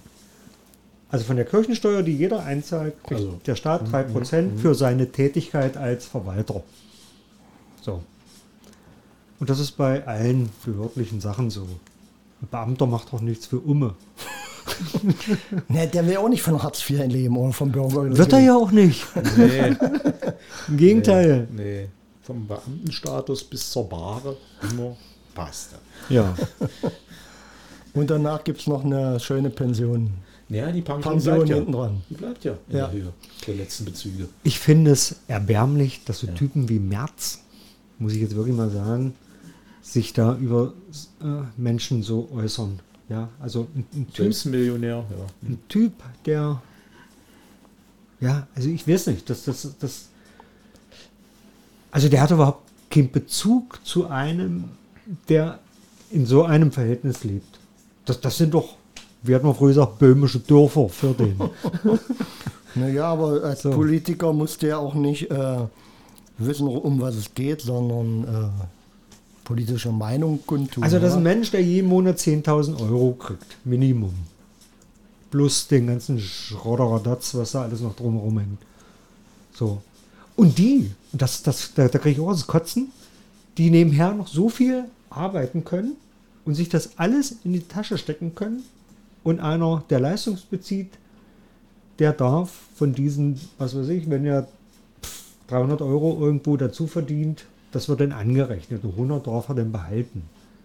Also 1.12 1.26
von 1.26 1.36
der 1.36 1.44
Kirchensteuer, 1.44 2.02
die 2.02 2.16
jeder 2.16 2.42
einzahlt, 2.42 2.94
kriegt 3.04 3.20
Also, 3.20 3.38
der 3.46 3.54
Staat 3.54 3.86
3% 3.86 4.58
für 4.58 4.74
seine 4.74 5.12
Tätigkeit 5.12 5.76
als 5.76 6.06
Verwalter. 6.06 6.62
So. 7.82 8.02
Und 9.38 9.50
das 9.50 9.60
ist 9.60 9.72
bei 9.72 10.06
allen 10.06 10.48
behördlichen 10.64 11.20
Sachen 11.20 11.50
so. 11.50 11.62
Ein 12.40 12.48
Beamter 12.50 12.86
macht 12.86 13.12
doch 13.12 13.20
nichts 13.20 13.46
für 13.46 13.58
Umme. 13.60 13.94
Ne, 15.68 15.88
der 15.88 16.06
will 16.06 16.16
auch 16.18 16.28
nicht 16.28 16.42
von 16.42 16.62
Hartz 16.62 16.88
IV 16.88 17.04
leben 17.08 17.36
oder 17.36 17.52
vom 17.52 17.70
Bürger. 17.72 18.16
Wird 18.16 18.32
er 18.32 18.38
ja 18.40 18.56
auch 18.56 18.70
nicht. 18.70 19.04
Nee, 19.36 19.76
Im 20.68 20.76
Gegenteil. 20.76 21.48
nee. 21.50 21.88
Vom 22.22 22.46
Beamtenstatus 22.46 23.42
bis 23.42 23.70
zur 23.70 23.88
Bahre 23.88 24.36
immer 24.70 24.96
passt. 25.34 25.70
Ja. 26.08 26.34
Und 27.94 28.08
danach 28.08 28.44
gibt 28.44 28.60
es 28.60 28.66
noch 28.68 28.84
eine 28.84 29.18
schöne 29.18 29.50
Pension. 29.50 30.12
Ja, 30.48 30.70
die 30.70 30.82
Pension, 30.82 31.12
Pension 31.14 31.34
bleibt 31.36 31.48
ja. 31.48 31.56
hinten 31.56 31.72
dran. 31.72 32.02
Die 32.10 32.14
bleibt 32.14 32.44
ja 32.44 32.52
in 32.68 32.76
Ja. 32.76 32.86
der 32.86 32.92
Höhe 32.92 33.12
der 33.46 33.54
letzten 33.54 33.84
Bezüge. 33.84 34.28
Ich 34.42 34.58
finde 34.58 34.90
es 34.90 35.16
erbärmlich, 35.28 36.04
dass 36.04 36.20
so 36.20 36.26
Typen 36.28 36.68
wie 36.68 36.78
Merz, 36.78 37.40
muss 37.98 38.12
ich 38.12 38.20
jetzt 38.20 38.34
wirklich 38.34 38.56
mal 38.56 38.70
sagen, 38.70 39.14
sich 39.82 40.12
da 40.12 40.36
über 40.36 40.74
äh, 41.20 41.24
Menschen 41.56 42.02
so 42.02 42.28
äußern. 42.32 42.80
Ja, 43.08 43.28
also 43.40 43.66
ein, 43.74 43.84
ein, 43.94 44.06
typ, 44.06 44.16
Selbstmillionär, 44.16 45.04
ja. 45.10 45.26
ein 45.48 45.58
Typ, 45.68 45.92
der, 46.24 46.62
ja, 48.20 48.46
also 48.54 48.68
ich 48.68 48.86
weiß 48.86 49.08
nicht, 49.08 49.28
dass 49.28 49.44
das, 49.44 49.68
das, 49.78 50.08
also 51.90 52.08
der 52.08 52.22
hat 52.22 52.30
überhaupt 52.30 52.62
keinen 52.88 53.10
Bezug 53.10 53.80
zu 53.84 54.06
einem, 54.06 54.64
der 55.28 55.58
in 56.10 56.24
so 56.24 56.44
einem 56.44 56.72
Verhältnis 56.72 57.24
lebt. 57.24 57.58
Das, 58.04 58.20
das 58.20 58.38
sind 58.38 58.54
doch, 58.54 58.76
wie 59.22 59.34
hat 59.34 59.42
man 59.42 59.54
früher 59.54 59.68
gesagt, 59.68 59.98
böhmische 59.98 60.40
Dörfer 60.40 60.88
für 60.88 61.12
den. 61.14 61.40
Naja, 62.74 63.04
aber 63.04 63.44
als 63.44 63.62
So. 63.62 63.70
Politiker 63.70 64.32
musst 64.32 64.62
du 64.62 64.68
ja 64.68 64.78
auch 64.78 64.94
nicht 64.94 65.30
äh, 65.30 65.58
wissen, 66.38 66.66
um 66.66 67.00
was 67.02 67.16
es 67.16 67.34
geht, 67.34 67.60
sondern 67.60 68.24
äh, 68.24 68.48
politische 69.44 69.92
Meinung 69.92 70.40
kundtun. 70.46 70.82
Also 70.82 70.98
das 70.98 71.10
ist 71.10 71.16
ein? 71.16 71.22
Mensch, 71.22 71.50
der 71.50 71.62
jeden 71.62 71.88
Monat 71.88 72.18
10.000 72.18 72.80
Euro 72.80 73.12
kriegt, 73.12 73.58
Minimum. 73.64 74.14
Plus 75.30 75.66
den 75.66 75.86
ganzen 75.86 76.18
Schrotteradatz, 76.18 77.34
was 77.34 77.52
da 77.52 77.62
alles 77.62 77.80
noch 77.80 77.94
drumherum 77.94 78.38
hängt. 78.38 78.58
So. 79.54 79.82
Und 80.36 80.56
die, 80.58 80.90
das, 81.12 81.42
das, 81.42 81.72
da, 81.74 81.88
da 81.88 81.98
kriege 81.98 82.20
ich 82.20 82.26
auch 82.26 82.32
das 82.32 82.46
Kotzen, 82.46 82.90
die 83.58 83.70
nebenher 83.70 84.14
noch 84.14 84.28
so 84.28 84.48
viel 84.48 84.84
arbeiten 85.10 85.64
können 85.64 85.96
und 86.44 86.54
sich 86.54 86.68
das 86.68 86.98
alles 86.98 87.36
in 87.44 87.52
die 87.52 87.60
Tasche 87.60 87.98
stecken 87.98 88.34
können. 88.34 88.62
Und 89.24 89.40
einer, 89.40 89.84
der 89.88 90.00
Leistungsbezieht, 90.00 90.90
der 91.98 92.12
darf 92.12 92.50
von 92.74 92.92
diesen, 92.94 93.40
was 93.58 93.76
weiß 93.76 93.88
ich, 93.88 94.10
wenn 94.10 94.24
er 94.24 94.48
pff, 95.02 95.24
300 95.48 95.82
Euro 95.82 96.18
irgendwo 96.20 96.56
dazu 96.56 96.86
verdient, 96.86 97.44
das 97.70 97.88
wird 97.88 98.00
dann 98.00 98.12
angerechnet. 98.12 98.84
Und 98.84 98.92
100 98.92 99.26
darf 99.26 99.48
er 99.48 99.54
dann 99.54 99.72
behalten. 99.72 100.22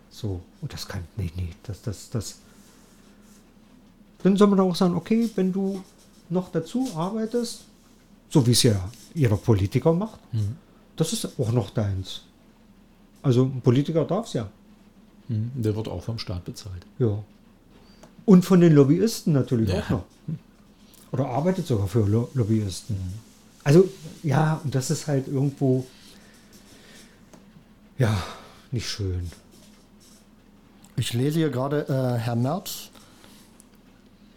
So, 0.09 0.41
und 0.61 0.73
das 0.73 0.87
kann, 0.87 1.03
nee, 1.15 1.31
nee, 1.35 1.49
das, 1.63 1.81
das, 1.81 2.09
das. 2.09 2.39
Dann 4.23 4.35
soll 4.35 4.47
man 4.47 4.59
auch 4.59 4.75
sagen, 4.75 4.95
okay, 4.95 5.29
wenn 5.35 5.53
du 5.53 5.83
noch 6.29 6.51
dazu 6.51 6.89
arbeitest, 6.95 7.65
so 8.29 8.45
wie 8.45 8.51
es 8.51 8.63
ja 8.63 8.89
jeder 9.13 9.37
Politiker 9.37 9.93
macht, 9.93 10.19
das 10.95 11.13
ist 11.13 11.39
auch 11.39 11.51
noch 11.51 11.69
deins. 11.69 12.23
Also 13.21 13.43
ein 13.43 13.61
Politiker 13.61 14.05
darf 14.05 14.27
es 14.27 14.33
ja. 14.33 14.49
Mhm. 15.27 15.51
Der 15.55 15.75
wird 15.75 15.87
auch 15.87 16.03
vom 16.03 16.17
Staat 16.17 16.45
bezahlt. 16.45 16.85
Ja. 16.99 17.23
Und 18.28 18.43
von 18.45 18.59
den 18.61 18.73
Lobbyisten 18.73 19.32
natürlich 19.34 19.69
Ja. 19.69 19.80
auch 19.80 19.89
noch. 19.89 20.03
Oder 21.13 21.28
arbeitet 21.30 21.65
sogar 21.65 21.88
für 21.88 22.05
Lo 22.05 22.30
Lobbyisten. 22.34 22.97
Also, 23.63 23.88
ja, 24.21 24.59
und 24.63 24.75
das 24.75 24.91
ist 24.91 25.07
halt 25.07 25.28
irgendwo, 25.28 25.86
ja, 27.97 28.15
nicht 28.71 28.88
schön. 28.89 29.32
Ich 30.97 31.13
lese 31.13 31.39
hier 31.39 31.49
gerade 31.49 31.88
äh, 31.88 32.17
Herr 32.19 32.36
Merz. 32.36 32.89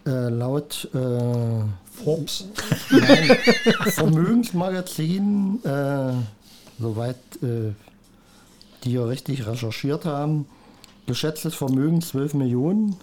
Äh, 0.06 0.28
laut 0.30 0.88
äh, 0.94 1.64
Forbes. 2.04 2.44
Nein, 2.90 3.36
Vermögensmagazin, 3.90 5.62
äh, 5.64 6.12
soweit 6.78 7.16
äh, 7.42 7.72
die 8.84 8.90
hier 8.90 9.06
richtig 9.08 9.46
recherchiert 9.46 10.04
haben, 10.06 10.46
geschätztes 11.06 11.54
Vermögen 11.54 12.00
12 12.00 12.34
Millionen, 12.34 12.96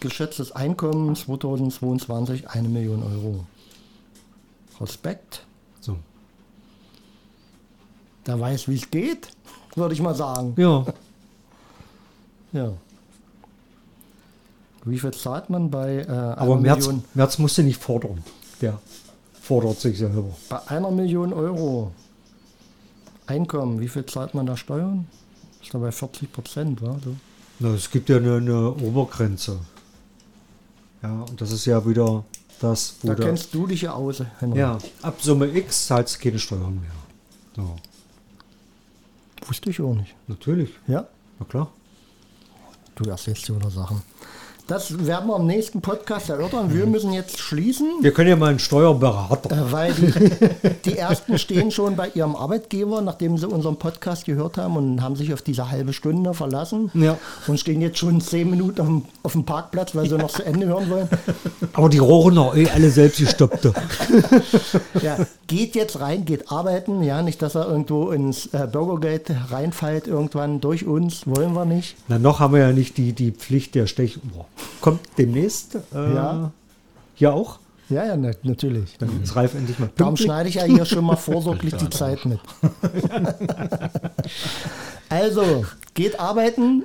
geschätztes 0.00 0.52
Einkommen 0.52 1.14
2022 1.14 2.48
eine 2.48 2.68
Million 2.68 3.02
Euro. 3.02 3.46
Respekt, 4.80 5.44
So. 5.80 5.96
der 8.26 8.40
weiß, 8.40 8.68
wie 8.68 8.76
es 8.76 8.90
geht, 8.90 9.28
würde 9.76 9.94
ich 9.94 10.00
mal 10.00 10.14
sagen. 10.14 10.54
Ja. 10.56 10.84
Ja. 12.54 12.70
Wie 14.84 14.98
viel 14.98 15.12
zahlt 15.12 15.48
man 15.48 15.70
bei 15.70 16.00
äh, 16.00 16.06
Aber 16.10 16.58
Merz, 16.58 16.86
Million? 16.86 17.04
Merz 17.14 17.38
musste 17.38 17.62
nicht 17.62 17.82
fordern. 17.82 18.22
Der 18.60 18.78
fordert 19.40 19.80
sich 19.80 19.96
selber. 19.96 20.36
Bei 20.50 20.60
einer 20.68 20.90
Million 20.90 21.32
Euro 21.32 21.92
Einkommen, 23.26 23.80
wie 23.80 23.88
viel 23.88 24.04
zahlt 24.04 24.34
man 24.34 24.44
da 24.44 24.56
Steuern? 24.56 25.06
Ist 25.62 25.72
da 25.72 25.78
bei 25.78 25.92
40 25.92 26.30
Prozent? 26.30 26.80
So. 26.80 27.16
Na, 27.60 27.68
es 27.74 27.90
gibt 27.90 28.10
ja 28.10 28.16
eine, 28.18 28.36
eine 28.36 28.70
Obergrenze. 28.72 29.60
Ja, 31.02 31.22
und 31.22 31.40
das 31.40 31.50
ist 31.50 31.64
ja 31.66 31.84
wieder 31.86 32.24
das, 32.60 32.94
wo 33.02 33.08
Da 33.08 33.14
der, 33.14 33.26
kennst 33.26 33.52
du 33.54 33.66
dich 33.66 33.82
ja 33.82 33.92
aus, 33.92 34.22
Henry. 34.38 34.58
ja, 34.60 34.78
ab 35.02 35.16
Summe 35.20 35.46
X 35.48 35.86
zahlst 35.88 36.16
du 36.16 36.20
keine 36.20 36.38
Steuern 36.38 36.80
mehr. 36.80 36.90
Ja, 37.64 37.74
Wusste 39.48 39.70
ich 39.70 39.80
auch 39.80 39.94
nicht. 39.94 40.14
natürlich, 40.28 40.70
Ja? 40.86 41.06
na 41.38 41.44
klar. 41.46 41.72
Du 42.94 43.08
erzählst 43.10 43.48
dir 43.48 43.56
wieder 43.56 43.70
Sachen. 43.70 44.02
Das 44.72 45.06
werden 45.06 45.28
wir 45.28 45.36
im 45.36 45.44
nächsten 45.44 45.82
Podcast 45.82 46.30
erörtern. 46.30 46.72
Wir 46.72 46.86
müssen 46.86 47.12
jetzt 47.12 47.38
schließen. 47.38 47.86
Wir 48.00 48.10
können 48.10 48.30
ja 48.30 48.36
mal 48.36 48.48
einen 48.48 48.58
Steuerberater. 48.58 49.50
Äh, 49.54 49.70
Weil 49.70 49.92
die, 49.92 50.10
die 50.90 50.96
ersten 50.96 51.38
stehen 51.38 51.70
schon 51.70 51.94
bei 51.94 52.08
ihrem 52.14 52.34
Arbeitgeber, 52.34 53.02
nachdem 53.02 53.36
sie 53.36 53.46
unseren 53.46 53.76
Podcast 53.76 54.24
gehört 54.24 54.56
haben 54.56 54.78
und 54.78 55.02
haben 55.02 55.14
sich 55.14 55.34
auf 55.34 55.42
diese 55.42 55.70
halbe 55.70 55.92
Stunde 55.92 56.32
verlassen 56.32 56.90
Ja. 56.94 57.18
und 57.48 57.60
stehen 57.60 57.82
jetzt 57.82 57.98
schon 57.98 58.22
zehn 58.22 58.48
Minuten 58.48 58.80
auf 58.80 58.86
dem, 58.86 59.04
auf 59.22 59.32
dem 59.32 59.44
Parkplatz, 59.44 59.94
weil 59.94 60.08
sie 60.08 60.16
noch 60.16 60.30
zu 60.30 60.42
Ende 60.42 60.64
hören 60.64 60.88
wollen. 60.88 61.08
Aber 61.74 61.90
die 61.90 61.98
rochen 61.98 62.32
noch 62.32 62.56
eh 62.56 62.66
alle 62.70 62.88
selbst 62.88 63.18
gestoppte. 63.18 63.74
Ja, 65.02 65.16
geht 65.48 65.74
jetzt 65.74 66.00
rein, 66.00 66.24
geht 66.24 66.50
arbeiten, 66.50 67.02
ja, 67.02 67.22
nicht, 67.22 67.42
dass 67.42 67.56
er 67.56 67.66
irgendwo 67.66 68.10
ins 68.10 68.46
äh, 68.52 68.68
Bürgergeld 68.70 69.30
reinfällt 69.50 70.06
irgendwann 70.06 70.60
durch 70.60 70.86
uns, 70.86 71.26
wollen 71.26 71.54
wir 71.54 71.64
nicht. 71.64 71.96
Na, 72.08 72.18
noch 72.18 72.40
haben 72.40 72.54
wir 72.54 72.60
ja 72.60 72.72
nicht 72.72 72.96
die, 72.98 73.12
die 73.12 73.32
Pflicht 73.32 73.74
der 73.74 73.86
Stechuhr. 73.86 74.46
Kommt 74.80 75.00
demnächst. 75.18 75.74
Äh, 75.94 76.14
Ja. 76.14 76.50
Hier 77.14 77.32
auch. 77.34 77.58
Ja, 77.88 78.06
ja, 78.06 78.16
na, 78.16 78.30
natürlich. 78.42 78.96
Dann 78.98 79.22
ist 79.22 79.36
Ralf 79.36 79.54
endlich 79.54 79.78
mal 79.78 79.90
Darum 79.96 80.14
pünktlich. 80.14 80.26
schneide 80.26 80.48
ich 80.48 80.54
ja 80.56 80.64
hier 80.64 80.84
schon 80.86 81.04
mal 81.04 81.16
vorsorglich 81.28 81.74
die 81.74 81.90
Zeit 81.90 82.24
mit. 82.24 82.38
Also, 85.08 85.64
geht 85.94 86.18
arbeiten, 86.18 86.84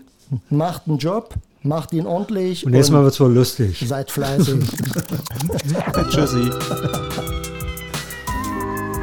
macht 0.49 0.83
einen 0.87 0.97
Job, 0.97 1.33
macht 1.63 1.93
ihn 1.93 2.05
ordentlich 2.05 2.65
Und 2.65 2.71
nächstes 2.73 2.91
Mal 2.93 3.03
wird 3.03 3.13
es 3.13 3.19
wohl 3.21 3.31
lustig. 3.33 3.83
seid 3.87 4.11
fleißig. 4.11 4.59
Tschüssi. 6.09 6.49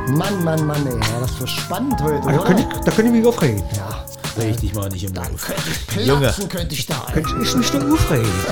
Mann, 0.08 0.44
Mann, 0.44 0.66
Mann, 0.66 0.86
ey, 0.86 0.92
ja, 0.92 1.20
das 1.20 1.40
war 1.40 1.46
spannend 1.46 2.02
heute, 2.02 2.26
Da 2.26 2.36
könnte 2.38 2.62
ich, 2.62 2.68
da 2.84 2.90
könnte 2.92 3.10
ich 3.10 3.12
mich 3.18 3.26
aufregen. 3.26 3.62
Ja, 3.74 4.03
Reg 4.36 4.60
dich 4.60 4.74
mal 4.74 4.88
nicht 4.88 5.04
im 5.04 5.16
auf. 5.16 5.46
platzen 5.86 6.48
könnte 6.48 6.74
ich 6.74 6.86
da. 6.86 7.06
Könnte 7.12 7.30
ich 7.42 7.54
mich 7.56 7.70
da 7.70 7.78
aufregen. 7.78 8.28
Da 8.46 8.48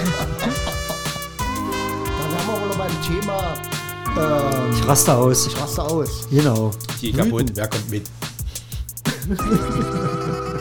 wären 2.31 2.47
wir 2.47 2.61
wohl 2.61 2.77
beim 2.77 3.03
Thema 3.03 3.55
ähm, 4.17 4.73
Ich 4.75 4.87
raste 4.87 5.15
aus. 5.15 5.47
ich 5.47 5.57
raste 5.61 5.83
aus. 5.83 6.29
Genau. 6.31 6.71
Die 7.01 7.13
kaputt, 7.13 7.51
wer 7.55 7.69
kommt 7.69 7.91
mit? 7.91 8.07